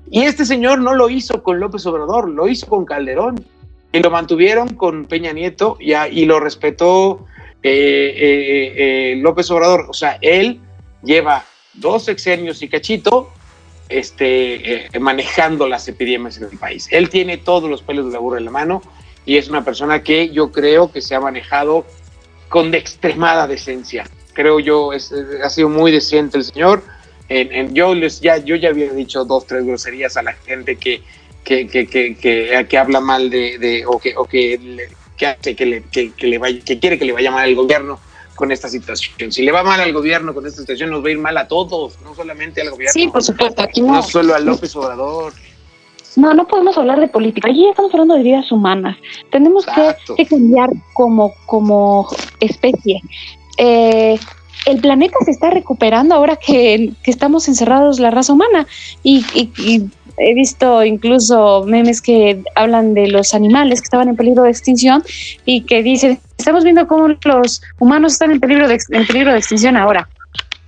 Y 0.09 0.23
este 0.23 0.45
señor 0.45 0.79
no 0.79 0.93
lo 0.93 1.09
hizo 1.09 1.43
con 1.43 1.59
López 1.59 1.85
Obrador, 1.85 2.29
lo 2.29 2.47
hizo 2.47 2.67
con 2.67 2.85
Calderón 2.85 3.45
y 3.91 3.99
lo 3.99 4.09
mantuvieron 4.09 4.75
con 4.75 5.05
Peña 5.05 5.33
Nieto 5.33 5.77
y, 5.79 5.93
y 5.93 6.25
lo 6.25 6.39
respetó 6.39 7.25
eh, 7.63 8.13
eh, 8.17 8.73
eh, 9.11 9.15
López 9.17 9.49
Obrador. 9.51 9.85
O 9.89 9.93
sea, 9.93 10.17
él 10.21 10.59
lleva 11.03 11.45
dos 11.73 12.03
sexenios 12.03 12.61
y 12.61 12.69
cachito 12.69 13.29
este, 13.89 14.89
manejando 14.99 15.67
las 15.67 15.87
epidemias 15.87 16.37
en 16.37 16.45
el 16.45 16.57
país. 16.57 16.87
Él 16.91 17.09
tiene 17.09 17.37
todos 17.37 17.69
los 17.69 17.81
pelos 17.81 18.07
de 18.07 18.13
la 18.13 18.19
burra 18.19 18.39
en 18.39 18.45
la 18.45 18.51
mano 18.51 18.81
y 19.25 19.37
es 19.37 19.49
una 19.49 19.63
persona 19.63 20.01
que 20.03 20.29
yo 20.29 20.51
creo 20.51 20.91
que 20.91 21.01
se 21.01 21.13
ha 21.13 21.19
manejado 21.19 21.85
con 22.49 22.71
de 22.71 22.77
extremada 22.77 23.47
decencia. 23.47 24.09
Creo 24.33 24.59
yo, 24.59 24.91
ha 24.91 25.49
sido 25.49 25.69
muy 25.69 25.91
decente 25.91 26.37
el 26.37 26.45
señor. 26.45 26.83
En, 27.34 27.74
yo 27.74 27.96
les 27.96 28.20
ya 28.20 28.38
yo 28.38 28.56
ya 28.58 28.70
había 28.70 28.91
dicho 28.91 29.24
dos 29.24 29.48
tres 29.48 29.65
groserías 29.65 30.17
a 30.17 30.24
la 30.24 30.34
gente 30.34 30.76
que 30.76 31.02
que, 31.44 31.67
que, 31.67 31.88
que, 31.88 32.65
que, 32.70 32.78
habla 32.78 33.00
mal 33.00 33.30
de, 33.30 33.58
de, 33.58 33.84
o 33.88 33.98
que, 33.98 34.15
o 34.15 34.26
que, 34.26 34.88
que 35.17 35.26
hace 35.26 35.56
que, 35.56 35.65
le, 35.65 35.84
que, 35.84 36.13
le 36.20 36.38
vaya, 36.38 36.60
que 36.63 36.80
quiere 36.80 37.00
que 37.00 37.06
le 37.06 37.13
vaya 37.13 37.32
mal 37.32 37.46
al 37.46 37.56
gobierno 37.56 38.00
con 38.36 38.52
esta 38.52 38.70
situación. 38.70 39.32
Si 39.32 39.44
le 39.44 39.52
va 39.52 39.63
mal 39.63 39.80
al 39.80 39.91
gobierno 39.91 40.34
con 40.34 40.46
esta 40.46 40.62
situación, 40.62 40.91
nos 40.91 41.04
va 41.04 41.08
a 41.08 41.12
ir 41.12 41.17
mal 41.17 41.38
a 41.38 41.48
todos, 41.48 42.00
no 42.02 42.13
solamente 42.13 42.62
al 42.62 42.70
gobierno. 42.70 42.94
Sí, 42.94 43.08
por 43.08 43.24
supuesto, 43.24 43.62
aquí 43.63 43.82
no. 43.82 43.94
No 43.94 44.04
solo 44.04 44.36
a 44.36 44.39
López 44.39 44.76
Obrador. 44.76 45.34
No, 46.15 46.34
no 46.34 46.48
podemos 46.48 46.78
hablar 46.78 47.00
de 47.00 47.08
política. 47.08 47.50
Allí 47.50 47.67
estamos 47.67 47.94
hablando 47.94 48.15
de 48.15 48.24
vidas 48.24 48.52
humanas. 48.52 48.98
Tenemos 49.32 49.65
que, 49.65 50.26
cambiar 50.26 50.70
como, 50.94 51.34
como 51.46 52.08
especie. 52.39 53.02
Eh, 53.58 54.20
el 54.65 54.80
planeta 54.82 55.17
se 55.26 55.32
está 55.32 55.50
recuperando 55.50 56.15
ahora 56.15 56.36
que, 56.36 56.91
que 57.04 57.12
estamos 57.12 57.47
encerrados 57.47 58.00
la 58.00 58.12
raza 58.12 58.34
humana 58.34 58.67
y, 59.04 59.26
y 59.34 59.89
he 60.17 60.34
visto 60.34 60.84
incluso 60.84 61.63
memes 61.65 62.02
que 62.02 62.43
hablan 62.56 62.93
de 62.93 63.08
los 63.08 63.34
animales 63.34 63.82
que 63.82 63.86
estaban 63.86 64.10
en 64.10 64.15
peligro 64.15 64.43
de 64.43 64.52
extinción 64.52 65.04
y 65.45 65.62
que 65.62 65.84
dicen, 65.84 66.19
estamos 66.38 66.63
viendo 66.63 66.88
cómo 66.88 67.10
los 67.24 67.62
humanos 67.80 68.13
están 68.13 68.32
en 68.32 68.39
peligro 68.39 68.67
de, 68.67 68.80
en 68.89 69.08
peligro 69.08 69.32
de 69.32 69.39
extinción 69.39 69.78
ahora. 69.78 70.08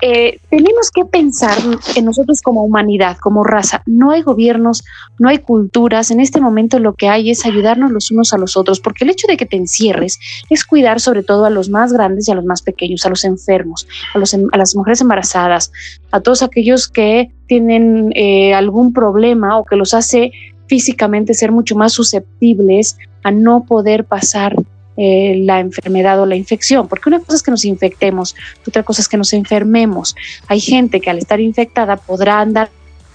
Eh, 0.05 0.41
tenemos 0.49 0.91
que 0.91 1.05
pensar 1.05 1.57
en 1.95 2.03
nosotros 2.03 2.41
como 2.41 2.65
humanidad, 2.65 3.15
como 3.19 3.45
raza. 3.45 3.83
No 3.85 4.11
hay 4.11 4.21
gobiernos, 4.21 4.83
no 5.17 5.29
hay 5.29 5.37
culturas. 5.37 6.11
En 6.11 6.19
este 6.19 6.41
momento 6.41 6.77
lo 6.77 6.93
que 6.93 7.07
hay 7.07 7.31
es 7.31 7.45
ayudarnos 7.45 7.89
los 7.89 8.11
unos 8.11 8.33
a 8.33 8.37
los 8.37 8.57
otros, 8.57 8.81
porque 8.81 9.05
el 9.05 9.11
hecho 9.11 9.27
de 9.27 9.37
que 9.37 9.45
te 9.45 9.55
encierres 9.55 10.19
es 10.49 10.65
cuidar 10.65 10.99
sobre 10.99 11.23
todo 11.23 11.45
a 11.45 11.49
los 11.49 11.69
más 11.69 11.93
grandes 11.93 12.27
y 12.27 12.33
a 12.33 12.35
los 12.35 12.43
más 12.43 12.61
pequeños, 12.61 13.05
a 13.05 13.09
los 13.09 13.23
enfermos, 13.23 13.87
a, 14.13 14.17
los, 14.17 14.33
em, 14.33 14.49
a 14.51 14.57
las 14.57 14.75
mujeres 14.75 14.99
embarazadas, 14.99 15.71
a 16.11 16.19
todos 16.19 16.43
aquellos 16.43 16.89
que 16.89 17.31
tienen 17.47 18.11
eh, 18.13 18.53
algún 18.53 18.91
problema 18.91 19.57
o 19.57 19.63
que 19.63 19.77
los 19.77 19.93
hace 19.93 20.33
físicamente 20.67 21.33
ser 21.33 21.53
mucho 21.53 21.77
más 21.77 21.93
susceptibles 21.93 22.97
a 23.23 23.31
no 23.31 23.63
poder 23.63 24.03
pasar 24.03 24.57
eh, 24.97 25.41
la 25.43 25.59
enfermedad 25.59 26.21
o 26.21 26.25
la 26.25 26.35
infección, 26.35 26.87
porque 26.87 27.09
una 27.09 27.19
cosa 27.19 27.35
es 27.35 27.43
que 27.43 27.51
nos 27.51 27.65
infectemos, 27.65 28.35
otra 28.67 28.83
cosa 28.83 29.01
es 29.01 29.07
que 29.07 29.17
nos 29.17 29.33
enfermemos. 29.33 30.15
Hay 30.47 30.59
gente 30.59 31.01
que 31.01 31.09
al 31.09 31.17
estar 31.17 31.39
infectada 31.39 31.97
podrá 31.97 32.39
andar 32.39 32.69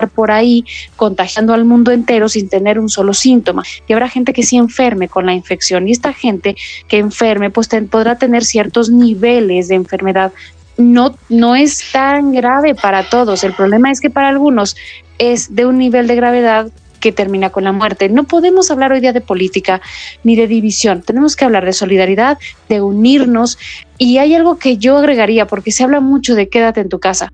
por 0.06 0.30
ahí 0.30 0.64
contagiando 0.96 1.54
al 1.54 1.64
mundo 1.64 1.90
entero 1.90 2.28
sin 2.28 2.48
tener 2.48 2.78
un 2.78 2.88
solo 2.88 3.14
síntoma. 3.14 3.64
Y 3.88 3.92
habrá 3.92 4.08
gente 4.08 4.32
que 4.32 4.44
sí 4.44 4.56
enferme 4.56 5.08
con 5.08 5.26
la 5.26 5.34
infección. 5.34 5.88
Y 5.88 5.92
esta 5.92 6.12
gente 6.12 6.56
que 6.86 6.98
enferme, 6.98 7.50
pues 7.50 7.68
podrá 7.90 8.16
tener 8.16 8.44
ciertos 8.44 8.90
niveles 8.90 9.68
de 9.68 9.74
enfermedad. 9.74 10.32
No, 10.76 11.16
no 11.28 11.56
es 11.56 11.82
tan 11.90 12.32
grave 12.32 12.74
para 12.74 13.08
todos. 13.08 13.42
El 13.42 13.54
problema 13.54 13.90
es 13.90 14.00
que 14.00 14.10
para 14.10 14.28
algunos 14.28 14.76
es 15.18 15.54
de 15.54 15.66
un 15.66 15.78
nivel 15.78 16.06
de 16.06 16.14
gravedad 16.14 16.68
que 17.00 17.12
termina 17.12 17.50
con 17.50 17.64
la 17.64 17.72
muerte. 17.72 18.08
No 18.08 18.24
podemos 18.24 18.70
hablar 18.70 18.92
hoy 18.92 19.00
día 19.00 19.12
de 19.12 19.20
política 19.20 19.80
ni 20.24 20.36
de 20.36 20.46
división, 20.46 21.02
tenemos 21.02 21.36
que 21.36 21.44
hablar 21.44 21.64
de 21.64 21.72
solidaridad, 21.72 22.38
de 22.68 22.80
unirnos. 22.80 23.58
Y 23.98 24.18
hay 24.18 24.34
algo 24.34 24.58
que 24.58 24.76
yo 24.78 24.96
agregaría 24.96 25.46
porque 25.46 25.72
se 25.72 25.84
habla 25.84 26.00
mucho 26.00 26.34
de 26.34 26.48
quédate 26.48 26.80
en 26.80 26.88
tu 26.88 27.00
casa, 27.00 27.32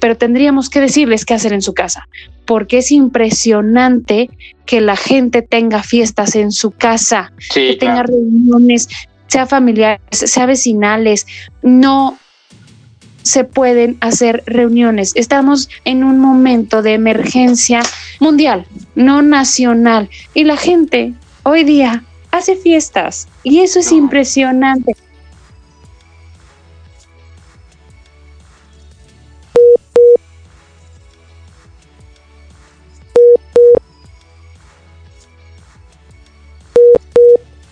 pero 0.00 0.16
tendríamos 0.16 0.68
que 0.68 0.80
decirles 0.80 1.24
qué 1.24 1.34
hacer 1.34 1.52
en 1.52 1.62
su 1.62 1.74
casa, 1.74 2.08
porque 2.44 2.78
es 2.78 2.90
impresionante 2.90 4.30
que 4.66 4.80
la 4.80 4.96
gente 4.96 5.42
tenga 5.42 5.82
fiestas 5.82 6.34
en 6.34 6.52
su 6.52 6.72
casa, 6.72 7.32
que 7.54 7.76
tenga 7.76 8.02
reuniones, 8.02 8.88
sea 9.28 9.46
familiares, 9.46 10.00
sea 10.10 10.46
vecinales, 10.46 11.26
no 11.62 12.18
se 13.22 13.44
pueden 13.44 13.96
hacer 14.00 14.42
reuniones. 14.46 15.12
Estamos 15.14 15.68
en 15.84 16.04
un 16.04 16.18
momento 16.18 16.82
de 16.82 16.94
emergencia 16.94 17.82
mundial, 18.20 18.66
no 18.94 19.22
nacional. 19.22 20.08
Y 20.34 20.44
la 20.44 20.56
gente 20.56 21.14
hoy 21.42 21.64
día 21.64 22.04
hace 22.30 22.56
fiestas 22.56 23.28
y 23.42 23.60
eso 23.60 23.80
es 23.80 23.92
impresionante. 23.92 24.96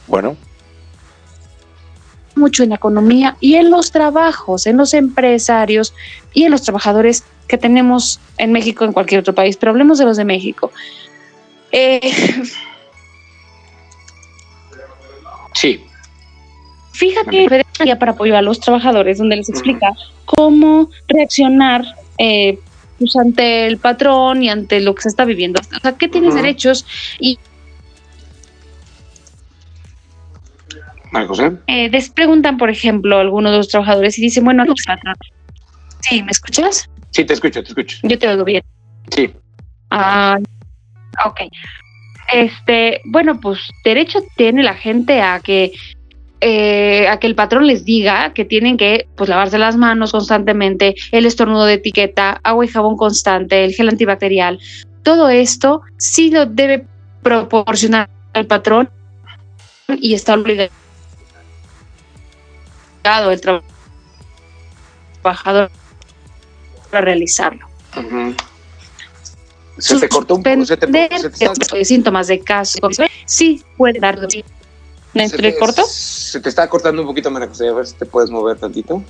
Bueno 0.07 0.37
mucho 2.41 2.63
en 2.63 2.71
la 2.71 2.77
economía 2.77 3.37
y 3.41 3.55
en 3.55 3.71
los 3.71 3.93
trabajos, 3.93 4.67
en 4.67 4.77
los 4.77 4.95
empresarios 4.95 5.95
y 6.35 6.45
en 6.45 6.51
los 6.51 6.63
trabajadores 6.63 7.25
que 7.47 7.59
tenemos 7.59 8.21
en 8.39 8.53
México, 8.53 8.85
en 8.85 8.93
cualquier 8.93 9.21
otro 9.21 9.35
país, 9.35 9.57
pero 9.57 9.71
hablemos 9.71 9.99
de 9.99 10.05
los 10.05 10.17
de 10.17 10.25
México. 10.25 10.73
Eh, 11.73 12.13
sí. 15.55 15.85
Fíjate, 16.93 17.65
ya 17.85 17.99
para 17.99 18.13
apoyo 18.13 18.37
a 18.37 18.43
los 18.43 18.61
trabajadores, 18.61 19.19
donde 19.19 19.37
les 19.37 19.49
explica 19.49 19.93
cómo 20.27 20.91
reaccionar 21.09 21.83
eh, 22.19 22.59
pues, 22.99 23.17
ante 23.17 23.67
el 23.67 23.79
patrón 23.79 24.43
y 24.43 24.51
ante 24.51 24.81
lo 24.81 24.95
que 24.95 25.03
se 25.03 25.09
está 25.09 25.25
viviendo. 25.25 25.61
O 25.61 25.81
sea, 25.81 25.93
qué 25.93 26.09
tienes 26.09 26.35
derechos 26.35 26.85
y 27.19 27.39
Eh, 31.67 31.89
les 31.91 32.11
preguntan, 32.11 32.57
por 32.57 32.71
ejemplo, 32.71 33.19
algunos 33.19 33.53
de 33.53 33.59
los 33.59 33.69
trabajadores 33.69 34.19
y 34.19 34.23
dicen, 34.23 34.45
bueno, 34.45 34.65
sí, 36.01 36.23
¿me 36.23 36.31
escuchas? 36.31 36.89
Sí, 37.11 37.25
te 37.25 37.35
escucho, 37.35 37.63
te 37.63 37.69
escucho. 37.69 37.99
Yo 38.03 38.19
te 38.19 38.29
oigo 38.29 38.45
bien. 38.45 38.63
Sí. 39.11 39.33
Ah, 39.91 40.39
ok. 41.25 41.41
Este, 42.33 43.01
bueno, 43.07 43.41
pues 43.41 43.59
derecho 43.85 44.21
tiene 44.37 44.63
la 44.63 44.75
gente 44.75 45.21
a 45.21 45.41
que 45.41 45.73
eh, 46.43 47.07
a 47.09 47.19
que 47.19 47.27
el 47.27 47.35
patrón 47.35 47.67
les 47.67 47.85
diga 47.85 48.33
que 48.33 48.47
tienen 48.47 48.79
que 48.79 49.07
pues 49.15 49.29
lavarse 49.29 49.59
las 49.59 49.77
manos 49.77 50.13
constantemente, 50.13 50.95
el 51.13 51.27
estornudo 51.27 51.67
de 51.67 51.75
etiqueta, 51.75 52.41
agua 52.43 52.65
y 52.65 52.69
jabón 52.69 52.97
constante, 52.97 53.63
el 53.63 53.75
gel 53.75 53.91
antibacterial, 53.91 54.59
todo 55.03 55.29
esto 55.29 55.83
sí 55.99 56.31
lo 56.31 56.47
debe 56.47 56.87
proporcionar 57.23 58.09
el 58.33 58.47
patrón 58.47 58.89
y 60.01 60.15
está 60.15 60.35
obligado 60.35 60.71
el 63.05 63.41
trabajador 65.23 65.71
para 66.91 67.05
realizarlo. 67.05 67.67
Se 69.79 69.99
te 69.99 70.09
cortó 70.09 70.35
un 70.37 70.43
poco, 70.43 70.65
se 70.67 70.77
te, 70.77 71.85
síntomas 71.85 72.27
de 72.27 72.41
caso. 72.41 72.79
Sí, 73.25 73.65
puede 73.77 73.99
dar. 73.99 74.19
¿Me 75.13 75.29
se 75.29 75.39
te? 75.39 75.57
Se 75.87 76.41
te 76.41 76.49
está 76.49 76.69
cortando 76.69 77.03
un 77.03 77.09
poquito, 77.09 77.31
María 77.31 77.49
José. 77.49 77.69
A 77.69 77.73
ver 77.73 77.87
si 77.87 77.95
te 77.95 78.07
puedes 78.07 78.31
mover 78.31 78.59
tantito. 78.59 79.03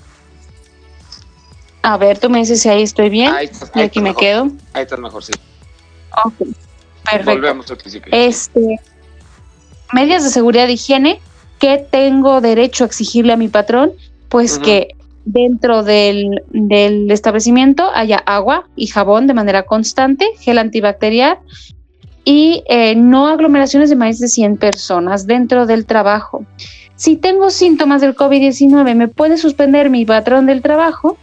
A 1.83 1.97
ver, 1.97 2.19
tú 2.19 2.31
me 2.31 2.39
dices 2.39 2.63
si 2.63 2.69
ahí 2.69 2.83
estoy 2.83 3.11
bien. 3.11 3.33
y 3.75 3.81
aquí 3.81 4.01
me 4.01 4.15
quedo. 4.15 4.51
Ahí 4.73 4.83
estás 4.83 4.99
mejor, 4.99 5.25
sí. 5.25 5.33
Ok, 6.25 6.35
perfecto. 7.05 7.31
Volvemos 7.31 7.71
al 7.71 7.77
principio. 7.77 8.13
Este, 8.13 8.81
medidas 9.93 10.25
de 10.25 10.31
seguridad 10.31 10.69
e 10.69 10.73
higiene 10.73 11.21
¿Qué 11.61 11.87
tengo 11.91 12.41
derecho 12.41 12.85
a 12.85 12.87
exigirle 12.87 13.35
a 13.35 13.37
mi 13.37 13.49
patrón? 13.49 13.93
Pues 14.31 14.59
que 14.59 14.97
dentro 15.27 15.83
del, 15.83 16.43
establecimiento 17.11 17.91
haya 17.95 18.17
agua 18.17 18.67
y 18.77 18.87
jabón 18.87 19.27
de 19.27 19.35
manera 19.35 19.65
constante, 19.65 20.25
gel 20.41 20.59
antibacterial 20.59 21.39
y 22.25 22.65
eh, 22.69 22.95
no 22.95 23.29
aglomeraciones 23.29 23.91
de 23.91 23.97
más 23.97 24.19
de 24.19 24.29
100 24.29 24.57
personas 24.57 25.27
dentro 25.27 25.67
del 25.67 25.85
trabajo. 25.85 26.47
Si 26.97 27.17
tengo 27.17 27.51
síntomas 27.51 28.01
del 28.01 28.17
COVID-19, 28.17 28.95
me 28.95 29.09
puede 29.09 29.37
suspender 29.37 29.91
mi 29.91 30.05
patrón 30.05 30.47
del 30.47 30.63
trabajo. 30.63 31.19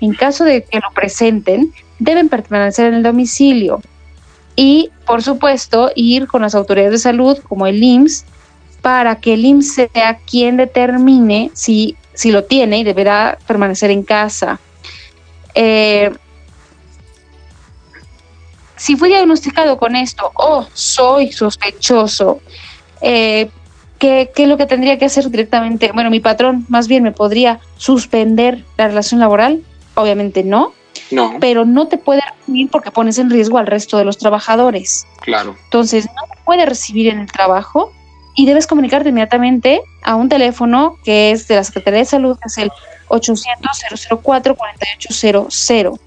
En 0.00 0.14
caso 0.14 0.44
de 0.44 0.62
que 0.62 0.78
lo 0.78 0.92
presenten, 0.94 1.72
deben 1.98 2.28
permanecer 2.28 2.86
en 2.86 2.94
el 2.94 3.02
domicilio. 3.02 3.80
Y, 4.56 4.90
por 5.06 5.22
supuesto, 5.22 5.90
ir 5.94 6.26
con 6.26 6.42
las 6.42 6.54
autoridades 6.54 6.92
de 6.92 6.98
salud, 6.98 7.38
como 7.48 7.66
el 7.66 7.82
IMSS, 7.82 8.24
para 8.82 9.16
que 9.20 9.34
el 9.34 9.44
IMSS 9.44 9.88
sea 9.92 10.18
quien 10.18 10.56
determine 10.56 11.50
si, 11.54 11.96
si 12.14 12.30
lo 12.30 12.44
tiene 12.44 12.78
y 12.78 12.84
deberá 12.84 13.38
permanecer 13.46 13.90
en 13.90 14.02
casa. 14.02 14.58
Eh, 15.54 16.10
si 18.76 18.96
fui 18.96 19.10
diagnosticado 19.10 19.76
con 19.76 19.94
esto 19.94 20.32
o 20.34 20.66
soy 20.72 21.32
sospechoso, 21.32 22.40
eh, 23.02 23.50
¿qué, 23.98 24.30
es 24.34 24.48
lo 24.48 24.56
que 24.56 24.64
tendría 24.66 24.98
que 24.98 25.04
hacer 25.04 25.28
directamente? 25.28 25.92
Bueno, 25.92 26.08
mi 26.08 26.20
patrón 26.20 26.64
más 26.68 26.88
bien 26.88 27.02
me 27.02 27.12
podría 27.12 27.60
suspender 27.76 28.64
la 28.78 28.88
relación 28.88 29.20
laboral, 29.20 29.62
obviamente 29.94 30.44
no, 30.44 30.72
no. 31.10 31.36
pero 31.40 31.66
no 31.66 31.88
te 31.88 31.98
puede 31.98 32.22
recibir 32.38 32.70
porque 32.70 32.90
pones 32.90 33.18
en 33.18 33.28
riesgo 33.28 33.58
al 33.58 33.66
resto 33.66 33.98
de 33.98 34.04
los 34.04 34.16
trabajadores. 34.16 35.06
Claro. 35.20 35.56
Entonces, 35.64 36.06
no 36.06 36.34
te 36.34 36.40
puede 36.42 36.64
recibir 36.64 37.08
en 37.08 37.20
el 37.20 37.30
trabajo 37.30 37.92
y 38.34 38.46
debes 38.46 38.66
comunicarte 38.66 39.10
inmediatamente 39.10 39.82
a 40.02 40.14
un 40.14 40.28
teléfono 40.28 40.96
que 41.04 41.30
es 41.32 41.48
de 41.48 41.56
la 41.56 41.64
Secretaría 41.64 41.98
de 42.00 42.06
Salud, 42.06 42.38
que 42.38 42.46
es 42.46 42.58
el 42.58 42.70
800-004-4800, 43.08 46.00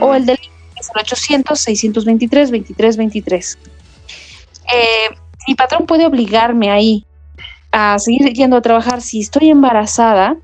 o 0.00 0.14
el 0.14 0.26
del 0.26 0.38
es 0.80 0.90
el 0.94 1.02
800-623-2323. 1.44 3.58
Eh, 4.72 5.10
mi 5.46 5.54
patrón 5.54 5.84
puede 5.86 6.06
obligarme 6.06 6.70
ahí 6.70 7.04
a 7.72 7.98
seguir 7.98 8.32
yendo 8.32 8.56
a 8.56 8.62
trabajar 8.62 9.02
si 9.02 9.20
estoy 9.20 9.50
embarazada. 9.50 10.36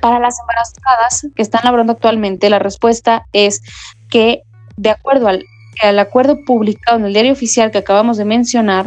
Para 0.00 0.20
las 0.20 0.38
embarazadas 0.38 1.26
que 1.34 1.42
están 1.42 1.62
laborando 1.64 1.94
actualmente, 1.94 2.48
la 2.48 2.60
respuesta 2.60 3.26
es 3.32 3.60
que, 4.08 4.42
de 4.76 4.90
acuerdo 4.90 5.26
al, 5.26 5.44
al 5.82 5.98
acuerdo 5.98 6.38
publicado 6.46 6.98
en 6.98 7.06
el 7.06 7.12
diario 7.12 7.32
oficial 7.32 7.72
que 7.72 7.78
acabamos 7.78 8.16
de 8.16 8.24
mencionar, 8.24 8.86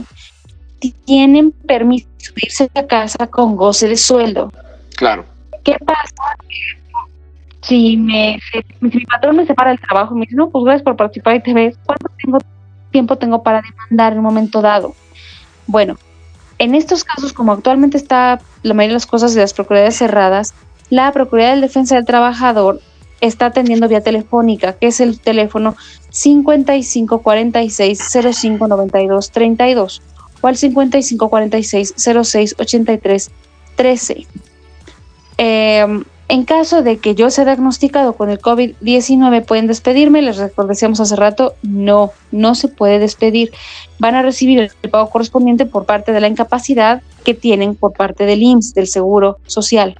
tienen 0.91 1.51
permiso 1.51 2.07
de 2.35 2.41
irse 2.43 2.69
a 2.75 2.87
casa 2.87 3.27
con 3.27 3.55
goce 3.55 3.87
de 3.87 3.97
sueldo. 3.97 4.51
Claro. 4.95 5.25
¿Qué 5.63 5.77
pasa? 5.85 6.35
Si, 7.61 7.95
me, 7.95 8.39
mi 8.81 9.05
patrón 9.05 9.37
me 9.37 9.45
separa 9.45 9.69
del 9.69 9.79
trabajo 9.79 10.13
y 10.13 10.19
me 10.19 10.25
dice, 10.25 10.35
no, 10.35 10.49
pues 10.49 10.65
gracias 10.65 10.83
por 10.83 10.97
participar 10.97 11.35
y 11.35 11.41
te 11.41 11.53
ves, 11.53 11.77
¿cuánto 11.85 12.11
tengo, 12.21 12.39
tiempo 12.91 13.17
tengo 13.17 13.41
para 13.41 13.61
demandar 13.61 14.11
en 14.11 14.19
un 14.19 14.25
momento 14.25 14.61
dado? 14.61 14.93
Bueno, 15.65 15.97
en 16.59 16.75
estos 16.75 17.03
casos, 17.03 17.31
como 17.31 17.53
actualmente 17.53 17.97
está 17.97 18.41
la 18.63 18.73
mayoría 18.73 18.93
de 18.93 18.95
las 18.95 19.05
cosas 19.05 19.33
de 19.33 19.41
las 19.41 19.53
procuradurías 19.53 19.95
cerradas, 19.95 20.53
la 20.89 21.11
Procuraduría 21.11 21.55
de 21.55 21.61
Defensa 21.61 21.95
del 21.95 22.05
Trabajador 22.05 22.81
está 23.21 23.47
atendiendo 23.47 23.87
vía 23.87 24.01
telefónica, 24.01 24.73
que 24.73 24.87
es 24.87 24.99
el 24.99 25.19
teléfono 25.19 25.75
5546 26.09 27.99
0592 28.11 29.31
32 29.31 30.01
o 30.43 30.47
al 30.47 30.57
5546 30.57 31.93
06 31.95 32.55
83 32.59 33.31
13. 33.75 34.27
en 35.37 36.43
caso 36.45 36.83
de 36.83 36.97
que 36.97 37.15
yo 37.15 37.29
sea 37.29 37.45
diagnosticado 37.45 38.13
con 38.13 38.29
el 38.29 38.39
COVID-19, 38.39 39.45
¿pueden 39.45 39.67
despedirme? 39.67 40.21
Les 40.21 40.37
recordamos 40.37 40.99
hace 40.99 41.15
rato, 41.15 41.53
no, 41.63 42.11
no 42.31 42.55
se 42.55 42.67
puede 42.67 42.99
despedir. 42.99 43.51
Van 43.99 44.15
a 44.15 44.21
recibir 44.21 44.59
el 44.59 44.89
pago 44.89 45.09
correspondiente 45.09 45.65
por 45.65 45.85
parte 45.85 46.11
de 46.11 46.19
la 46.19 46.27
incapacidad 46.27 47.01
que 47.23 47.33
tienen 47.33 47.75
por 47.75 47.93
parte 47.93 48.25
del 48.25 48.43
IMSS, 48.43 48.73
del 48.73 48.87
Seguro 48.87 49.37
Social. 49.47 49.95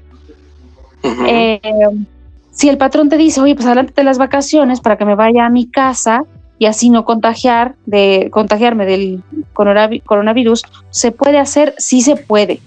Em, 1.03 2.06
si 2.51 2.67
el 2.67 2.77
patrón 2.77 3.10
te 3.10 3.17
dice, 3.17 3.39
oye, 3.39 3.56
pues 3.56 3.65
adelante 3.65 3.93
de 3.95 4.03
las 4.03 4.17
vacaciones 4.17 4.82
para 4.82 4.97
que 4.97 5.06
me 5.06 5.15
vaya 5.15 5.45
a 5.45 5.49
mi 5.49 5.67
casa, 5.67 6.25
y 6.63 6.65
así 6.65 6.89
no 6.89 7.04
contagiar 7.04 7.76
de 7.86 8.30
contagiarme 8.32 8.86
del 8.86 9.21
coronavirus, 9.52 10.63
se 10.91 11.12
puede 11.12 11.38
hacer, 11.38 11.76
sí 11.78 11.99
se 11.99 12.15
puede. 12.15 12.62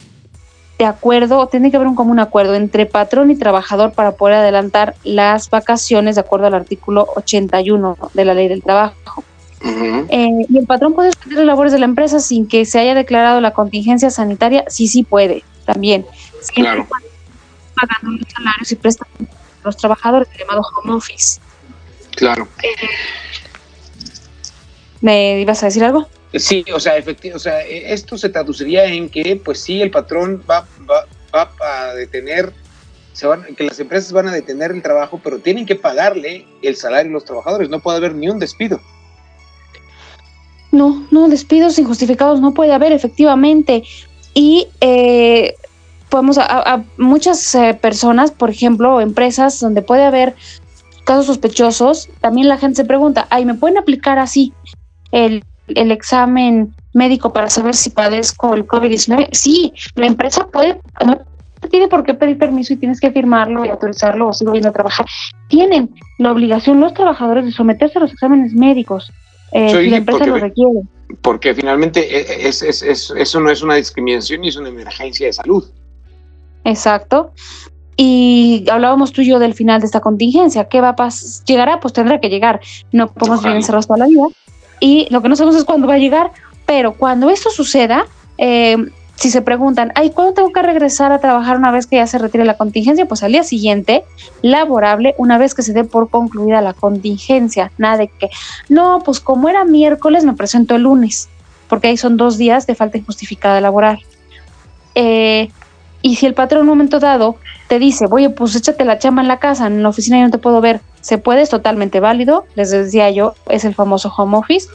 De 0.79 0.85
acuerdo, 0.85 1.47
tiene 1.47 1.71
que 1.71 1.79
haber 1.79 1.89
un 1.89 1.95
común 1.95 2.21
acuerdo 2.21 2.57
entre 2.57 2.85
patrón 2.85 3.31
y 3.31 3.37
trabajador 3.37 3.93
para 3.93 4.13
poder 4.13 4.35
adelantar 4.35 4.97
las 5.03 5.49
vacaciones 5.49 6.17
de 6.17 6.21
acuerdo 6.21 6.47
al 6.47 6.53
artículo 6.53 7.07
81 7.17 7.97
de 8.13 8.25
la 8.27 8.35
ley 8.35 8.49
del 8.49 8.63
trabajo. 8.63 9.25
Eh, 9.63 10.45
y 10.47 10.59
el 10.59 10.67
patrón 10.67 10.93
puede 10.93 11.13
suspender 11.13 11.39
las 11.39 11.47
labores 11.47 11.73
de 11.73 11.79
la 11.79 11.87
empresa 11.87 12.21
sin 12.21 12.47
que 12.47 12.67
se 12.67 12.79
haya 12.79 12.95
declarado 12.95 13.41
la 13.41 13.55
contingencia 13.55 14.11
sanitaria, 14.11 14.65
sí, 14.69 14.89
sí 14.89 15.05
puede, 15.05 15.43
también. 15.65 16.05
Claro. 16.55 16.87
Pagando 17.81 18.19
los 18.19 18.31
salarios 18.31 18.73
y 18.73 18.77
prestan 18.77 19.09
a 19.23 19.65
los 19.65 19.77
trabajadores, 19.79 20.29
el 20.33 20.41
llamado 20.41 20.61
home 20.85 20.97
office. 20.97 21.41
Claro. 22.15 22.47
Eh, 22.63 22.75
¿Me 25.07 25.41
ibas 25.41 25.63
a 25.63 25.67
decir 25.67 25.85
algo? 25.85 26.09
Sí, 26.35 26.65
o 26.75 26.81
sea, 26.81 26.97
efectivamente, 26.97 27.37
o 27.37 27.39
sea, 27.39 27.65
e, 27.65 27.93
esto 27.93 28.19
se 28.19 28.29
traduciría 28.29 28.87
en 28.87 29.09
que, 29.09 29.41
pues 29.45 29.61
sí, 29.61 29.81
el 29.81 29.93
patrón 29.93 30.43
va, 30.51 30.67
va, 30.91 31.07
va 31.33 31.53
a 31.61 31.95
detener, 31.95 32.53
se 33.13 33.29
van, 33.29 33.45
que 33.55 33.63
las 33.63 33.79
empresas 33.79 34.11
van 34.11 34.27
a 34.27 34.33
detener 34.33 34.73
el 34.73 34.83
trabajo, 34.83 35.21
pero 35.23 35.39
tienen 35.39 35.65
que 35.65 35.77
pagarle 35.77 36.45
el 36.61 36.75
salario 36.75 37.11
a 37.11 37.13
los 37.13 37.25
trabajadores, 37.25 37.71
no 37.71 37.79
puede 37.79 37.99
haber 37.99 38.17
ni 38.17 38.29
un 38.29 38.41
despido. 38.41 38.81
No, 40.73 41.07
no, 41.13 41.29
despidos 41.29 41.79
injustificados 41.79 42.41
no 42.41 42.53
puede 42.53 42.73
haber, 42.73 42.91
efectivamente. 42.91 43.85
Y 44.35 44.67
eh, 44.81 45.55
podemos, 46.09 46.37
a, 46.37 46.83
muchas 46.97 47.55
eh, 47.55 47.79
personas, 47.81 48.33
por 48.33 48.51
ejemplo, 48.51 49.01
empresas 49.01 49.61
donde 49.61 49.83
puede 49.83 50.03
haber 50.03 50.35
casos 51.05 51.27
sospechosos, 51.27 52.09
también 52.21 52.49
la 52.49 52.59
gente 52.59 52.79
se 52.79 52.85
pregunta, 52.85 53.29
ay, 53.31 53.45
¿me 53.45 53.55
pueden 53.55 53.79
aplicar 53.79 54.19
así? 54.19 54.53
El, 55.13 55.45
examen 55.69 56.75
médico 56.95 57.33
para 57.33 57.51
saber 57.51 57.75
si 57.75 57.91
padezco 57.91 58.55
el 58.55 58.67
COVID-19, 58.67 59.29
sí, 59.33 59.73
la 59.97 60.07
empresa 60.07 60.47
puede, 60.47 60.81
no 61.05 61.21
tiene 61.71 61.89
por 61.89 62.05
qué 62.05 62.15
pedir 62.15 62.39
permiso 62.39 62.73
y 62.73 62.77
tienes 62.77 63.01
que 63.01 63.11
firmarlo 63.11 63.65
y 63.65 63.69
autorizarlo 63.69 64.29
o 64.29 64.33
sigo 64.33 64.53
yendo 64.53 64.69
a 64.69 64.73
trabajar. 64.73 65.07
Tienen 65.49 65.91
la 66.19 66.33
obligación 66.33 66.81
los 66.81 66.95
trabajadores 66.95 67.45
de 67.45 67.53
someterse 67.53 67.99
a 67.99 68.03
los 68.03 68.13
exámenes 68.13 68.53
médicos 68.53 69.11
eh, 69.53 69.71
si 69.71 69.91
la 69.91 69.97
empresa 69.99 70.27
lo 70.27 70.37
requiere. 70.37 70.81
Porque 71.23 71.55
finalmente 71.55 72.01
e, 72.01 72.49
es, 72.49 72.63
es, 72.63 72.83
es, 72.83 73.13
eso 73.17 73.41
no 73.41 73.51
es 73.51 73.63
una 73.63 73.75
discriminación 73.75 74.41
ni 74.43 74.49
es 74.49 74.57
una 74.57 74.69
emergencia 74.69 75.27
de 75.27 75.33
salud. 75.33 75.65
Exacto. 76.65 77.33
Y 77.97 78.67
hablábamos 78.71 79.13
tú 79.13 79.23
y 79.23 79.29
yo 79.29 79.39
del 79.39 79.55
final 79.55 79.81
de 79.81 79.87
esta 79.87 80.01
contingencia. 80.01 80.69
¿Qué 80.69 80.81
va 80.81 80.91
a 80.91 80.97
pasar? 80.97 81.45
¿Llegará? 81.47 81.81
Pues 81.81 81.95
tendrá 81.95 82.21
que 82.21 82.29
llegar. 82.29 82.61
No 82.93 83.09
podemos 83.09 83.43
vivir 83.43 83.57
encerrados 83.57 83.87
toda 83.87 84.01
la 84.01 84.07
vida 84.07 84.27
y 84.81 85.07
lo 85.11 85.23
que 85.23 85.29
no 85.29 85.37
sabemos 85.37 85.57
es 85.57 85.65
cuándo 85.65 85.87
va 85.87 85.95
a 85.95 85.99
llegar, 85.99 86.31
pero 86.67 86.95
cuando 86.95 87.31
esto 87.31 87.51
suceda, 87.51 88.07
eh, 88.39 88.77
si 89.17 89.31
se 89.31 89.41
preguntan, 89.41 89.93
ay, 89.95 90.11
¿cuándo 90.11 90.35
tengo 90.35 90.53
que 90.53 90.63
regresar 90.63 91.11
a 91.11 91.19
trabajar 91.19 91.57
una 91.57 91.71
vez 91.71 91.87
que 91.87 91.97
ya 91.97 92.07
se 92.07 92.19
retire 92.19 92.45
la 92.45 92.59
contingencia? 92.59 93.07
Pues 93.07 93.23
al 93.23 93.33
día 93.33 93.45
siguiente, 93.45 94.05
laborable, 94.43 95.15
una 95.17 95.39
vez 95.39 95.55
que 95.55 95.63
se 95.63 95.73
dé 95.73 95.85
por 95.85 96.11
concluida 96.11 96.61
la 96.61 96.75
contingencia. 96.75 97.73
Nada 97.79 97.97
de 97.97 98.09
que, 98.09 98.29
no, 98.69 99.01
pues 99.05 99.21
como 99.21 99.49
era 99.49 99.65
miércoles, 99.65 100.25
me 100.25 100.35
presento 100.35 100.77
el 100.77 100.83
lunes, 100.83 101.31
porque 101.69 101.89
ahí 101.89 101.97
son 101.97 102.19
dos 102.19 102.37
días 102.37 102.67
de 102.67 102.75
falta 102.75 102.99
injustificada 102.99 103.61
laboral. 103.63 104.01
Eh, 104.95 105.51
y 106.03 106.17
si 106.17 106.27
el 106.27 106.35
patrón 106.35 106.61
en 106.61 106.63
un 106.65 106.69
momento 106.69 107.01
dado 107.01 107.37
te 107.69 107.79
dice, 107.79 108.07
oye, 108.11 108.29
pues 108.29 108.55
échate 108.55 108.85
la 108.85 108.99
chamba 108.99 109.23
en 109.23 109.29
la 109.29 109.39
casa, 109.39 109.67
en 109.67 109.83
la 109.83 109.89
oficina 109.89 110.19
yo 110.19 110.25
no 110.25 110.31
te 110.31 110.39
puedo 110.39 110.61
ver, 110.61 110.83
se 111.07 111.19
puede, 111.19 111.43
es 111.43 111.51
totalmente 111.51 112.01
válido, 112.01 112.47
les 112.57 112.73
decía 112.73 113.09
yo, 113.11 113.37
es 113.49 113.65
el 113.65 113.77
famoso 113.77 114.13
home 114.17 114.39
office 114.39 114.67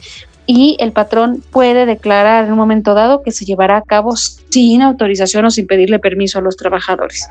y 0.46 0.78
el 0.80 0.90
patrón 0.90 1.44
puede 1.50 1.84
declarar 1.84 2.46
en 2.46 2.52
un 2.52 2.56
momento 2.56 2.94
dado 2.94 3.22
que 3.22 3.32
se 3.32 3.44
llevará 3.44 3.76
a 3.76 3.82
cabo 3.82 4.16
sin 4.16 4.80
autorización 4.80 5.44
o 5.44 5.50
sin 5.50 5.66
pedirle 5.66 5.98
permiso 5.98 6.38
a 6.38 6.40
los 6.40 6.56
trabajadores. 6.56 7.28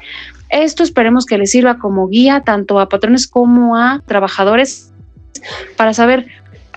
Esto 0.50 0.84
esperemos 0.84 1.26
que 1.26 1.40
les 1.40 1.50
sirva 1.50 1.80
como 1.80 2.10
guía 2.10 2.42
tanto 2.42 2.80
a 2.80 2.90
patrones 2.90 3.28
como 3.28 3.76
a 3.76 4.04
trabajadores 4.06 4.94
para 5.78 5.96
saber 5.96 6.28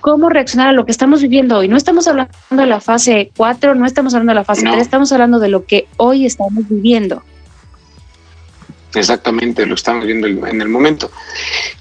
cómo 0.01 0.29
reaccionar 0.29 0.69
a 0.69 0.71
lo 0.71 0.83
que 0.87 0.91
estamos 0.91 1.21
viviendo 1.21 1.59
hoy. 1.59 1.67
No 1.67 1.77
estamos 1.77 2.07
hablando 2.07 2.33
de 2.49 2.65
la 2.65 2.81
fase 2.81 3.29
4, 3.37 3.75
no 3.75 3.85
estamos 3.85 4.15
hablando 4.15 4.31
de 4.31 4.39
la 4.39 4.45
fase 4.45 4.63
3, 4.63 4.81
estamos 4.81 5.11
hablando 5.11 5.37
de 5.37 5.49
lo 5.49 5.65
que 5.65 5.87
hoy 5.97 6.25
estamos 6.25 6.67
viviendo. 6.67 7.21
Exactamente, 8.95 9.65
lo 9.65 9.75
estamos 9.75 10.05
viendo 10.05 10.27
en 10.27 10.61
el 10.61 10.69
momento. 10.69 11.11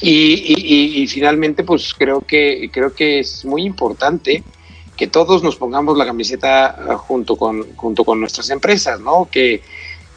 Y, 0.00 1.06
finalmente, 1.08 1.62
pues 1.64 1.94
creo 1.94 2.20
que, 2.20 2.68
creo 2.72 2.94
que 2.94 3.20
es 3.20 3.44
muy 3.44 3.62
importante 3.62 4.42
que 4.96 5.06
todos 5.06 5.42
nos 5.42 5.56
pongamos 5.56 5.96
la 5.96 6.06
camiseta 6.06 6.66
ah, 6.66 6.96
junto 6.96 7.36
con, 7.36 7.74
junto 7.74 8.04
con 8.04 8.20
nuestras 8.20 8.50
empresas, 8.50 9.00
¿no? 9.00 9.28
Que 9.30 9.62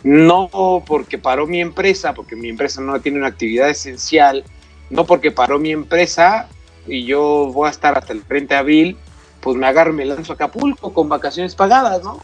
no 0.04 0.84
porque 0.86 1.18
paró 1.18 1.48
mi 1.48 1.62
empresa, 1.62 2.14
porque 2.14 2.36
mi 2.36 2.50
empresa 2.50 2.82
no 2.82 3.00
tiene 3.00 3.18
una 3.18 3.28
actividad 3.28 3.70
esencial, 3.70 4.44
no 4.90 5.06
porque 5.06 5.32
paró 5.32 5.58
mi 5.58 5.72
empresa 5.72 6.48
y 6.88 7.06
yo 7.06 7.52
voy 7.52 7.68
a 7.68 7.72
estar 7.72 7.98
hasta 7.98 8.14
el 8.14 8.22
30 8.24 8.54
de 8.54 8.60
abril, 8.60 8.98
pues 9.42 9.58
me 9.58 9.66
agarro 9.66 9.94
me 9.94 10.06
lanzo 10.06 10.34
a 10.34 10.36
Acapulco 10.36 10.94
con 10.94 11.10
vacaciones 11.10 11.56
pagadas, 11.56 12.04
¿no? 12.04 12.20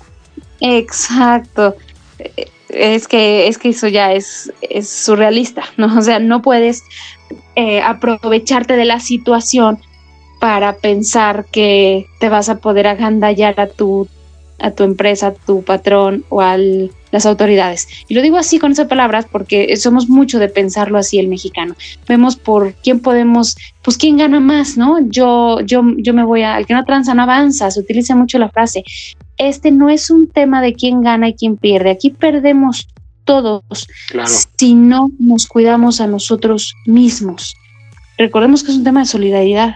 Exacto. 0.59 1.75
Es 2.73 3.07
que, 3.07 3.47
es 3.47 3.57
que 3.57 3.69
eso 3.69 3.87
ya 3.87 4.13
es, 4.13 4.51
es 4.61 4.89
surrealista, 4.89 5.63
¿no? 5.77 5.97
O 5.97 6.01
sea, 6.01 6.19
no 6.19 6.41
puedes 6.41 6.83
eh, 7.55 7.81
aprovecharte 7.81 8.75
de 8.75 8.85
la 8.85 8.99
situación 8.99 9.79
para 10.39 10.75
pensar 10.75 11.45
que 11.51 12.07
te 12.19 12.29
vas 12.29 12.49
a 12.49 12.57
poder 12.57 12.87
agandallar 12.87 13.59
a 13.59 13.67
tu, 13.67 14.07
a 14.59 14.71
tu 14.71 14.83
empresa, 14.83 15.27
a 15.27 15.33
tu 15.33 15.63
patrón 15.63 16.25
o 16.29 16.41
a 16.41 16.57
las 16.57 17.25
autoridades. 17.25 17.87
Y 18.07 18.15
lo 18.15 18.21
digo 18.21 18.37
así 18.37 18.59
con 18.59 18.71
esas 18.71 18.87
palabras 18.87 19.25
porque 19.31 19.77
somos 19.77 20.09
mucho 20.09 20.39
de 20.39 20.49
pensarlo 20.49 20.97
así 20.97 21.19
el 21.19 21.27
mexicano. 21.27 21.75
Vemos 22.07 22.35
por 22.35 22.73
quién 22.73 22.99
podemos, 22.99 23.55
pues 23.83 23.97
quién 23.97 24.17
gana 24.17 24.39
más, 24.39 24.77
¿no? 24.77 24.97
Yo, 25.07 25.61
yo, 25.61 25.83
yo 25.97 26.13
me 26.13 26.25
voy 26.25 26.41
a, 26.41 26.55
al 26.55 26.65
que 26.65 26.73
no 26.73 26.83
tranza 26.83 27.13
no 27.13 27.23
avanza, 27.23 27.69
se 27.71 27.79
utiliza 27.79 28.15
mucho 28.15 28.39
la 28.39 28.49
frase. 28.49 28.83
Este 29.37 29.71
no 29.71 29.89
es 29.89 30.09
un 30.09 30.27
tema 30.27 30.61
de 30.61 30.73
quién 30.73 31.01
gana 31.01 31.29
y 31.29 31.33
quién 31.33 31.57
pierde. 31.57 31.91
Aquí 31.91 32.11
perdemos 32.11 32.87
todos 33.23 33.87
si 34.57 34.73
no 34.73 35.09
nos 35.19 35.47
cuidamos 35.47 36.01
a 36.01 36.07
nosotros 36.07 36.75
mismos. 36.85 37.55
Recordemos 38.17 38.63
que 38.63 38.71
es 38.71 38.77
un 38.77 38.83
tema 38.83 39.01
de 39.01 39.05
solidaridad. 39.05 39.75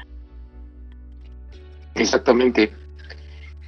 Exactamente. 1.96 2.72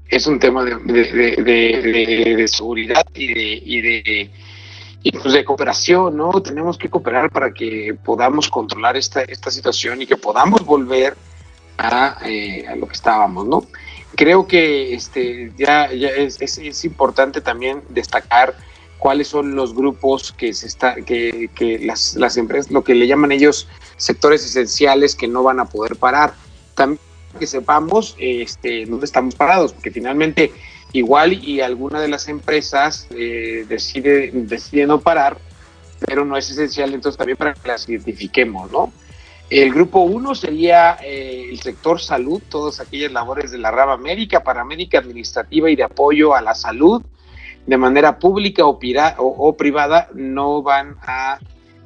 Es 0.08 0.28
un 0.28 0.39
tema 0.39 0.63
de, 0.63 0.75
de, 0.75 2.47
seguridad 2.47 3.06
y 3.13 3.34
de, 3.34 3.62
y 3.63 3.82
de, 3.82 4.32
pues 5.21 5.34
de 5.34 5.45
cooperación, 5.45 6.17
¿no? 6.17 6.32
Tenemos 6.41 6.78
que 6.78 6.89
cooperar 6.89 7.32
para 7.32 7.54
que 7.54 7.95
podamos 8.04 8.49
controlar 8.49 8.97
esta, 8.97 9.21
esta 9.21 9.52
situación 9.52 10.02
y 10.02 10.08
que 10.08 10.17
podamos 10.17 10.65
volver 10.65 11.15
a, 11.78 12.17
eh, 12.25 12.65
a 12.67 12.75
lo 12.75 12.88
que 12.88 12.93
estábamos, 12.93 13.47
¿no? 13.47 13.65
Creo 14.15 14.48
que 14.48 14.93
este, 14.93 15.52
ya, 15.58 15.91
ya 15.93 16.10
es, 16.10 16.41
es, 16.41 16.86
importante 16.86 17.41
también 17.41 17.84
destacar 17.89 18.56
cuáles 18.98 19.28
son 19.28 19.56
los 19.56 19.74
grupos 19.74 20.32
que 20.32 20.54
se 20.54 20.67
está, 20.67 20.95
que, 20.95 21.50
que 21.56 21.80
las, 21.80 22.15
las 22.15 22.36
empresas, 22.38 22.72
lo 22.72 22.84
que 22.84 22.95
le 22.95 23.08
llaman 23.08 23.32
ellos 23.32 23.67
sectores 23.98 24.45
esenciales 24.45 25.15
que 25.15 25.28
no 25.28 25.43
van 25.43 25.60
a 25.60 25.65
poder 25.65 25.95
parar. 25.95 26.34
También 26.76 27.00
que 27.38 27.45
sepamos 27.45 28.15
este, 28.17 28.86
dónde 28.86 29.06
estamos 29.06 29.36
parados, 29.36 29.74
porque 29.74 29.91
finalmente 29.91 30.52
igual 30.93 31.34
y 31.34 31.62
alguna 31.62 32.02
de 32.02 32.08
las 32.08 32.28
empresas 32.28 33.08
eh, 33.12 33.65
decide, 33.67 34.32
decide 34.34 34.88
no 34.88 35.00
parar, 35.00 35.38
pero 36.00 36.26
no 36.26 36.38
es 36.38 36.50
esencial 36.50 36.93
entonces 36.93 37.17
también 37.17 37.38
para 37.38 37.54
que 37.54 37.67
las 37.67 37.88
identifiquemos, 37.88 38.72
¿no? 38.72 38.91
El 39.49 39.73
grupo 39.73 40.01
uno 40.01 40.35
sería 40.35 40.97
eh, 41.03 41.47
el 41.49 41.59
sector 41.59 41.99
salud, 41.99 42.41
todas 42.49 42.79
aquellas 42.79 43.12
labores 43.12 43.51
de 43.51 43.57
la 43.57 43.71
rama 43.71 43.97
médica, 43.97 44.43
paramédica, 44.43 44.99
administrativa 44.99 45.69
y 45.71 45.75
de 45.75 45.83
apoyo 45.83 46.35
a 46.35 46.41
la 46.41 46.53
salud, 46.53 47.01
de 47.65 47.77
manera 47.77 48.19
pública 48.19 48.63
o, 48.65 49.57
privada, 49.57 50.09
no 50.13 50.62
van 50.62 50.97
a, 51.01 51.39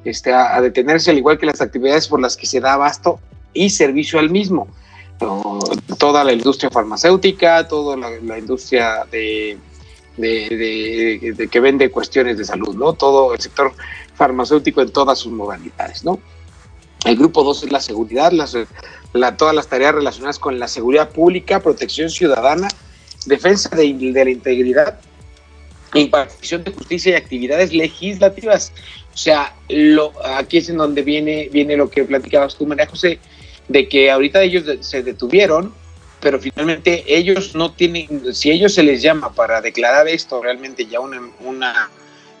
este, 0.04 0.32
a, 0.32 0.60
detenerse, 0.60 1.10
al 1.10 1.18
igual 1.18 1.38
que 1.38 1.46
las 1.46 1.60
actividades 1.60 2.06
por 2.08 2.20
las 2.20 2.36
que 2.36 2.46
se 2.46 2.60
da 2.60 2.74
abasto 2.74 3.18
y 3.54 3.70
servicio 3.70 4.18
al 4.18 4.30
mismo 4.30 4.68
toda 5.98 6.24
la 6.24 6.32
industria 6.32 6.70
farmacéutica, 6.70 7.66
toda 7.68 7.96
la, 7.96 8.38
industria 8.38 9.06
de, 9.10 9.58
que 10.16 11.60
vende 11.60 11.90
cuestiones 11.90 12.38
de 12.38 12.44
salud, 12.44 12.74
¿no? 12.74 12.92
Todo 12.94 13.32
el 13.34 13.40
sector 13.40 13.72
farmacéutico 14.14 14.82
en 14.82 14.90
todas 14.90 15.18
sus 15.18 15.32
modalidades, 15.32 16.04
¿no? 16.04 16.18
El 17.04 17.16
grupo 17.16 17.44
2 17.44 17.64
es 17.64 17.72
la 17.72 17.80
seguridad, 17.80 18.32
todas 19.36 19.54
las 19.54 19.68
tareas 19.68 19.94
relacionadas 19.94 20.38
con 20.38 20.58
la 20.58 20.68
seguridad 20.68 21.10
pública, 21.10 21.60
protección 21.60 22.08
ciudadana, 22.08 22.68
defensa 23.26 23.68
de, 23.76 23.92
la 24.12 24.30
integridad, 24.30 24.98
impartición 25.92 26.64
de 26.64 26.72
justicia 26.72 27.12
y 27.12 27.14
actividades 27.14 27.72
legislativas. 27.72 28.72
O 29.12 29.16
sea, 29.16 29.54
aquí 30.36 30.58
es 30.58 30.68
en 30.70 30.78
donde 30.78 31.02
viene, 31.02 31.48
viene 31.52 31.76
lo 31.76 31.90
que 31.90 32.04
platicabas 32.04 32.56
tú, 32.56 32.66
María 32.66 32.86
José, 32.86 33.18
de 33.68 33.88
que 33.88 34.10
ahorita 34.10 34.42
ellos 34.42 34.64
se 34.80 35.02
detuvieron, 35.02 35.74
pero 36.20 36.40
finalmente 36.40 37.04
ellos 37.06 37.54
no 37.54 37.72
tienen, 37.72 38.34
si 38.34 38.50
ellos 38.50 38.72
se 38.72 38.82
les 38.82 39.02
llama 39.02 39.34
para 39.34 39.60
declarar 39.60 40.08
esto 40.08 40.42
realmente 40.42 40.86
ya 40.86 41.00
una, 41.00 41.20
una 41.40 41.90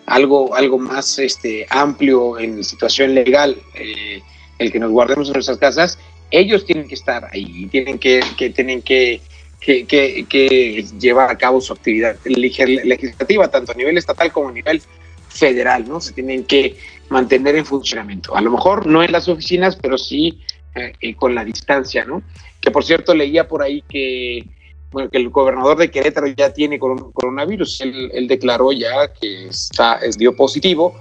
algo, 0.06 0.54
algo 0.54 0.78
más 0.78 1.18
este, 1.18 1.66
amplio 1.68 2.38
en 2.38 2.64
situación 2.64 3.14
legal, 3.14 3.56
eh, 3.74 4.22
el 4.58 4.72
que 4.72 4.78
nos 4.78 4.90
guardemos 4.90 5.28
en 5.28 5.34
nuestras 5.34 5.58
casas, 5.58 5.98
ellos 6.30 6.64
tienen 6.64 6.88
que 6.88 6.94
estar 6.94 7.28
ahí, 7.32 7.66
tienen 7.66 7.98
que, 7.98 8.20
que 8.36 8.50
tienen 8.50 8.82
que, 8.82 9.20
que, 9.60 9.86
que, 9.86 10.84
llevar 10.98 11.30
a 11.30 11.38
cabo 11.38 11.60
su 11.60 11.72
actividad 11.72 12.16
legislativa, 12.24 13.48
tanto 13.48 13.72
a 13.72 13.74
nivel 13.74 13.96
estatal 13.96 14.32
como 14.32 14.48
a 14.48 14.52
nivel 14.52 14.82
federal, 15.28 15.88
¿no? 15.88 16.00
Se 16.00 16.12
tienen 16.12 16.44
que 16.44 16.76
mantener 17.08 17.56
en 17.56 17.66
funcionamiento. 17.66 18.36
A 18.36 18.40
lo 18.40 18.50
mejor 18.50 18.86
no 18.86 19.02
en 19.02 19.12
las 19.12 19.28
oficinas, 19.28 19.76
pero 19.76 19.98
sí 19.98 20.40
eh, 20.74 21.14
con 21.14 21.34
la 21.34 21.44
distancia, 21.44 22.04
¿no? 22.04 22.22
Que 22.60 22.70
por 22.70 22.84
cierto 22.84 23.14
leía 23.14 23.46
por 23.46 23.62
ahí 23.62 23.82
que, 23.88 24.44
bueno, 24.90 25.08
que 25.08 25.18
el 25.18 25.28
gobernador 25.28 25.78
de 25.78 25.90
Querétaro 25.90 26.26
ya 26.28 26.52
tiene 26.52 26.78
coronavirus, 26.78 27.80
él, 27.82 28.26
declaró 28.26 28.72
ya 28.72 29.12
que 29.12 29.48
está, 29.48 29.96
es, 29.96 30.18
dio 30.18 30.34
positivo, 30.34 30.96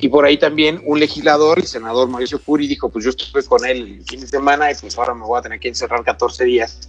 y 0.00 0.08
por 0.08 0.24
ahí 0.24 0.38
también 0.38 0.80
un 0.84 0.98
legislador, 0.98 1.58
el 1.58 1.66
senador 1.66 2.08
Mauricio 2.08 2.40
Curi, 2.42 2.66
dijo, 2.66 2.88
pues 2.88 3.04
yo 3.04 3.10
estuve 3.10 3.42
con 3.44 3.64
él 3.66 3.98
el 3.98 4.04
fin 4.04 4.20
de 4.20 4.26
semana 4.26 4.70
y 4.70 4.74
pues 4.74 4.96
ahora 4.96 5.14
me 5.14 5.24
voy 5.24 5.38
a 5.38 5.42
tener 5.42 5.60
que 5.60 5.68
encerrar 5.68 6.02
14 6.02 6.44
días 6.44 6.88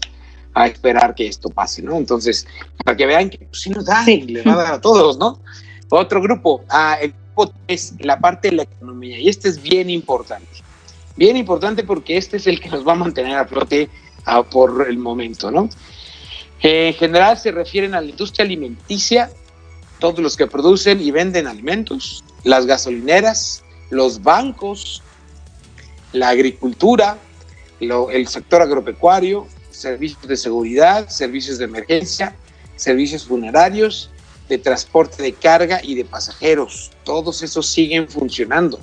a 0.54 0.68
esperar 0.68 1.14
que 1.16 1.28
esto 1.28 1.50
pase, 1.50 1.82
¿no? 1.82 1.98
Entonces, 1.98 2.48
para 2.84 2.96
que 2.96 3.06
vean 3.06 3.30
que 3.30 3.40
pues, 3.40 3.62
sí 3.62 3.70
nos 3.70 3.86
da 3.86 4.10
y 4.10 4.22
le 4.22 4.42
va 4.44 4.54
a 4.54 4.58
dar 4.58 4.74
a 4.74 4.82
todos, 4.82 5.18
¿no? 5.18 5.42
Otro 5.90 6.22
grupo, 6.22 6.64
ah, 6.70 6.98
el 7.02 7.14
grupo 7.36 7.54
es 7.68 7.94
la 8.00 8.20
parte 8.20 8.50
de 8.50 8.56
la 8.58 8.64
economía, 8.64 9.20
y 9.20 9.28
este 9.28 9.50
es 9.50 9.62
bien 9.62 9.90
importante. 9.90 10.48
Bien 11.18 11.36
importante 11.36 11.84
porque 11.84 12.18
este 12.18 12.38
es 12.38 12.48
el 12.48 12.60
que 12.60 12.70
nos 12.70 12.88
va 12.88 12.94
a 12.94 12.96
mantener 12.96 13.38
a 13.38 13.46
flote 13.46 13.90
ah, 14.26 14.44
por 14.44 14.88
el 14.88 14.98
momento, 14.98 15.52
¿no? 15.52 15.70
en 16.64 16.94
general 16.94 17.40
se 17.40 17.52
refieren 17.52 17.96
a 17.96 18.02
la 18.02 18.08
industria 18.08 18.46
alimenticia, 18.46 19.32
todos 19.98 20.20
los 20.20 20.38
que 20.38 20.46
producen 20.46 21.02
y 21.02 21.10
venden 21.10 21.48
alimentos, 21.48 22.24
las 22.44 22.66
gasolineras, 22.66 23.64
los 23.90 24.22
bancos, 24.22 25.04
la 26.14 26.30
agricultura, 26.30 27.18
el 27.80 28.28
sector 28.28 28.62
agropecuario, 28.62 29.48
servicios 29.72 30.28
de 30.28 30.38
seguridad, 30.38 31.10
servicios 31.10 31.58
de 31.58 31.66
emergencia, 31.66 32.36
servicios 32.76 33.26
funerarios, 33.26 34.10
de 34.50 34.58
transporte 34.58 35.24
de 35.24 35.34
carga 35.34 35.80
y 35.82 35.96
de 35.96 36.04
pasajeros. 36.04 36.92
Todos 37.04 37.42
esos 37.42 37.68
siguen 37.68 38.10
funcionando. 38.10 38.80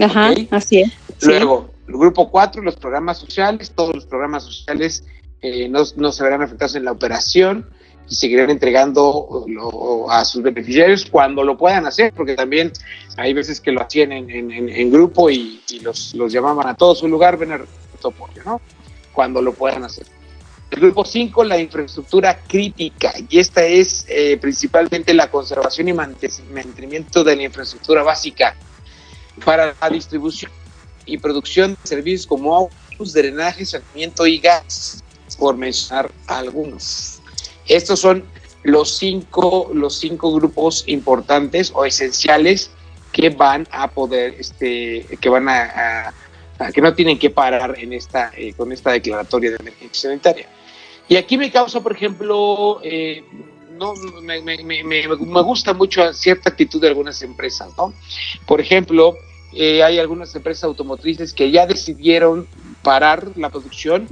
Ajá, 0.00 0.32
así 0.50 0.80
es. 0.80 0.92
Luego, 1.20 1.70
el 1.86 1.94
grupo 1.94 2.30
4, 2.30 2.62
los 2.62 2.76
programas 2.76 3.18
sociales, 3.18 3.72
todos 3.74 3.94
los 3.94 4.06
programas 4.06 4.42
sociales 4.44 5.04
eh, 5.42 5.68
no, 5.68 5.84
se 5.84 6.22
verán 6.22 6.42
afectados 6.42 6.74
en 6.74 6.84
la 6.84 6.92
operación 6.92 7.68
y 8.08 8.14
seguirán 8.14 8.50
entregando 8.50 9.46
a 10.10 10.24
sus 10.24 10.42
beneficiarios 10.42 11.06
cuando 11.06 11.42
lo 11.42 11.56
puedan 11.56 11.86
hacer, 11.86 12.12
porque 12.12 12.34
también 12.34 12.72
hay 13.16 13.32
veces 13.32 13.60
que 13.60 13.72
lo 13.72 13.82
hacían 13.82 14.12
en, 14.12 14.90
grupo 14.90 15.30
y, 15.30 15.60
los, 15.82 16.14
los, 16.14 16.32
llamaban 16.32 16.68
a 16.68 16.74
todo 16.74 16.94
su 16.94 17.08
lugar, 17.08 17.36
ven 17.36 17.52
a 17.52 17.60
apoyo, 18.08 18.42
¿no? 18.44 18.60
Cuando 19.12 19.40
lo 19.40 19.54
puedan 19.54 19.84
hacer. 19.84 20.06
El 20.70 20.80
grupo 20.80 21.04
5, 21.04 21.44
la 21.44 21.58
infraestructura 21.58 22.40
crítica, 22.46 23.14
y 23.28 23.38
esta 23.38 23.64
es 23.64 24.04
eh, 24.08 24.36
principalmente 24.40 25.14
la 25.14 25.30
conservación 25.30 25.88
y 25.88 25.92
mantenimiento 25.92 27.22
de 27.22 27.36
la 27.36 27.42
infraestructura 27.44 28.02
básica 28.02 28.56
para 29.44 29.74
la 29.80 29.90
distribución 29.90 30.50
y 31.06 31.18
producción 31.18 31.72
de 31.72 31.88
servicios 31.88 32.26
como 32.26 32.56
agua, 32.56 32.70
drenaje, 33.12 33.64
saneamiento 33.64 34.26
y 34.26 34.38
gas, 34.38 35.04
por 35.38 35.56
mencionar 35.56 36.10
algunos. 36.26 37.13
Estos 37.66 38.00
son 38.00 38.24
los 38.62 38.96
cinco, 38.96 39.70
los 39.72 39.98
cinco 39.98 40.32
grupos 40.32 40.84
importantes 40.86 41.72
o 41.74 41.84
esenciales 41.84 42.70
que 43.12 43.30
van 43.30 43.68
a 43.70 43.88
poder, 43.88 44.34
este, 44.38 45.06
que 45.20 45.28
van 45.28 45.48
a, 45.48 46.12
que 46.74 46.80
no 46.80 46.94
tienen 46.94 47.18
que 47.18 47.30
parar 47.30 47.78
en 47.78 47.92
esta, 47.92 48.32
eh, 48.36 48.52
con 48.54 48.72
esta 48.72 48.92
declaratoria 48.92 49.50
de 49.50 49.56
emergencia 49.56 50.10
sanitaria. 50.10 50.48
Y 51.08 51.16
aquí 51.16 51.36
me 51.36 51.50
causa, 51.50 51.80
por 51.80 51.92
ejemplo, 51.92 52.80
eh, 52.82 53.22
no, 53.78 53.94
me, 54.22 54.40
me, 54.42 54.62
me, 54.64 54.82
me, 54.82 55.06
gusta 55.42 55.74
mucho 55.74 56.12
cierta 56.12 56.50
actitud 56.50 56.80
de 56.80 56.88
algunas 56.88 57.20
empresas, 57.22 57.70
¿no? 57.76 57.92
Por 58.46 58.60
ejemplo, 58.60 59.14
eh, 59.52 59.82
hay 59.82 59.98
algunas 59.98 60.34
empresas 60.34 60.64
automotrices 60.64 61.32
que 61.32 61.50
ya 61.50 61.66
decidieron 61.66 62.48
parar 62.82 63.32
la 63.36 63.50
producción, 63.50 64.08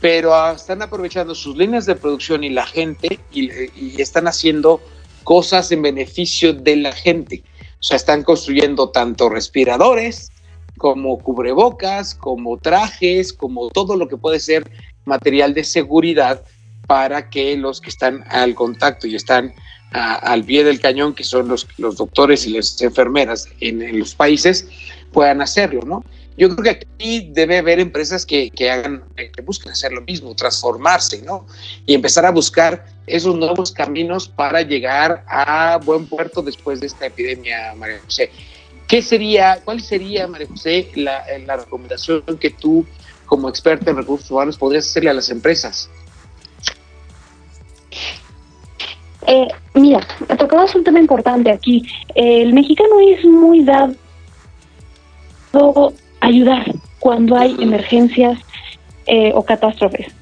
pero 0.00 0.34
ah, 0.34 0.52
están 0.52 0.82
aprovechando 0.82 1.34
sus 1.34 1.56
líneas 1.56 1.86
de 1.86 1.94
producción 1.94 2.44
y 2.44 2.50
la 2.50 2.66
gente 2.66 3.18
y, 3.32 3.50
y 3.74 4.00
están 4.00 4.28
haciendo 4.28 4.80
cosas 5.24 5.70
en 5.72 5.82
beneficio 5.82 6.52
de 6.52 6.76
la 6.76 6.92
gente. 6.92 7.42
O 7.80 7.82
sea, 7.82 7.96
están 7.96 8.22
construyendo 8.22 8.90
tanto 8.90 9.28
respiradores, 9.28 10.30
como 10.78 11.18
cubrebocas, 11.18 12.14
como 12.14 12.56
trajes, 12.58 13.32
como 13.32 13.68
todo 13.68 13.96
lo 13.96 14.08
que 14.08 14.16
puede 14.16 14.40
ser 14.40 14.70
material 15.04 15.52
de 15.52 15.64
seguridad 15.64 16.44
para 16.86 17.28
que 17.28 17.56
los 17.56 17.80
que 17.80 17.90
están 17.90 18.24
al 18.28 18.54
contacto 18.54 19.06
y 19.06 19.14
están 19.14 19.52
al 19.90 20.44
pie 20.44 20.64
del 20.64 20.80
cañón, 20.80 21.14
que 21.14 21.24
son 21.24 21.48
los, 21.48 21.66
los 21.78 21.96
doctores 21.96 22.46
y 22.46 22.50
las 22.50 22.80
enfermeras 22.80 23.48
en, 23.60 23.98
los 23.98 24.14
países, 24.14 24.68
puedan 25.12 25.40
hacerlo, 25.40 25.82
¿no? 25.86 26.04
Yo 26.38 26.48
creo 26.54 26.62
que 26.62 26.70
aquí 26.86 27.30
debe 27.32 27.58
haber 27.58 27.80
empresas 27.80 28.24
que, 28.24 28.48
que, 28.50 28.70
hagan, 28.70 29.02
que 29.16 29.42
busquen 29.42 29.72
hacer 29.72 29.90
lo 29.90 30.02
mismo, 30.02 30.36
transformarse, 30.36 31.20
¿no? 31.22 31.46
Y 31.84 31.94
empezar 31.94 32.24
a 32.24 32.30
buscar 32.30 32.86
esos 33.08 33.34
nuevos 33.34 33.72
caminos 33.72 34.28
para 34.28 34.62
llegar 34.62 35.24
a 35.26 35.80
buen 35.84 36.06
puerto 36.06 36.40
después 36.40 36.78
de 36.78 36.86
esta 36.86 37.06
epidemia, 37.06 37.74
María 37.76 37.98
José. 38.04 38.30
¿Qué 38.86 39.02
sería, 39.02 39.60
cuál 39.64 39.80
sería, 39.80 40.28
María 40.28 40.46
José, 40.46 40.88
la, 40.94 41.56
recomendación 41.56 42.22
que 42.40 42.50
tú, 42.50 42.86
como 43.26 43.48
experta 43.48 43.90
en 43.90 43.96
recursos 43.96 44.30
humanos, 44.30 44.56
podrías 44.56 44.86
hacerle 44.86 45.10
a 45.10 45.14
las 45.14 45.30
empresas? 45.30 45.90
Eh, 49.26 49.48
mira, 49.74 50.06
tocabas 50.38 50.72
un 50.76 50.84
tema 50.84 51.00
importante 51.00 51.50
aquí. 51.50 51.84
el 52.14 52.54
mexicano 52.54 53.00
es 53.00 53.24
muy 53.24 53.64
dado 53.64 53.96
ayudar 56.20 56.72
cuando 56.98 57.36
hay 57.36 57.56
emergencias 57.60 58.38
eh, 59.06 59.32
o 59.34 59.44
catástrofes. 59.44 60.12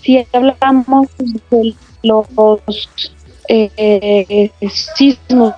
Si 0.00 0.24
hablamos 0.32 1.08
de 1.50 1.74
los 2.02 2.88
eh, 3.48 4.50
sismos 4.68 5.54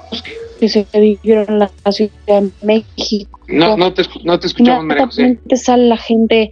que 0.60 0.68
se 0.68 0.86
vivieron 0.92 1.46
en 1.48 1.58
la 1.58 1.70
Ciudad 1.90 2.12
de 2.26 2.50
México. 2.62 3.40
No, 3.48 3.76
no 3.76 3.92
te, 3.92 4.02
no 4.22 4.38
te 4.38 4.46
escuchamos, 4.46 4.84
María 4.84 5.06
José. 5.06 5.38
sale 5.56 5.86
la 5.86 5.96
gente. 5.96 6.50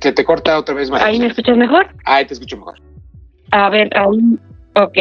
Que 0.00 0.12
te 0.12 0.24
corta 0.24 0.58
otra 0.58 0.74
vez, 0.74 0.90
María 0.90 1.06
¿Ahí 1.06 1.18
me 1.18 1.26
escuchas 1.26 1.56
mejor? 1.56 1.88
Ahí 2.04 2.24
te 2.24 2.34
escucho 2.34 2.56
mejor. 2.56 2.80
A 3.50 3.68
ver, 3.70 3.90
ahí. 3.96 4.38
Ok. 4.74 4.96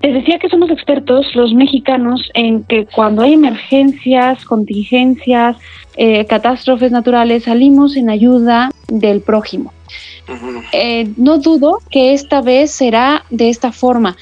Te 0.00 0.12
decía 0.12 0.38
que 0.38 0.48
somos 0.48 0.70
expertos 0.70 1.34
los 1.34 1.52
mexicanos 1.54 2.30
en 2.34 2.62
que 2.64 2.86
cuando 2.86 3.22
hay 3.22 3.32
emergencias, 3.32 4.44
contingencias, 4.44 5.56
eh, 5.96 6.24
catástrofes 6.26 6.92
naturales, 6.92 7.44
salimos 7.44 7.96
en 7.96 8.08
ayuda 8.08 8.70
del 8.86 9.20
prójimo. 9.22 9.72
Eh, 10.72 11.10
no 11.16 11.38
dudo 11.38 11.78
que 11.90 12.12
esta 12.12 12.42
vez 12.42 12.70
será 12.70 13.24
de 13.30 13.48
esta 13.48 13.72
forma. 13.72 14.16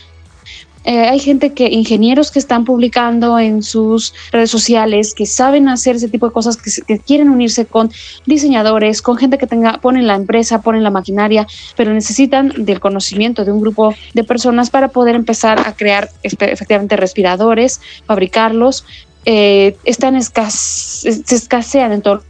Eh, 0.87 1.01
hay 1.01 1.19
gente 1.19 1.53
que, 1.53 1.67
ingenieros 1.67 2.31
que 2.31 2.39
están 2.39 2.65
publicando 2.65 3.41
en 3.41 3.65
sus 3.65 4.15
redes 4.31 4.53
sociales, 4.53 5.15
que 5.15 5.27
saben 5.27 5.69
hacer 5.69 5.97
ese 5.97 6.09
tipo 6.09 6.29
de 6.29 6.33
cosas, 6.33 6.57
que, 6.57 7.01
quieren 7.01 7.29
unirse 7.29 7.67
con 7.67 7.91
diseñadores, 8.25 9.03
con 9.03 9.17
gente 9.17 9.37
que 9.37 9.49
tenga, 9.49 9.79
ponen 9.79 10.07
la 10.07 10.15
empresa, 10.15 10.63
ponen 10.63 10.85
la 10.85 10.91
maquinaria, 10.91 11.45
pero 11.77 11.93
necesitan 11.93 12.53
del 12.57 12.79
conocimiento 12.79 13.45
de 13.45 13.51
un 13.51 13.61
grupo 13.61 13.97
de 14.15 14.23
personas 14.23 14.71
para 14.71 14.89
poder 14.89 15.17
empezar 15.17 15.59
a 15.59 15.75
crear 15.75 16.09
este, 16.23 16.53
efectivamente 16.53 16.95
respiradores, 16.97 17.81
fabricarlos. 18.07 18.85
Eh, 19.25 19.77
están 19.83 20.15
escas 20.15 20.55
se 20.55 21.35
escasean 21.35 21.91
en 21.91 22.03
todos 22.03 22.23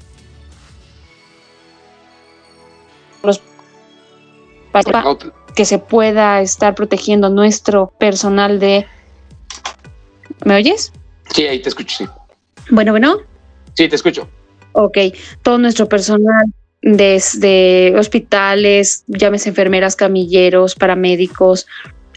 los 3.22 3.42
que 5.56 5.64
se 5.64 5.78
pueda 5.78 6.40
estar 6.42 6.76
protegiendo 6.76 7.30
nuestro 7.30 7.88
personal 7.98 8.60
de... 8.60 8.86
¿Me 10.44 10.54
oyes? 10.54 10.92
Sí, 11.34 11.46
ahí 11.46 11.60
te 11.60 11.70
escucho, 11.70 11.96
sí. 11.96 12.06
Bueno, 12.70 12.92
bueno. 12.92 13.16
Sí, 13.74 13.88
te 13.88 13.96
escucho. 13.96 14.28
Ok, 14.72 14.98
todo 15.42 15.58
nuestro 15.58 15.88
personal 15.88 16.44
desde 16.82 17.98
hospitales, 17.98 19.04
llámese 19.06 19.48
enfermeras, 19.48 19.96
camilleros, 19.96 20.74
paramédicos, 20.74 21.66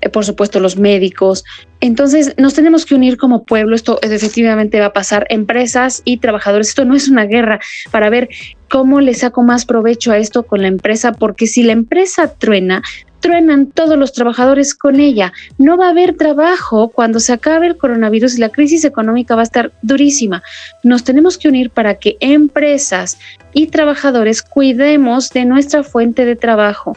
eh, 0.02 0.10
por 0.10 0.26
supuesto 0.26 0.60
los 0.60 0.78
médicos. 0.78 1.46
Entonces 1.80 2.36
nos 2.38 2.54
tenemos 2.54 2.86
que 2.86 2.96
unir 2.96 3.18
como 3.18 3.46
pueblo, 3.46 3.76
esto 3.76 4.00
efectivamente 4.02 4.80
va 4.80 4.88
a 4.88 4.94
pasar, 4.94 5.26
empresas 5.30 6.02
y 6.04 6.18
trabajadores, 6.18 6.70
esto 6.70 6.84
no 6.84 6.96
es 6.96 7.08
una 7.08 7.26
guerra 7.26 7.60
para 7.90 8.10
ver 8.10 8.30
cómo 8.70 9.00
le 9.00 9.14
saco 9.14 9.44
más 9.44 9.66
provecho 9.66 10.12
a 10.12 10.18
esto 10.18 10.44
con 10.44 10.62
la 10.62 10.68
empresa, 10.68 11.14
porque 11.14 11.48
si 11.48 11.64
la 11.64 11.72
empresa 11.72 12.34
truena, 12.34 12.84
truenan 13.20 13.68
todos 13.68 13.98
los 13.98 14.14
trabajadores 14.14 14.74
con 14.74 15.00
ella. 15.00 15.34
No 15.58 15.78
va 15.78 15.88
a 15.88 15.90
haber 15.92 16.16
trabajo 16.16 16.90
cuando 16.90 17.20
se 17.20 17.34
acabe 17.34 17.68
el 17.68 17.78
coronavirus 17.78 18.38
y 18.38 18.42
la 18.42 18.50
crisis 18.50 18.86
económica 18.86 19.36
va 19.36 19.42
a 19.42 19.44
estar 19.44 19.72
durísima. 19.82 20.44
Nos 20.84 21.04
tenemos 21.04 21.38
que 21.38 21.48
unir 21.48 21.70
para 21.70 21.96
que 21.96 22.18
empresas 22.20 23.18
y 23.54 23.68
trabajadores 23.68 24.42
cuidemos 24.42 25.30
de 25.32 25.46
nuestra 25.46 25.84
fuente 25.84 26.26
de 26.26 26.36
trabajo. 26.36 26.96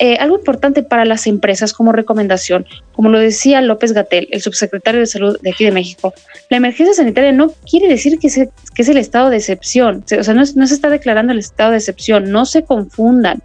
Eh, 0.00 0.16
algo 0.20 0.36
importante 0.36 0.84
para 0.84 1.04
las 1.04 1.26
empresas 1.26 1.72
como 1.72 1.90
recomendación, 1.90 2.66
como 2.92 3.08
lo 3.08 3.18
decía 3.18 3.60
López 3.60 3.92
Gatel, 3.92 4.28
el 4.30 4.40
subsecretario 4.40 5.00
de 5.00 5.06
Salud 5.06 5.38
de 5.40 5.50
aquí 5.50 5.64
de 5.64 5.72
México, 5.72 6.14
la 6.50 6.56
emergencia 6.56 6.94
sanitaria 6.94 7.32
no 7.32 7.52
quiere 7.68 7.88
decir 7.88 8.20
que, 8.20 8.28
es 8.28 8.88
el 8.88 8.96
estado 8.96 9.28
de 9.28 9.38
excepción, 9.38 10.04
o 10.04 10.22
sea, 10.22 10.34
no, 10.34 10.42
no, 10.54 10.66
se 10.68 10.74
está 10.74 10.88
declarando 10.88 11.32
el 11.32 11.40
estado 11.40 11.72
de 11.72 11.78
excepción, 11.78 12.30
no 12.30 12.46
se 12.46 12.62
confundan. 12.62 13.42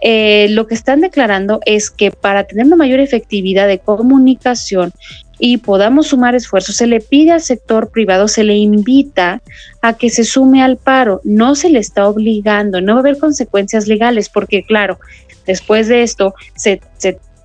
Eh, 0.00 0.48
lo 0.50 0.66
que 0.66 0.74
están 0.74 1.02
declarando 1.02 1.60
es 1.66 1.90
que 1.90 2.10
para 2.10 2.44
tener 2.44 2.64
una 2.64 2.76
mayor 2.76 3.00
efectividad 3.00 3.68
de 3.68 3.78
comunicación 3.78 4.92
y 5.38 5.58
podamos 5.58 6.08
sumar 6.08 6.34
esfuerzos, 6.34 6.76
se 6.76 6.86
le 6.86 7.00
pide 7.00 7.32
al 7.32 7.40
sector 7.40 7.90
privado, 7.90 8.28
se 8.28 8.44
le 8.44 8.56
invita 8.56 9.42
a 9.82 9.94
que 9.94 10.08
se 10.10 10.24
sume 10.24 10.62
al 10.62 10.76
paro, 10.76 11.20
no 11.24 11.54
se 11.54 11.70
le 11.70 11.78
está 11.78 12.08
obligando, 12.08 12.80
no 12.80 12.94
va 12.94 13.00
a 13.00 13.02
haber 13.02 13.18
consecuencias 13.18 13.86
legales, 13.86 14.28
porque 14.28 14.62
claro, 14.62 14.98
después 15.46 15.88
de 15.88 16.02
esto 16.02 16.34
se, 16.54 16.80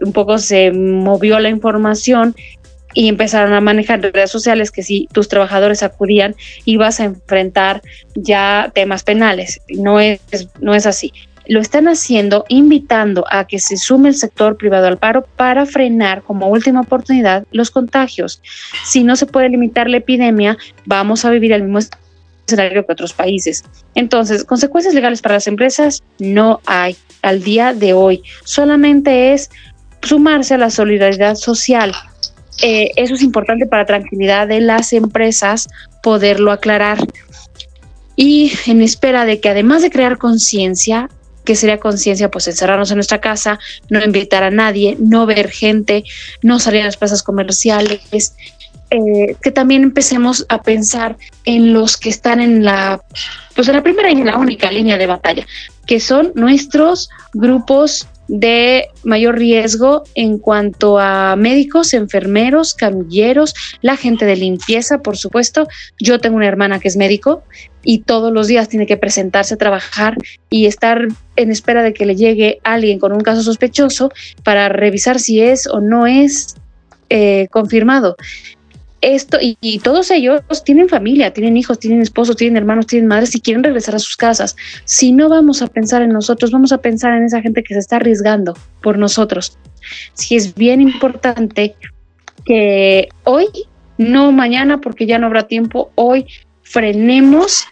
un 0.01 0.13
poco 0.13 0.37
se 0.37 0.71
movió 0.71 1.39
la 1.39 1.49
información 1.49 2.35
y 2.93 3.09
empezaron 3.09 3.53
a 3.53 3.61
manejar 3.61 4.01
redes 4.01 4.31
sociales 4.31 4.71
que 4.71 4.81
si 4.81 5.07
tus 5.11 5.27
trabajadores 5.27 5.83
acudían 5.83 6.35
ibas 6.63 6.99
a 6.99 7.05
enfrentar 7.05 7.81
ya 8.15 8.71
temas 8.73 9.03
penales. 9.03 9.61
No 9.69 9.99
es, 9.99 10.21
no 10.61 10.73
es 10.73 10.85
así 10.85 11.11
lo 11.47 11.59
están 11.59 11.87
haciendo 11.87 12.45
invitando 12.49 13.25
a 13.29 13.45
que 13.45 13.59
se 13.59 13.77
sume 13.77 14.09
el 14.09 14.15
sector 14.15 14.57
privado 14.57 14.87
al 14.87 14.97
paro 14.97 15.25
para 15.35 15.65
frenar 15.65 16.23
como 16.23 16.47
última 16.47 16.81
oportunidad 16.81 17.45
los 17.51 17.71
contagios. 17.71 18.41
Si 18.85 19.03
no 19.03 19.15
se 19.15 19.25
puede 19.25 19.49
limitar 19.49 19.89
la 19.89 19.97
epidemia, 19.97 20.57
vamos 20.85 21.25
a 21.25 21.29
vivir 21.29 21.51
el 21.51 21.63
mismo 21.63 21.79
escenario 22.45 22.85
que 22.85 22.91
otros 22.91 23.13
países. 23.13 23.63
Entonces, 23.95 24.43
consecuencias 24.43 24.93
legales 24.93 25.21
para 25.21 25.35
las 25.35 25.47
empresas 25.47 26.03
no 26.19 26.61
hay 26.65 26.95
al 27.21 27.43
día 27.43 27.73
de 27.73 27.93
hoy. 27.93 28.23
Solamente 28.43 29.33
es 29.33 29.49
sumarse 30.01 30.53
a 30.53 30.57
la 30.57 30.69
solidaridad 30.69 31.35
social. 31.35 31.93
Eh, 32.61 32.91
eso 32.95 33.15
es 33.15 33.23
importante 33.23 33.65
para 33.65 33.85
tranquilidad 33.85 34.47
de 34.47 34.61
las 34.61 34.93
empresas 34.93 35.67
poderlo 36.03 36.51
aclarar. 36.51 36.99
Y 38.15 38.53
en 38.67 38.81
espera 38.81 39.25
de 39.25 39.39
que 39.39 39.49
además 39.49 39.81
de 39.81 39.89
crear 39.89 40.17
conciencia, 40.17 41.09
que 41.43 41.55
sería 41.55 41.79
conciencia, 41.79 42.31
pues 42.31 42.47
encerrarnos 42.47 42.91
en 42.91 42.97
nuestra 42.97 43.19
casa, 43.19 43.59
no 43.89 44.03
invitar 44.03 44.43
a 44.43 44.51
nadie, 44.51 44.97
no 44.99 45.25
ver 45.25 45.49
gente, 45.49 46.03
no 46.41 46.59
salir 46.59 46.81
a 46.81 46.85
las 46.85 46.97
plazas 46.97 47.23
comerciales, 47.23 48.35
eh, 48.91 49.35
que 49.41 49.51
también 49.51 49.83
empecemos 49.83 50.45
a 50.49 50.61
pensar 50.61 51.17
en 51.43 51.73
los 51.73 51.97
que 51.97 52.09
están 52.09 52.39
en 52.39 52.63
la, 52.63 53.01
pues 53.55 53.67
en 53.67 53.75
la 53.75 53.83
primera 53.83 54.11
y 54.11 54.21
en 54.21 54.27
la 54.27 54.37
única 54.37 54.71
línea 54.71 54.97
de 54.97 55.07
batalla, 55.07 55.45
que 55.85 55.99
son 55.99 56.31
nuestros 56.35 57.09
grupos 57.33 58.07
de 58.27 58.87
mayor 59.03 59.37
riesgo 59.37 60.03
en 60.15 60.39
cuanto 60.39 60.99
a 60.99 61.35
médicos, 61.35 61.93
enfermeros, 61.93 62.73
camilleros, 62.73 63.53
la 63.81 63.97
gente 63.97 64.25
de 64.25 64.35
limpieza, 64.35 64.99
por 64.99 65.17
supuesto. 65.17 65.67
Yo 65.99 66.19
tengo 66.19 66.37
una 66.37 66.47
hermana 66.47 66.79
que 66.79 66.87
es 66.87 66.97
médico 66.97 67.43
y 67.83 67.99
todos 67.99 68.33
los 68.33 68.47
días 68.47 68.67
tiene 68.67 68.87
que 68.87 68.97
presentarse 68.97 69.53
a 69.53 69.57
trabajar 69.57 70.17
y 70.49 70.65
estar 70.65 71.07
en 71.35 71.51
espera 71.51 71.83
de 71.83 71.93
que 71.93 72.05
le 72.05 72.15
llegue 72.15 72.59
alguien 72.63 72.99
con 72.99 73.13
un 73.13 73.21
caso 73.21 73.43
sospechoso 73.43 74.11
para 74.43 74.69
revisar 74.69 75.19
si 75.19 75.41
es 75.41 75.67
o 75.67 75.79
no 75.81 76.07
es 76.07 76.55
eh, 77.09 77.47
confirmado 77.51 78.15
esto, 79.05 79.37
y, 79.39 79.79
todos 79.79 80.09
ellos 80.09 80.41
tienen 80.63 80.89
familia, 80.89 81.31
tienen 81.31 81.57
hijos, 81.57 81.79
tienen 81.79 82.01
esposos, 82.01 82.35
tienen 82.35 82.57
hermanos, 82.57 82.87
tienen 82.87 83.07
madres 83.07 83.35
y 83.35 83.39
quieren 83.39 83.63
regresar 83.63 83.95
a 83.95 83.99
sus 83.99 84.17
casas. 84.17 84.55
Si 84.85 85.11
no 85.11 85.29
vamos 85.29 85.61
a 85.61 85.67
pensar 85.67 86.01
en 86.01 86.09
nosotros, 86.09 86.49
vamos 86.49 86.71
a 86.71 86.79
pensar 86.79 87.13
en 87.13 87.25
esa 87.25 87.41
gente 87.41 87.63
que 87.63 87.75
se 87.75 87.79
está 87.79 87.97
arriesgando 87.97 88.57
por 88.81 88.97
nosotros. 88.97 89.57
Sí 90.13 90.35
es 90.35 90.55
bien 90.55 90.81
importante 90.81 91.75
que 92.45 93.09
hoy, 93.23 93.47
no 93.97 94.31
mañana, 94.31 94.81
porque 94.81 95.05
ya 95.05 95.19
no 95.19 95.27
habrá 95.27 95.47
tiempo, 95.47 95.91
hoy 95.95 96.25
frenemos 96.63 97.65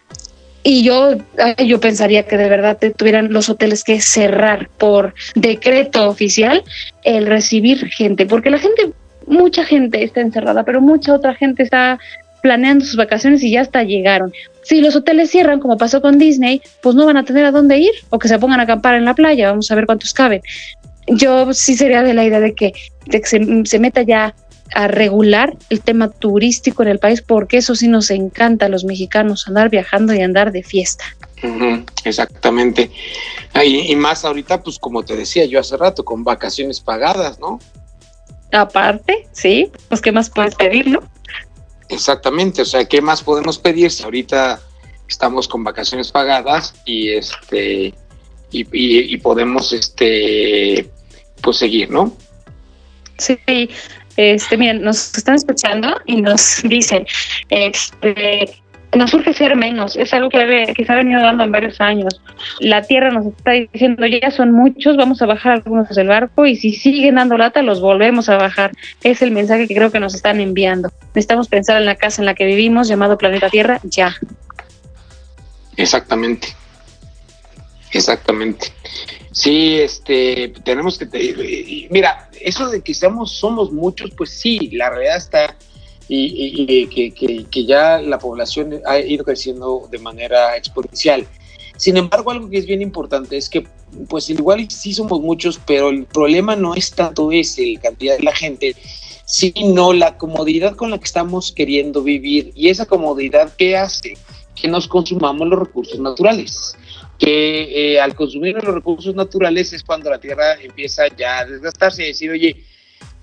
y 0.62 0.84
yo, 0.84 1.18
yo 1.66 1.80
pensaría 1.80 2.24
que 2.24 2.38
de 2.38 2.48
verdad 2.48 2.78
tuvieran 2.96 3.34
los 3.34 3.50
hoteles 3.50 3.84
que 3.84 4.00
cerrar 4.00 4.70
por 4.78 5.14
decreto 5.36 6.08
oficial 6.08 6.64
el 7.04 7.26
recibir 7.26 7.88
gente, 7.88 8.26
porque 8.26 8.50
la 8.50 8.60
gente 8.60 8.94
mucha 9.28 9.64
gente 9.64 10.04
está 10.04 10.22
encerrada, 10.22 10.64
pero 10.64 10.82
mucha 10.82 11.14
otra 11.14 11.34
gente 11.34 11.64
está 11.64 12.00
planeando 12.44 12.84
sus 12.84 12.98
vacaciones 12.98 13.42
y 13.42 13.52
ya 13.52 13.62
hasta 13.62 13.84
llegaron. 13.84 14.34
Si 14.64 14.82
los 14.82 14.96
hoteles 14.96 15.32
cierran, 15.32 15.62
como 15.62 15.78
pasó 15.78 16.02
con 16.02 16.20
Disney, 16.20 16.62
pues 16.82 16.94
no 16.94 17.06
van 17.06 17.18
a 17.18 17.24
tener 17.24 17.46
a 17.46 17.52
dónde 17.52 17.78
ir 17.78 17.92
o 18.10 18.20
que 18.20 18.28
se 18.28 18.38
pongan 18.38 18.60
a 18.60 18.64
acampar 18.64 18.96
en 18.96 19.06
la 19.06 19.16
playa. 19.16 19.50
Vamos 19.50 19.72
a 19.72 19.76
ver 19.76 19.86
cuántos 19.86 20.14
caben. 20.14 20.42
Yo 21.08 21.54
sí 21.54 21.76
sería 21.76 22.04
de 22.04 22.14
la 22.14 22.26
idea 22.26 22.42
de 22.42 22.54
que, 22.54 22.74
se, 23.24 23.80
meta 23.80 24.02
ya 24.02 24.36
a 24.76 24.88
regular 24.88 25.56
el 25.70 25.82
tema 25.82 26.10
turístico 26.10 26.84
en 26.84 26.90
el 26.90 27.00
país, 27.00 27.22
porque 27.22 27.58
eso 27.58 27.76
sí 27.76 27.88
nos 27.88 28.10
encanta 28.12 28.66
a 28.66 28.70
los 28.70 28.84
mexicanos, 28.84 29.48
andar 29.48 29.70
viajando 29.70 30.14
y 30.14 30.22
andar 30.22 30.52
de 30.52 30.64
fiesta. 30.64 31.06
exactamente. 32.04 32.92
Y, 33.64 33.96
más 33.96 34.26
ahorita, 34.26 34.62
pues 34.62 34.80
como 34.80 35.04
te 35.04 35.16
decía 35.16 35.46
yo 35.46 35.62
hace 35.62 35.78
rato, 35.78 36.04
con 36.04 36.26
vacaciones 36.26 36.82
pagadas, 36.82 37.40
¿no? 37.40 37.60
Aparte, 38.54 39.28
sí, 39.32 39.72
pues 39.90 40.00
¿qué 40.00 40.12
más 40.12 40.30
puedes 40.30 40.56
pedir, 40.56 40.88
no? 40.88 41.00
Exactamente, 41.90 42.62
o 42.62 42.66
sea, 42.66 42.86
¿qué 42.86 43.02
más 43.02 43.24
podemos 43.24 43.58
pedir 43.58 43.92
si 43.92 44.04
ahorita 44.04 44.62
estamos 45.08 45.48
con 45.48 45.64
vacaciones 45.64 46.12
pagadas 46.12 46.76
y 46.86 47.10
este 47.10 47.94
y, 48.52 49.18
podemos 49.18 49.74
este 49.74 50.90
pues 51.42 51.58
seguir, 51.58 51.90
¿no? 51.90 52.16
Sí, 53.18 53.38
este, 54.16 54.58
miren, 54.58 54.84
nos 54.84 55.18
están 55.18 55.36
escuchando 55.36 56.00
y 56.06 56.22
nos 56.22 56.62
dicen, 56.64 57.08
este, 57.50 58.63
nos 58.96 59.12
surge 59.12 59.34
ser 59.34 59.56
menos, 59.56 59.96
es 59.96 60.14
algo 60.14 60.30
que, 60.30 60.74
que 60.76 60.86
se 60.86 60.92
ha 60.92 60.96
venido 60.96 61.22
dando 61.22 61.44
en 61.44 61.52
varios 61.52 61.80
años. 61.82 62.22
La 62.60 62.84
Tierra 62.84 63.12
nos 63.12 63.28
está 63.28 63.52
diciendo, 63.52 64.06
ya 64.06 64.32
son 64.32 64.52
muchos, 64.52 64.98
vamos 64.98 65.22
a 65.22 65.26
bajar 65.26 65.54
algunos 65.54 65.90
del 65.90 66.08
barco 66.08 66.46
y 66.46 66.56
si 66.56 66.74
siguen 66.74 67.16
dando 67.16 67.38
lata, 67.38 67.62
los 67.62 67.82
volvemos 67.82 68.30
a 68.30 68.38
bajar. 68.38 68.72
Es 69.04 69.22
el 69.22 69.32
mensaje 69.32 69.68
que 69.68 69.76
creo 69.76 69.92
que 69.92 70.00
nos 70.00 70.14
están 70.16 70.40
enviando. 70.40 70.92
Necesitamos 71.08 71.48
pensar 71.48 71.78
en 71.78 71.86
la 71.86 71.96
casa 71.96 72.22
en 72.22 72.26
la 72.26 72.36
que 72.36 72.46
vivimos, 72.46 72.88
llamado 72.88 73.18
planeta 73.18 73.50
Tierra, 73.50 73.80
ya. 73.84 74.16
Exactamente. 75.78 76.50
Exactamente. 77.92 78.68
Sí, 79.32 79.80
este, 79.80 80.54
tenemos 80.64 81.00
que, 81.00 81.88
mira, 81.90 82.30
eso 82.40 82.70
de 82.70 82.82
que 82.82 82.94
somos 82.94 83.72
muchos, 83.72 84.12
pues 84.12 84.30
sí, 84.30 84.70
la 84.74 84.90
realidad 84.92 85.18
está 85.18 85.56
y, 86.08 86.88
que, 86.88 87.66
ya 87.66 88.02
la 88.02 88.20
población 88.20 88.82
ha 88.86 89.00
ido 89.00 89.24
creciendo 89.24 89.88
de 89.90 90.00
manera 90.00 90.58
exponencial. 90.58 91.28
Sin 91.78 91.98
embargo, 91.98 92.32
algo 92.32 92.50
que 92.50 92.58
es 92.58 92.66
bien 92.66 92.82
importante 92.82 93.38
es 93.38 93.50
que, 93.50 93.66
pues 94.08 94.30
igual 94.30 94.70
sí 94.70 94.94
somos 94.94 95.20
muchos, 95.22 95.60
pero 95.66 95.90
el 95.90 96.06
problema 96.06 96.56
no 96.56 96.76
es 96.76 96.92
tanto 96.92 97.32
ese, 97.32 97.66
la 97.74 97.82
cantidad 97.82 98.18
de 98.18 98.24
la 98.24 98.36
gente, 98.36 98.76
sino 99.26 99.94
la 99.94 100.18
comodidad 100.18 100.76
con 100.76 100.92
la 100.92 100.98
que 100.98 101.06
estamos 101.06 101.52
queriendo 101.52 102.04
vivir 102.04 102.52
y 102.56 102.70
esa 102.70 102.86
comodidad 102.86 103.54
que 103.56 103.78
hace 103.78 104.18
que 104.56 104.68
nos 104.68 104.88
consumamos 104.88 105.48
los 105.48 105.60
recursos 105.60 106.00
naturales. 106.00 106.76
Que 107.18 107.94
eh, 107.94 108.00
al 108.00 108.16
consumir 108.16 108.56
los 108.56 108.74
recursos 108.74 109.16
naturales 109.16 109.72
es 109.74 109.84
cuando 109.84 110.10
la 110.10 110.20
tierra 110.20 110.56
empieza 110.62 111.04
ya 111.16 111.40
a 111.40 111.46
desgastarse 111.46 112.04
y 112.04 112.08
decir, 112.08 112.32
oye, 112.32 112.64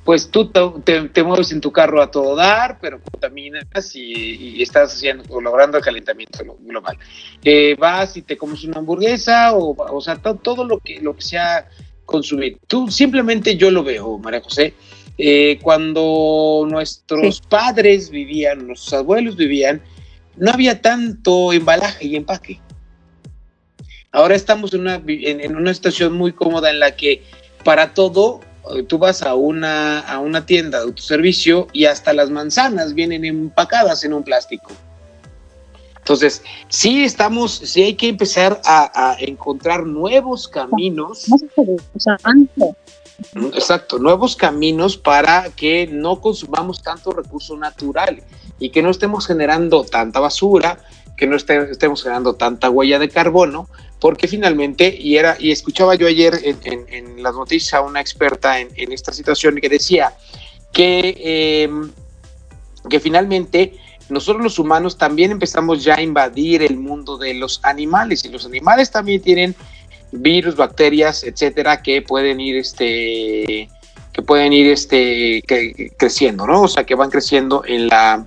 pues 0.04 0.30
tú 0.30 0.50
te, 0.50 1.22
mueves 1.22 1.52
en 1.52 1.60
tu 1.60 1.72
carro 1.72 2.02
a 2.02 2.10
todo 2.10 2.34
dar, 2.34 2.78
pero 2.80 3.00
contaminas 3.00 3.94
y, 3.94 4.62
estás 4.62 4.94
haciendo, 4.94 5.40
logrando 5.40 5.76
el 5.76 5.84
calentamiento 5.84 6.38
global. 6.60 6.96
Eh, 7.44 7.76
vas 7.78 8.16
y 8.16 8.22
te 8.22 8.36
comes 8.36 8.64
una 8.64 8.78
hamburguesa, 8.78 9.52
o, 9.52 9.76
o 9.76 10.00
sea, 10.00 10.16
todo 10.16 10.64
lo 10.64 10.78
que, 10.78 11.00
lo 11.00 11.14
que 11.14 11.22
sea 11.22 11.68
consumir. 12.06 12.58
Tú 12.66 12.90
simplemente 12.90 13.56
yo 13.56 13.70
lo 13.70 13.84
veo, 13.84 14.18
María 14.18 14.40
José, 14.40 14.74
eh, 15.18 15.58
cuando 15.62 16.66
nuestros 16.68 17.42
padres 17.42 18.10
vivían, 18.10 18.66
nuestros 18.66 18.94
abuelos 18.94 19.36
vivían, 19.36 19.82
no 20.36 20.50
había 20.50 20.80
tanto 20.80 21.52
embalaje 21.52 22.06
y 22.06 22.16
empaque. 22.16 22.60
Ahora 24.12 24.34
estamos 24.34 24.72
en 24.72 24.80
una, 24.80 25.00
en 25.06 25.54
una 25.54 25.72
situación 25.74 26.14
muy 26.14 26.32
cómoda 26.32 26.70
en 26.70 26.80
la 26.80 26.96
que 26.96 27.22
para 27.64 27.94
todo 27.94 28.40
tú 28.88 28.98
vas 28.98 29.22
a 29.22 29.34
una, 29.34 30.00
a 30.00 30.18
una 30.18 30.46
tienda 30.46 30.78
de 30.78 30.84
autoservicio 30.84 31.66
y 31.72 31.86
hasta 31.86 32.12
las 32.12 32.30
manzanas 32.30 32.94
vienen 32.94 33.24
empacadas 33.24 34.04
en 34.04 34.12
un 34.12 34.22
plástico. 34.22 34.72
Entonces, 35.98 36.42
sí 36.68 37.04
estamos, 37.04 37.52
sí 37.52 37.82
hay 37.82 37.94
que 37.94 38.08
empezar 38.08 38.60
a, 38.64 39.16
encontrar 39.20 39.86
nuevos 39.86 40.48
caminos. 40.48 41.26
Exacto, 43.54 43.98
nuevos 43.98 44.34
caminos 44.34 44.96
para 44.96 45.50
que 45.50 45.86
no 45.86 46.20
consumamos 46.20 46.82
tanto 46.82 47.12
recurso 47.12 47.56
natural 47.56 48.22
y 48.58 48.70
que 48.70 48.82
no 48.82 48.90
estemos 48.90 49.26
generando 49.26 49.84
tanta 49.84 50.20
basura, 50.20 50.78
que 51.20 51.26
no 51.26 51.36
estemos 51.36 52.02
generando 52.02 52.34
tanta 52.34 52.70
huella 52.70 52.98
de 52.98 53.10
carbono, 53.10 53.68
porque 54.00 54.26
finalmente, 54.26 54.96
y 54.98 55.18
era, 55.18 55.36
y 55.38 55.50
escuchaba 55.50 55.94
yo 55.94 56.06
ayer 56.06 56.40
en, 56.42 57.22
las 57.22 57.34
noticias 57.34 57.74
a 57.74 57.82
una 57.82 58.00
experta 58.00 58.58
en, 58.58 58.90
esta 58.90 59.12
situación 59.12 59.56
que 59.56 59.68
decía 59.68 60.14
que, 60.72 61.62
em, 61.64 61.90
que 62.88 63.00
finalmente 63.00 63.74
nosotros 64.08 64.42
los 64.42 64.58
humanos 64.58 64.96
también 64.96 65.30
empezamos 65.30 65.84
ya 65.84 65.96
a 65.96 66.00
invadir 66.00 66.62
el 66.62 66.78
mundo 66.78 67.18
de 67.18 67.34
los 67.34 67.60
animales, 67.64 68.24
y 68.24 68.30
los 68.30 68.46
animales 68.46 68.90
también 68.90 69.20
tienen 69.20 69.54
virus, 70.12 70.56
bacterias, 70.56 71.22
etcétera, 71.22 71.82
que 71.82 72.00
pueden 72.00 72.40
ir 72.40 72.56
este 72.56 73.68
que 74.14 74.22
pueden 74.22 74.54
ir 74.54 74.68
este 74.68 75.44
creciendo, 75.98 76.46
¿no? 76.46 76.62
O 76.62 76.68
sea, 76.68 76.84
que 76.84 76.94
van 76.94 77.10
creciendo 77.10 77.62
en 77.66 77.88
la 77.88 78.26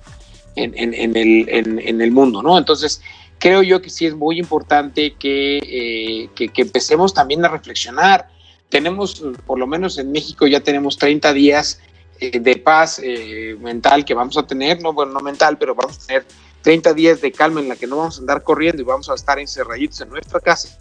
en, 0.56 0.94
en, 0.94 1.16
el, 1.16 1.48
en, 1.48 2.00
el 2.00 2.10
mundo, 2.10 2.42
¿no? 2.42 2.56
Entonces, 2.58 3.00
creo 3.38 3.62
yo 3.62 3.82
que 3.82 3.90
sí 3.90 4.06
es 4.06 4.14
muy 4.14 4.38
importante 4.38 5.14
que, 5.14 5.58
eh, 5.58 6.50
empecemos 6.56 7.12
también 7.14 7.44
a 7.44 7.48
reflexionar. 7.48 8.28
Tenemos, 8.68 9.22
por 9.46 9.58
lo 9.58 9.66
menos 9.66 9.98
en 9.98 10.12
México, 10.12 10.46
ya 10.46 10.60
tenemos 10.60 10.96
30 10.96 11.32
días 11.32 11.80
eh, 12.20 12.38
de 12.38 12.56
paz 12.56 13.00
eh, 13.02 13.56
mental 13.60 14.04
que 14.04 14.14
vamos 14.14 14.38
a 14.38 14.46
tener, 14.46 14.80
no, 14.80 14.92
bueno, 14.92 15.12
no 15.12 15.20
mental, 15.20 15.58
pero 15.58 15.74
vamos 15.74 15.98
a 15.98 16.06
tener 16.06 16.26
30 16.62 16.94
días 16.94 17.20
de 17.20 17.32
calma 17.32 17.60
en 17.60 17.68
la 17.68 17.76
que 17.76 17.86
no 17.86 17.98
vamos 17.98 18.16
a 18.16 18.20
andar 18.20 18.42
corriendo 18.42 18.80
y 18.80 18.84
vamos 18.84 19.10
a 19.10 19.14
estar 19.14 19.38
encerraditos 19.38 20.00
en 20.00 20.08
nuestra 20.08 20.40
casa. 20.40 20.78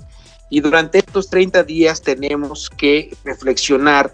Y 0.50 0.62
durante 0.62 1.00
estos 1.00 1.30
30 1.30 1.64
días 1.64 2.02
tenemos 2.02 2.70
que 2.70 3.16
reflexionar 3.24 4.14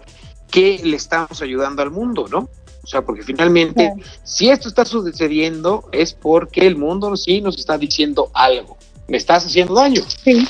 qué 0.50 0.80
le 0.82 0.96
estamos 0.96 1.42
ayudando 1.42 1.82
al 1.82 1.90
mundo, 1.90 2.26
¿no? 2.28 2.48
O 2.82 2.86
sea, 2.86 3.02
porque 3.02 3.22
finalmente, 3.22 3.92
si 4.24 4.48
esto 4.48 4.68
está 4.68 4.84
sucediendo, 4.84 5.88
es 5.92 6.14
porque 6.14 6.66
el 6.66 6.76
mundo 6.76 7.16
sí 7.16 7.40
nos 7.40 7.58
está 7.58 7.76
diciendo 7.76 8.30
algo. 8.32 8.76
Me 9.06 9.16
estás 9.16 9.44
haciendo 9.44 9.74
daño. 9.74 10.02
Sí. 10.24 10.46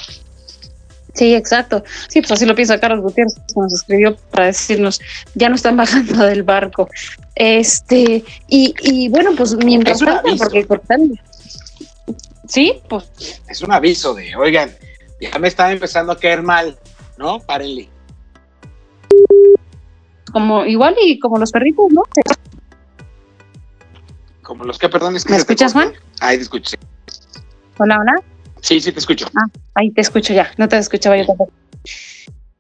Sí, 1.15 1.35
exacto. 1.35 1.83
Sí, 2.09 2.21
pues 2.21 2.31
así 2.31 2.47
lo 2.47 2.55
piensa 2.55 2.79
Carlos 2.79 3.01
Gutiérrez, 3.01 3.35
nos 3.57 3.75
escribió 3.75 4.17
para 4.31 4.47
decirnos, 4.47 5.01
ya 5.35 5.49
no 5.49 5.57
están 5.57 5.77
bajando 5.77 6.25
del 6.25 6.45
barco. 6.45 6.89
Este, 7.35 8.25
y, 8.49 8.75
y 8.81 9.09
bueno, 9.09 9.33
pues 9.37 9.57
mientras 9.57 9.99
tanto, 9.99 10.37
porque, 10.37 10.67
Sí, 12.47 12.81
pues. 12.89 13.11
Es 13.49 13.63
un 13.63 13.73
aviso 13.73 14.15
de, 14.15 14.37
oigan, 14.37 14.71
ya 15.21 15.39
me 15.39 15.49
está 15.49 15.71
empezando 15.73 16.13
a 16.13 16.19
caer 16.19 16.43
mal, 16.43 16.79
¿no? 17.17 17.41
Párenle 17.41 17.89
como 20.31 20.65
igual 20.65 20.97
y 21.03 21.19
como 21.19 21.39
los 21.39 21.53
perritos, 21.53 21.91
¿no? 21.91 22.03
Como 24.43 24.65
los 24.65 24.79
que, 24.79 24.89
perdón, 24.89 25.17
es 25.17 25.25
que 25.25 25.33
¿Me 25.33 25.37
escuchas, 25.37 25.73
Juan? 25.73 25.93
Ahí 26.21 26.37
te 26.37 26.43
escucho. 26.43 26.77
Hola, 27.79 27.99
hola. 28.01 28.15
Sí, 28.61 28.81
sí 28.81 28.93
te 28.93 28.99
escucho. 28.99 29.27
Ah, 29.37 29.47
ahí 29.75 29.91
te 29.91 30.01
escucho 30.01 30.35
ya, 30.35 30.51
no 30.59 30.69
te 30.69 30.77
escuchaba 30.77 31.17
yo 31.17 31.27
tampoco. 31.27 31.53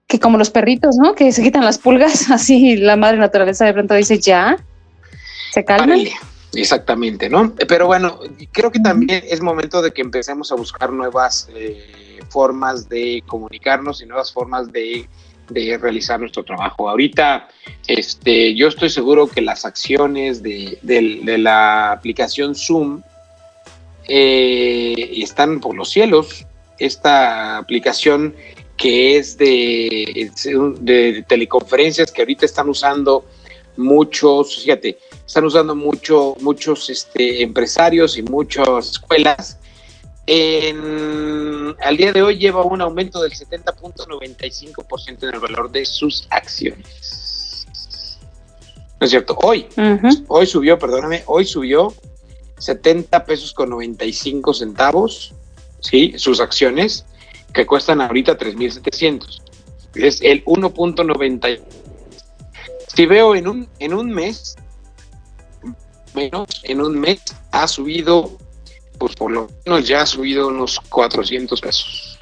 Que 0.07 0.18
como 0.18 0.39
los 0.39 0.51
perritos, 0.51 0.97
¿no? 0.97 1.14
Que 1.14 1.33
se 1.33 1.43
quitan 1.43 1.64
las 1.64 1.79
pulgas, 1.79 2.31
así 2.31 2.77
la 2.77 2.97
madre 2.97 3.18
naturaleza 3.18 3.64
de 3.64 3.73
pronto 3.73 3.95
dice, 3.95 4.18
ya, 4.18 4.57
se 5.53 5.64
calman. 5.64 6.01
Exactamente, 6.53 7.29
¿no? 7.29 7.55
Pero 7.68 7.87
bueno, 7.87 8.18
creo 8.51 8.73
que 8.73 8.81
también 8.81 9.23
es 9.29 9.41
momento 9.41 9.83
de 9.83 9.93
que 9.93 10.03
empecemos 10.03 10.51
a 10.51 10.57
buscar 10.57 10.93
nuevas 10.93 11.49
eh, 11.55 12.18
formas 12.29 12.89
de 12.89 13.23
comunicarnos 13.27 14.03
y 14.03 14.07
nuevas 14.07 14.33
formas 14.33 14.73
de 14.73 15.09
de 15.51 15.79
realizar 15.79 16.19
nuestro 16.21 16.45
trabajo. 16.45 16.89
Ahorita, 16.89 17.49
este, 17.87 18.55
yo 18.55 18.69
estoy 18.69 18.91
seguro 18.91 19.29
que 19.29 19.41
las 19.41 19.65
acciones 19.65 20.43
de, 20.43 20.79
la 21.39 21.93
aplicación 21.93 22.55
Zoom 22.55 23.03
eh, 24.09 25.11
están 25.17 25.61
por 25.61 25.77
los 25.77 25.91
cielos. 25.91 26.47
Esta 26.79 27.59
aplicación 27.59 28.35
que 28.77 29.19
es 29.19 29.37
de, 29.37 30.31
de 30.81 31.25
teleconferencias 31.29 32.11
que 32.11 32.23
ahorita 32.23 32.47
están 32.47 32.71
usando 32.71 33.27
muchos, 33.77 34.63
fíjate, 34.63 34.99
están 35.27 35.45
usando 35.45 35.75
mucho, 35.75 36.37
muchos 36.41 36.89
este, 36.89 37.43
empresarios 37.43 38.17
y 38.17 38.23
muchas 38.23 38.93
escuelas 38.93 39.60
en, 40.33 41.74
al 41.81 41.97
día 41.97 42.12
de 42.12 42.22
hoy 42.22 42.39
lleva 42.39 42.62
un 42.62 42.81
aumento 42.81 43.20
del 43.20 43.33
70.95% 43.33 45.22
en 45.24 45.35
el 45.35 45.41
valor 45.41 45.72
de 45.72 45.85
sus 45.85 46.28
acciones. 46.31 47.66
¿No 49.01 49.07
es 49.07 49.11
cierto? 49.11 49.37
Hoy, 49.43 49.66
hoy 50.28 50.47
subió, 50.47 50.78
perdóname, 50.78 51.24
hoy 51.26 51.45
subió 51.45 51.93
70 52.59 53.24
pesos 53.24 53.53
con 53.53 53.70
95 53.70 54.55
centavos, 54.55 55.35
¿sí? 55.81 56.14
Sus 56.16 56.39
acciones, 56.39 57.05
que 57.53 57.66
cuestan 57.66 58.01
ahorita 58.01 58.39
3.700. 58.39 59.43
Es 59.97 60.20
el 60.22 60.45
1.90. 60.45 61.61
Si 62.95 63.07
veo 63.07 63.35
en 63.35 63.49
un, 63.49 63.68
en 63.81 63.95
un 63.95 64.11
mes, 64.12 64.57
menos 66.14 66.47
en 66.62 66.83
un 66.83 67.01
mes 67.01 67.20
ha 67.51 67.66
subido, 67.66 68.39
pues 69.01 69.17
por 69.17 69.33
lo 69.33 69.49
menos 69.65 69.89
ya 69.89 70.03
ha 70.03 70.07
subido 70.07 70.49
unos 70.49 70.79
400 70.79 71.59
pesos. 71.59 72.19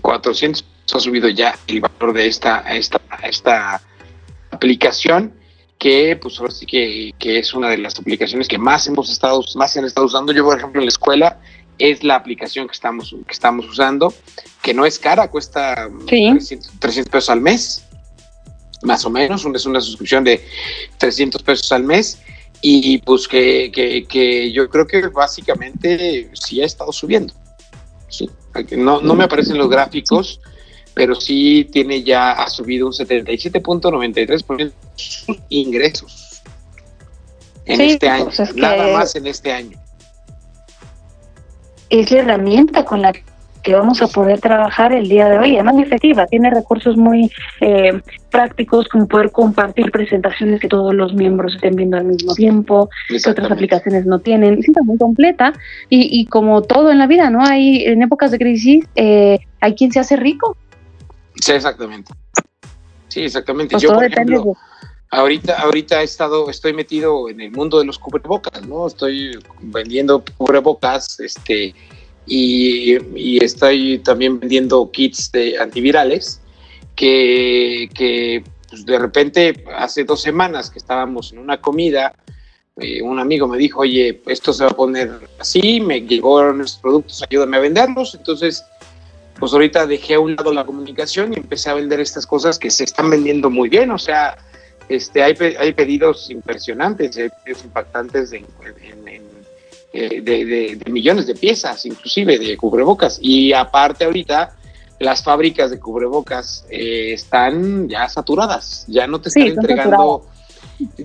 400 0.00 0.62
ha 0.92 1.00
subido 1.00 1.30
ya 1.30 1.58
el 1.66 1.80
valor 1.80 2.12
de 2.12 2.26
esta, 2.26 2.60
esta, 2.74 3.00
esta 3.22 3.80
aplicación 4.50 5.32
que 5.78 6.18
pues 6.20 6.38
ahora 6.38 6.52
sí 6.52 6.66
que, 6.66 7.14
es 7.18 7.54
una 7.54 7.70
de 7.70 7.78
las 7.78 7.98
aplicaciones 7.98 8.46
que 8.46 8.58
más 8.58 8.86
hemos 8.86 9.10
estado, 9.10 9.42
más 9.54 9.72
se 9.72 9.78
han 9.78 9.86
estado 9.86 10.06
usando. 10.06 10.34
Yo, 10.34 10.44
por 10.44 10.58
ejemplo, 10.58 10.82
en 10.82 10.84
la 10.84 10.90
escuela 10.90 11.40
es 11.78 12.04
la 12.04 12.16
aplicación 12.16 12.66
que 12.66 12.74
estamos, 12.74 13.16
que 13.26 13.32
estamos 13.32 13.66
usando, 13.66 14.12
que 14.60 14.74
no 14.74 14.84
es 14.84 14.98
cara, 14.98 15.28
cuesta 15.28 15.88
300, 16.06 17.08
pesos 17.08 17.30
al 17.30 17.40
mes, 17.40 17.86
más 18.82 19.02
o 19.06 19.10
menos, 19.10 19.46
es 19.46 19.64
una 19.64 19.80
suscripción 19.80 20.24
de 20.24 20.46
300 20.98 21.42
pesos 21.42 21.72
al 21.72 21.84
mes 21.84 22.20
y 22.64 22.98
pues 22.98 23.26
que, 23.26 23.70
que, 24.08 24.52
yo 24.52 24.70
creo 24.70 24.86
que 24.86 25.08
básicamente 25.08 26.30
sí 26.32 26.62
ha 26.62 26.64
estado 26.64 26.92
subiendo. 26.92 27.34
Sí, 28.08 28.30
no, 28.76 29.00
no 29.00 29.14
me 29.14 29.24
aparecen 29.24 29.58
los 29.58 29.68
gráficos, 29.68 30.40
pero 30.94 31.16
sí 31.16 31.68
tiene 31.72 32.04
ya, 32.04 32.32
ha 32.32 32.48
subido 32.48 32.86
un 32.86 32.92
77.93% 32.92 34.72
sus 34.94 35.36
ingresos 35.48 36.42
en 37.64 37.80
este 37.80 38.08
año, 38.08 38.26
pues 38.34 38.54
nada 38.54 38.92
más 38.92 39.16
en 39.16 39.26
este 39.26 39.52
año. 39.52 39.78
Es 41.90 42.10
la 42.12 42.20
herramienta 42.20 42.84
con 42.84 43.02
la 43.02 43.12
que 43.12 43.24
vamos 43.70 44.02
a 44.02 44.08
poder 44.08 44.40
trabajar 44.40 44.92
el 44.92 45.08
día 45.08 45.28
de 45.28 45.38
hoy, 45.38 45.54
además 45.54 45.74
muy 45.74 45.84
efectiva, 45.84 46.26
tiene 46.26 46.50
recursos 46.50 46.96
muy 46.96 47.30
eh, 47.60 48.00
prácticos 48.30 48.88
como 48.88 49.06
poder 49.06 49.30
compartir 49.30 49.90
presentaciones 49.92 50.60
que 50.60 50.68
todos 50.68 50.92
los 50.94 51.14
miembros 51.14 51.54
estén 51.54 51.76
viendo 51.76 51.96
al 51.96 52.04
mismo 52.04 52.34
tiempo, 52.34 52.90
que 53.08 53.30
otras 53.30 53.50
aplicaciones 53.50 54.04
no 54.06 54.18
tienen, 54.18 54.58
es 54.58 54.66
muy 54.84 54.98
completa 54.98 55.52
y, 55.88 56.20
y 56.20 56.26
como 56.26 56.62
todo 56.62 56.90
en 56.90 56.98
la 56.98 57.06
vida, 57.06 57.30
¿no? 57.30 57.40
Hay 57.44 57.84
en 57.84 58.02
épocas 58.02 58.32
de 58.32 58.38
crisis, 58.38 58.84
eh, 58.96 59.38
hay 59.60 59.74
quien 59.74 59.92
se 59.92 60.00
hace 60.00 60.16
rico 60.16 60.56
Sí, 61.42 61.52
exactamente. 61.52 62.12
Sí, 63.08 63.22
exactamente. 63.22 63.72
Pues 63.72 63.82
Yo, 63.82 63.94
por 63.94 64.04
ejemplo, 64.04 64.56
ahorita, 65.10 65.60
ahorita 65.60 66.00
he 66.00 66.04
estado, 66.04 66.48
estoy 66.50 66.72
metido 66.72 67.28
en 67.28 67.40
el 67.40 67.50
mundo 67.50 67.78
de 67.78 67.84
los 67.84 67.98
cubrebocas, 67.98 68.64
¿no? 68.66 68.86
Estoy 68.86 69.38
vendiendo 69.60 70.22
cubrebocas, 70.36 71.18
este, 71.20 71.74
y, 72.26 73.42
estoy 73.42 73.98
también 73.98 74.38
vendiendo 74.38 74.90
kits 74.90 75.32
de 75.32 75.58
antivirales 75.58 76.40
que, 76.94 77.88
que 77.94 78.44
pues 78.68 78.86
de 78.86 78.98
repente 78.98 79.64
hace 79.76 80.04
dos 80.04 80.22
semanas 80.22 80.70
que 80.70 80.78
estábamos 80.78 81.32
en 81.32 81.38
una 81.38 81.60
comida, 81.60 82.14
eh, 82.76 83.02
un 83.02 83.18
amigo 83.18 83.46
me 83.46 83.58
dijo, 83.58 83.80
oye, 83.80 84.22
esto 84.26 84.52
se 84.52 84.64
va 84.64 84.70
a 84.70 84.74
poner 84.76 85.10
así, 85.38 85.80
me 85.80 86.00
llegaron 86.00 86.58
los 86.58 86.76
productos, 86.76 87.22
ayúdame 87.28 87.58
a 87.58 87.60
venderlos, 87.60 88.14
entonces 88.14 88.64
pues 89.38 89.52
ahorita 89.52 89.86
dejé 89.86 90.14
a 90.14 90.20
un 90.20 90.36
lado 90.36 90.52
la 90.52 90.64
comunicación 90.64 91.32
y 91.32 91.36
empecé 91.36 91.68
a 91.68 91.74
vender 91.74 92.00
estas 92.00 92.26
cosas 92.26 92.58
que 92.58 92.70
se 92.70 92.84
están 92.84 93.10
vendiendo 93.10 93.50
muy 93.50 93.68
bien, 93.68 93.90
o 93.90 93.98
sea, 93.98 94.38
este, 94.88 95.22
hay, 95.22 95.34
hay 95.58 95.72
pedidos 95.74 96.30
impresionantes, 96.30 97.16
hay 97.16 97.28
pedidos 97.44 97.64
impactantes 97.64 98.32
eh, 99.92 100.20
de, 100.22 100.90
millones 100.90 101.26
de 101.26 101.34
piezas, 101.34 101.84
inclusive 101.84 102.38
de 102.38 102.56
cubrebocas, 102.56 103.18
y 103.20 103.52
aparte 103.52 104.04
ahorita 104.04 104.56
las 104.98 105.22
fábricas 105.22 105.70
de 105.70 105.78
cubrebocas 105.78 106.64
eh, 106.70 107.12
están 107.12 107.88
ya 107.88 108.08
saturadas, 108.08 108.84
ya 108.88 109.06
no 109.06 109.20
te 109.20 109.28
están 109.28 109.48
entregando... 109.48 110.26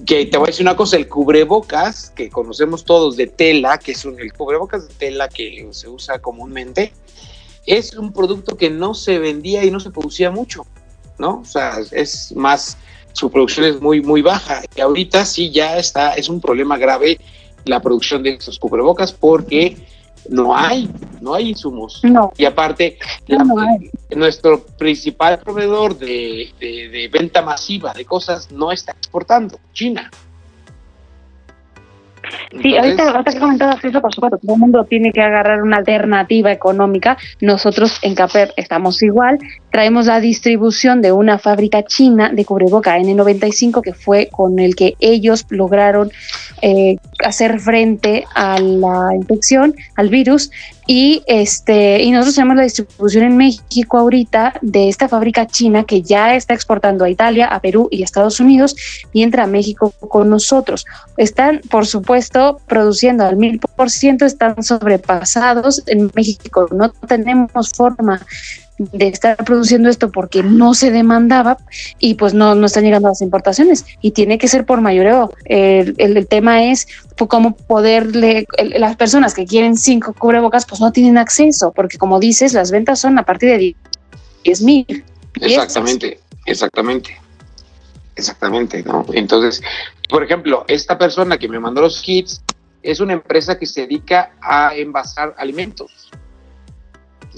Que 0.06 0.26
te 0.26 0.38
voy 0.38 0.46
a 0.46 0.48
decir 0.48 0.64
una 0.64 0.76
cosa, 0.76 0.96
el 0.96 1.08
cubrebocas 1.08 2.12
que 2.12 2.30
conocemos 2.30 2.84
todos 2.84 3.16
de 3.16 3.28
tela, 3.28 3.78
que 3.78 3.92
es 3.92 4.06
un, 4.06 4.20
el 4.20 4.34
cubrebocas 4.34 4.88
de 4.88 4.94
tela 4.96 5.28
que 5.28 5.68
se 5.72 5.88
usa 5.88 6.20
comúnmente, 6.20 6.94
es 7.68 7.96
un 7.96 8.12
producto 8.14 8.58
que 8.58 8.70
no 8.72 8.94
se 8.94 9.20
vendía 9.20 9.64
y 9.66 9.70
no 9.70 9.80
se 9.80 9.92
producía 9.92 10.32
mucho, 10.32 10.66
¿no? 11.20 11.42
O 11.42 11.46
sea, 11.46 11.78
es 11.92 12.32
más, 12.36 12.78
su 13.12 13.30
producción 13.30 13.66
es 13.66 13.82
muy, 13.82 14.02
muy 14.02 14.22
baja. 14.22 14.64
Y 14.76 14.82
ahorita 14.82 15.26
sí 15.26 15.52
ya 15.52 15.78
está, 15.78 16.14
es 16.14 16.30
un 16.30 16.40
problema 16.40 16.78
grave 16.78 17.20
la 17.68 17.82
producción 17.82 18.24
de 18.24 18.32
estos 18.32 18.60
cubrebocas 18.60 19.14
porque 19.14 19.78
no 20.30 20.56
hay, 20.56 20.90
no 21.22 21.34
hay 21.34 21.50
insumos. 21.50 22.02
No. 22.04 22.34
Y 22.38 22.46
aparte, 22.46 22.98
nuestro 24.16 24.64
principal 24.78 25.40
proveedor 25.40 25.98
de, 25.98 26.50
de, 26.60 27.10
venta 27.12 27.42
masiva 27.42 27.94
de 27.94 28.06
cosas 28.06 28.52
no 28.52 28.72
está 28.72 28.92
exportando, 28.92 29.60
China. 29.74 30.10
Sí, 32.62 32.76
ahorita, 32.76 33.10
ahorita 33.10 33.32
que 33.32 33.40
comentabas 33.40 33.84
eso, 33.84 34.02
por 34.02 34.14
supuesto, 34.14 34.38
todo 34.38 34.54
el 34.54 34.60
mundo 34.60 34.84
tiene 34.84 35.14
que 35.14 35.22
agarrar 35.22 35.64
una 35.64 35.78
alternativa 35.78 36.52
económica. 36.52 37.18
Nosotros 37.40 38.00
en 38.02 38.16
CAPER 38.16 38.54
estamos 38.58 39.02
igual. 39.02 39.40
Traemos 39.72 40.08
la 40.08 40.20
distribución 40.20 41.02
de 41.02 41.14
una 41.14 41.40
fábrica 41.40 41.84
china 41.84 42.30
de 42.34 42.44
cubreboca 42.44 42.98
N95, 42.98 43.82
que 43.82 43.94
fue 43.94 44.28
con 44.30 44.60
el 44.60 44.76
que 44.76 44.96
ellos 45.00 45.46
lograron 45.50 46.12
eh, 46.62 46.98
hacer 47.24 47.60
frente 47.60 48.26
a 48.36 48.60
la 48.60 49.10
infección, 49.16 49.76
al 49.96 50.10
virus, 50.10 50.50
y 50.88 51.22
este 51.28 52.02
y 52.02 52.12
nosotros 52.12 52.36
tenemos 52.36 52.56
la 52.56 52.64
distribución 52.64 53.26
en 53.26 53.38
México 53.38 53.98
ahorita 53.98 54.54
de 54.62 54.88
esta 54.88 55.10
fábrica 55.10 55.46
china 55.46 55.84
que 55.84 56.02
ya 56.02 56.36
está 56.36 56.54
exportando 56.54 57.04
a 57.04 57.10
Italia, 57.10 57.48
a 57.48 57.60
Perú 57.60 57.90
y 57.92 58.02
a 58.02 58.06
Estados 58.06 58.40
Unidos 58.40 58.76
y 59.12 59.22
entra 59.22 59.44
a 59.44 59.48
México 59.48 59.92
con 59.92 60.30
nosotros. 60.30 60.86
Están, 61.18 61.60
por 61.70 61.86
supuesto, 61.86 62.62
produciendo 62.68 63.26
al 63.26 63.36
mil 63.36 63.60
por 63.60 63.90
ciento, 63.90 64.26
están 64.26 64.64
sobrepasados 64.64 65.84
en 65.88 66.10
México. 66.16 66.68
No 66.72 66.92
tenemos 66.92 67.70
forma 67.76 68.26
de 68.78 69.08
estar 69.08 69.38
produciendo 69.44 69.90
esto 69.90 70.12
porque 70.12 70.44
no 70.44 70.74
se 70.74 70.92
demandaba 70.92 71.58
y 72.00 72.14
pues 72.16 72.34
no, 72.34 72.54
no 72.56 72.68
están 72.68 72.84
llegando 72.84 73.10
las 73.10 73.22
importaciones 73.22 73.86
y 74.02 74.12
tiene 74.12 74.38
que 74.38 74.48
ser 74.48 74.66
por 74.66 74.82
mayoreo. 74.82 75.34
El, 75.46 75.96
el, 75.98 76.28
tema 76.28 76.64
es 76.64 76.88
cómo 77.28 77.56
poderle, 77.56 78.46
las 78.78 78.96
personas 78.96 79.34
que 79.34 79.46
quieren 79.46 79.78
cinco 79.78 80.14
cubrebocas 80.14 80.66
pues 80.66 80.80
no 80.80 80.92
tienen 80.92 81.18
acceso 81.18 81.72
porque 81.72 81.98
como 81.98 82.20
dices, 82.20 82.54
las 82.54 82.72
ventas 82.72 83.00
son 83.00 83.18
a 83.18 83.24
partir 83.24 83.50
de 83.50 83.76
10 84.44 84.62
mil. 84.62 85.04
Exactamente, 85.42 86.20
exactamente. 86.46 87.18
Exactamente, 88.16 88.82
¿no? 88.84 89.06
Entonces, 89.14 89.62
por 90.10 90.24
ejemplo, 90.24 90.66
esta 90.68 90.98
persona 90.98 91.38
que 91.38 91.48
me 91.48 91.60
mandó 91.60 91.82
los 91.82 92.02
kits 92.02 92.42
es 92.82 93.00
una 93.00 93.14
empresa 93.14 93.60
que 93.60 93.68
se 93.68 93.82
dedica 93.82 94.32
a 94.42 94.76
envasar 94.76 95.36
alimentos. 95.38 96.10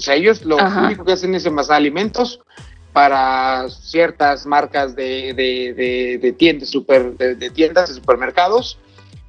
O 0.00 0.02
sea, 0.02 0.14
ellos 0.14 0.46
lo 0.46 0.56
único 0.56 1.04
que 1.04 1.12
hacen 1.12 1.34
es 1.34 1.44
envasar 1.44 1.76
alimentos 1.76 2.40
para 2.94 3.68
ciertas 3.68 4.46
marcas 4.46 4.96
de, 4.96 5.34
de, 5.34 6.32
tiendas, 6.32 6.70
super, 6.70 7.18
de, 7.18 7.50
tiendas, 7.50 7.90
de 7.90 7.96
supermercados, 7.96 8.78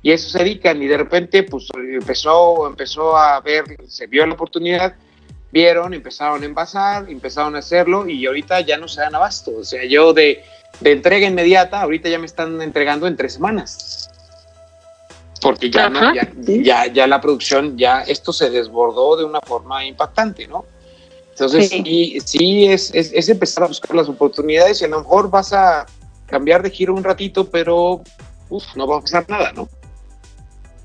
y 0.02 0.12
eso 0.12 0.30
se 0.30 0.40
dedican, 0.40 0.82
y 0.82 0.88
de 0.88 0.96
repente, 0.96 1.44
pues 1.44 1.68
empezó, 1.76 2.68
empezó 2.68 3.18
a 3.18 3.42
ver, 3.42 3.66
se 3.86 4.08
vio 4.08 4.26
la 4.26 4.34
oportunidad, 4.34 4.96
vieron, 5.52 5.94
empezaron 5.94 6.42
a 6.42 6.46
envasar, 6.46 7.10
empezaron 7.10 7.58
a 7.58 7.60
hacerlo, 7.60 8.08
y 8.08 8.26
ahorita 8.26 8.62
ya 8.62 8.78
no 8.78 8.88
se 8.88 9.02
dan 9.02 9.14
abasto. 9.14 9.52
O 9.58 9.66
sea, 9.66 9.84
yo 9.84 10.14
de, 10.14 10.42
de 10.80 10.92
entrega 10.94 11.28
inmediata, 11.28 11.82
ahorita 11.82 12.08
ya 12.08 12.18
me 12.18 12.28
están 12.28 12.62
entregando 12.62 13.08
en 13.08 13.18
tres 13.18 13.34
semanas 13.34 14.01
porque 15.42 15.72
ya, 15.72 15.92
ya, 16.46 16.86
ya, 16.86 17.08
la 17.08 17.20
producción, 17.20 17.78
ya 17.78 18.02
esto 18.02 18.32
se 18.32 18.50
desbordó 18.50 19.18
de 19.18 19.26
una 19.26 19.42
forma 19.42 19.84
impactante, 19.84 20.48
¿no? 20.48 20.66
Entonces, 21.32 21.70
sí, 21.70 22.20
sí, 22.24 22.66
es, 22.68 22.92
es, 22.94 23.28
empezar 23.28 23.64
a 23.64 23.68
buscar 23.68 23.96
las 23.96 24.08
oportunidades 24.08 24.82
y 24.82 24.86
a 24.86 24.88
lo 24.88 25.00
mejor 25.00 25.32
vas 25.32 25.52
a 25.54 25.88
cambiar 26.28 26.62
de 26.62 26.70
giro 26.70 26.94
un 26.94 27.04
ratito, 27.04 27.50
pero 27.50 28.04
no 28.76 28.88
va 28.88 28.98
a 28.98 29.02
pasar 29.02 29.26
nada, 29.28 29.52
¿no? 29.54 29.68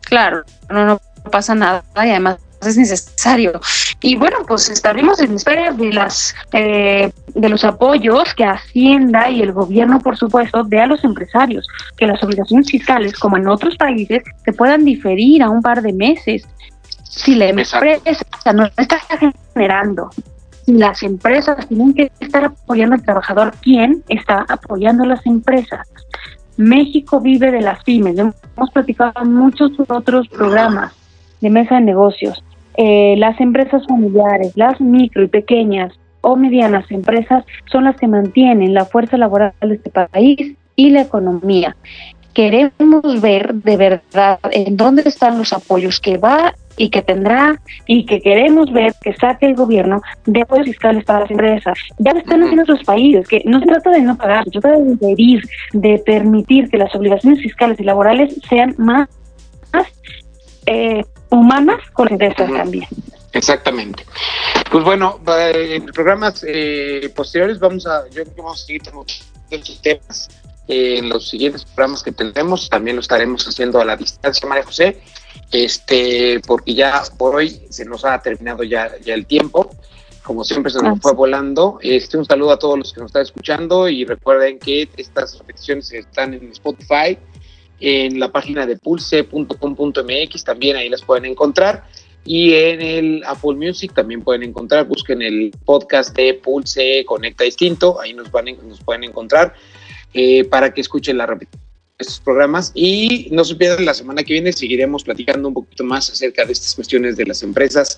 Claro, 0.00 0.44
no, 0.70 0.86
no 0.86 1.00
pasa 1.30 1.54
nada 1.54 1.84
y 1.96 2.10
además 2.10 2.38
es 2.62 2.76
necesario. 2.76 3.60
Y 4.00 4.16
bueno, 4.16 4.38
pues 4.46 4.68
estaremos 4.68 5.20
en 5.20 5.34
espera 5.34 5.72
de 5.72 5.92
las 5.92 6.34
eh, 6.52 7.12
de 7.34 7.48
los 7.48 7.64
apoyos 7.64 8.34
que 8.34 8.44
Hacienda 8.44 9.30
y 9.30 9.42
el 9.42 9.52
gobierno, 9.52 10.00
por 10.00 10.16
supuesto, 10.16 10.64
dé 10.64 10.80
a 10.80 10.86
los 10.86 11.04
empresarios, 11.04 11.66
que 11.96 12.06
las 12.06 12.22
obligaciones 12.22 12.70
fiscales, 12.70 13.14
como 13.14 13.36
en 13.36 13.48
otros 13.48 13.76
países, 13.76 14.22
se 14.44 14.52
puedan 14.52 14.84
diferir 14.84 15.42
a 15.42 15.50
un 15.50 15.62
par 15.62 15.82
de 15.82 15.92
meses. 15.92 16.46
Si 17.04 17.34
la 17.34 17.46
empresa 17.46 17.80
no 18.52 18.68
está 18.76 19.00
generando, 19.54 20.10
las 20.66 21.02
empresas 21.02 21.66
tienen 21.68 21.94
que 21.94 22.10
estar 22.20 22.44
apoyando 22.44 22.96
al 22.96 23.02
trabajador, 23.02 23.54
¿quién 23.62 24.02
está 24.08 24.44
apoyando 24.48 25.04
a 25.04 25.06
las 25.06 25.26
empresas? 25.26 25.86
México 26.56 27.20
vive 27.20 27.50
de 27.50 27.60
las 27.60 27.82
pymes. 27.84 28.18
Hemos 28.18 28.70
platicado 28.72 29.12
en 29.22 29.32
muchos 29.32 29.72
otros 29.88 30.28
programas 30.28 30.92
de 31.40 31.50
mesa 31.50 31.76
de 31.76 31.82
negocios. 31.82 32.42
Eh, 32.76 33.14
las 33.18 33.40
empresas 33.40 33.86
familiares, 33.86 34.52
las 34.54 34.80
micro 34.80 35.22
y 35.22 35.28
pequeñas 35.28 35.92
o 36.20 36.36
medianas 36.36 36.90
empresas 36.90 37.44
son 37.70 37.84
las 37.84 37.96
que 37.96 38.08
mantienen 38.08 38.74
la 38.74 38.84
fuerza 38.84 39.16
laboral 39.16 39.52
de 39.60 39.74
este 39.74 39.90
país 39.90 40.56
y 40.74 40.90
la 40.90 41.02
economía. 41.02 41.76
Queremos 42.34 43.20
ver 43.22 43.54
de 43.54 43.76
verdad 43.76 44.38
en 44.50 44.76
dónde 44.76 45.02
están 45.06 45.38
los 45.38 45.52
apoyos 45.52 46.00
que 46.00 46.18
va 46.18 46.54
y 46.76 46.90
que 46.90 47.02
tendrá 47.02 47.60
y 47.86 48.04
que 48.04 48.20
queremos 48.20 48.70
ver 48.72 48.92
que 49.00 49.14
saque 49.14 49.46
el 49.46 49.54
gobierno 49.54 50.02
de 50.26 50.42
apoyos 50.42 50.66
fiscales 50.66 51.04
para 51.04 51.20
las 51.20 51.30
empresas. 51.30 51.78
Ya 51.98 52.12
lo 52.12 52.18
están 52.18 52.42
haciendo 52.42 52.62
otros 52.64 52.84
países, 52.84 53.26
que 53.26 53.42
no 53.46 53.60
se 53.60 53.66
trata 53.66 53.90
de 53.90 54.02
no 54.02 54.16
pagar, 54.16 54.44
se 54.44 54.50
trata 54.50 54.78
de 54.78 54.90
impedir, 54.90 55.42
de 55.72 56.02
permitir 56.04 56.68
que 56.68 56.76
las 56.78 56.94
obligaciones 56.94 57.40
fiscales 57.40 57.80
y 57.80 57.84
laborales 57.84 58.38
sean 58.48 58.74
más, 58.78 59.08
eh, 60.66 61.04
humanas 61.30 61.80
con 61.92 62.10
empresas 62.10 62.50
también. 62.50 62.86
Exactamente. 63.32 64.04
Pues 64.70 64.84
bueno, 64.84 65.20
en 65.26 65.84
programas 65.86 66.44
eh, 66.46 67.12
posteriores 67.14 67.58
vamos 67.58 67.86
a, 67.86 68.06
yo 68.08 68.22
creo 68.22 68.34
que 68.34 68.40
vamos 68.40 68.62
a 68.62 68.66
seguir 68.66 68.82
estos 69.50 69.82
temas 69.82 70.28
eh, 70.68 70.98
en 70.98 71.08
los 71.08 71.28
siguientes 71.28 71.64
programas 71.64 72.02
que 72.02 72.12
tendremos. 72.12 72.68
También 72.68 72.96
lo 72.96 73.00
estaremos 73.00 73.46
haciendo 73.46 73.80
a 73.80 73.84
la 73.84 73.96
distancia, 73.96 74.48
María 74.48 74.64
José 74.64 75.00
este, 75.52 76.40
porque 76.46 76.74
ya 76.74 77.02
por 77.16 77.36
hoy 77.36 77.60
se 77.70 77.84
nos 77.84 78.04
ha 78.04 78.20
terminado 78.20 78.62
ya, 78.62 78.92
ya 79.04 79.14
el 79.14 79.26
tiempo. 79.26 79.70
Como 80.22 80.42
siempre 80.42 80.72
se 80.72 80.82
nos 80.82 81.00
fue 81.00 81.12
volando. 81.12 81.78
Este, 81.82 82.18
un 82.18 82.24
saludo 82.24 82.50
a 82.50 82.58
todos 82.58 82.76
los 82.76 82.92
que 82.92 83.00
nos 83.00 83.10
están 83.10 83.22
escuchando 83.22 83.88
y 83.88 84.04
recuerden 84.04 84.58
que 84.58 84.88
estas 84.96 85.38
repeticiones 85.38 85.92
están 85.92 86.34
en 86.34 86.50
Spotify, 86.50 87.16
en 87.80 88.18
la 88.18 88.30
página 88.30 88.66
de 88.66 88.76
pulse.com.mx, 88.76 90.44
también 90.44 90.76
ahí 90.76 90.88
las 90.88 91.02
pueden 91.02 91.24
encontrar. 91.24 91.84
Y 92.24 92.54
en 92.54 92.82
el 92.82 93.22
Apple 93.24 93.54
Music 93.54 93.92
también 93.94 94.22
pueden 94.22 94.42
encontrar, 94.42 94.86
busquen 94.86 95.22
el 95.22 95.52
podcast 95.64 96.16
de 96.16 96.34
Pulse 96.34 97.04
Conecta 97.06 97.44
Distinto, 97.44 98.00
ahí 98.00 98.14
nos, 98.14 98.30
van, 98.32 98.46
nos 98.66 98.80
pueden 98.80 99.04
encontrar 99.04 99.54
eh, 100.12 100.44
para 100.44 100.74
que 100.74 100.80
escuchen 100.80 101.18
la 101.18 101.26
repetición 101.26 101.66
estos 101.98 102.20
programas 102.20 102.72
y 102.74 103.28
no 103.30 103.44
se 103.44 103.54
pierdan 103.54 103.86
la 103.86 103.94
semana 103.94 104.22
que 104.22 104.34
viene 104.34 104.52
seguiremos 104.52 105.02
platicando 105.02 105.48
un 105.48 105.54
poquito 105.54 105.82
más 105.82 106.10
acerca 106.10 106.44
de 106.44 106.52
estas 106.52 106.74
cuestiones 106.74 107.16
de 107.16 107.24
las 107.24 107.42
empresas 107.42 107.96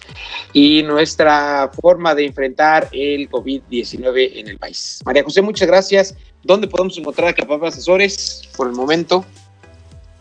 y 0.53 0.83
nuestra 0.85 1.71
forma 1.81 2.15
de 2.15 2.27
enfrentar 2.27 2.89
el 2.93 3.29
COVID-19 3.29 4.31
en 4.37 4.49
el 4.49 4.59
país. 4.59 5.01
María 5.05 5.25
José, 5.25 5.43
muchas 5.43 5.67
gracias. 5.67 6.15
¿Dónde 6.45 6.69
podemos 6.69 6.97
encontrar 6.97 7.29
a 7.29 7.33
Capaz 7.33 7.61
Asesores 7.67 8.49
por 8.57 8.69
el 8.69 8.75
momento 8.75 9.25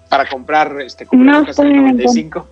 para 0.09 0.27
comprar 0.27 0.79
este 0.81 1.07
no 1.11 1.41
95? 1.41 2.47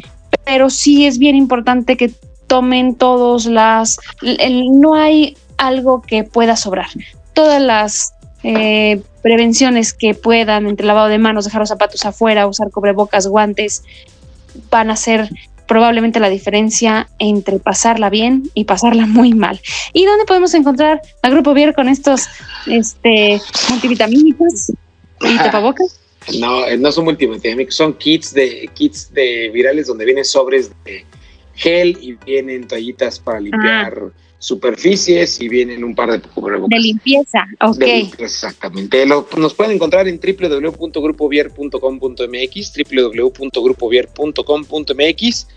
Pero 0.43 0.69
sí 0.69 1.05
es 1.05 1.17
bien 1.17 1.37
importante 1.37 1.95
que 1.95 2.11
tomen 2.49 2.95
todos 2.95 3.45
las. 3.45 3.97
no 4.21 4.95
hay 4.95 5.37
algo 5.57 6.01
que 6.01 6.25
pueda 6.25 6.57
sobrar. 6.57 6.87
Todas 7.33 7.61
las 7.61 8.13
eh, 8.43 9.01
prevenciones 9.21 9.93
que 9.93 10.15
puedan, 10.15 10.67
entre 10.67 10.85
lavado 10.85 11.07
de 11.07 11.19
manos, 11.19 11.45
dejar 11.45 11.61
los 11.61 11.69
zapatos 11.69 12.03
afuera, 12.05 12.47
usar 12.47 12.71
cubrebocas, 12.71 13.27
guantes, 13.27 13.83
van 14.69 14.89
a 14.89 14.97
ser 14.97 15.29
probablemente 15.67 16.19
la 16.19 16.29
diferencia 16.29 17.07
entre 17.19 17.59
pasarla 17.59 18.09
bien 18.09 18.49
y 18.55 18.65
pasarla 18.65 19.05
muy 19.05 19.33
mal. 19.33 19.61
¿Y 19.93 20.05
dónde 20.05 20.25
podemos 20.25 20.53
encontrar 20.53 21.01
a 21.21 21.29
Grupo 21.29 21.53
Vier 21.53 21.73
con 21.73 21.87
estos 21.87 22.27
este, 22.65 23.39
multivitamínicos 23.69 24.71
y 25.21 25.37
tapabocas? 25.37 25.99
No, 26.39 26.65
eh, 26.65 26.77
no 26.77 26.91
son 26.91 27.05
multivitamínicos, 27.05 27.75
son 27.75 27.93
kits 27.93 28.33
de 28.33 28.69
kits 28.73 29.13
de 29.13 29.49
virales 29.53 29.87
donde 29.87 30.05
vienen 30.05 30.25
sobres 30.25 30.71
de 30.83 31.05
gel 31.59 31.97
y 32.01 32.13
vienen 32.25 32.67
toallitas 32.67 33.19
para 33.19 33.39
limpiar. 33.39 34.01
Ah 34.07 34.11
superficies 34.39 35.39
y 35.41 35.49
vienen 35.49 35.83
un 35.83 35.93
par 35.93 36.11
de 36.11 36.21
cubrebocas. 36.21 36.69
De 36.69 36.79
limpieza, 36.79 37.45
ok. 37.59 37.83
exactamente. 38.17 39.05
nos 39.05 39.53
pueden 39.53 39.73
encontrar 39.73 40.07
en 40.07 40.17
www.grupovier.com.mx, 40.19 42.73
www.grupovier.com.mx 42.73 45.47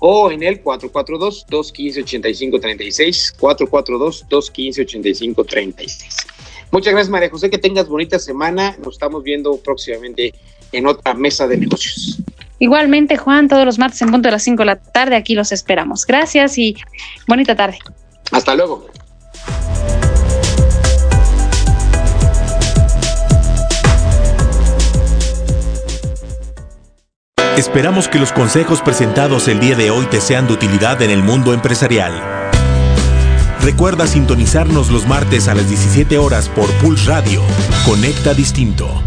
o 0.00 0.30
en 0.30 0.44
el 0.44 0.62
442-215-8536, 0.62 3.36
442-215-8536. 3.36 6.26
Muchas 6.70 6.92
gracias, 6.92 7.10
María 7.10 7.30
José. 7.30 7.50
Que 7.50 7.58
tengas 7.58 7.88
bonita 7.88 8.20
semana. 8.20 8.76
Nos 8.78 8.94
estamos 8.94 9.24
viendo 9.24 9.56
próximamente 9.56 10.32
en 10.70 10.86
otra 10.86 11.14
mesa 11.14 11.48
de 11.48 11.56
negocios. 11.56 12.20
Igualmente, 12.58 13.16
Juan, 13.16 13.48
todos 13.48 13.64
los 13.64 13.78
martes 13.78 14.00
en 14.02 14.10
punto 14.10 14.28
de 14.28 14.32
las 14.32 14.42
5 14.42 14.62
de 14.62 14.66
la 14.66 14.76
tarde, 14.76 15.16
aquí 15.16 15.34
los 15.34 15.52
esperamos. 15.52 16.06
Gracias 16.06 16.58
y 16.58 16.76
bonita 17.26 17.54
tarde. 17.54 17.78
Hasta 18.32 18.54
luego. 18.54 18.86
Esperamos 27.56 28.06
que 28.06 28.20
los 28.20 28.32
consejos 28.32 28.82
presentados 28.82 29.48
el 29.48 29.58
día 29.58 29.74
de 29.74 29.90
hoy 29.90 30.06
te 30.06 30.20
sean 30.20 30.46
de 30.46 30.52
utilidad 30.52 31.02
en 31.02 31.10
el 31.10 31.24
mundo 31.24 31.52
empresarial. 31.52 32.12
Recuerda 33.60 34.06
sintonizarnos 34.06 34.90
los 34.90 35.08
martes 35.08 35.48
a 35.48 35.54
las 35.54 35.68
17 35.68 36.18
horas 36.18 36.48
por 36.48 36.70
Pulse 36.74 37.10
Radio. 37.10 37.42
Conecta 37.84 38.32
Distinto. 38.32 39.02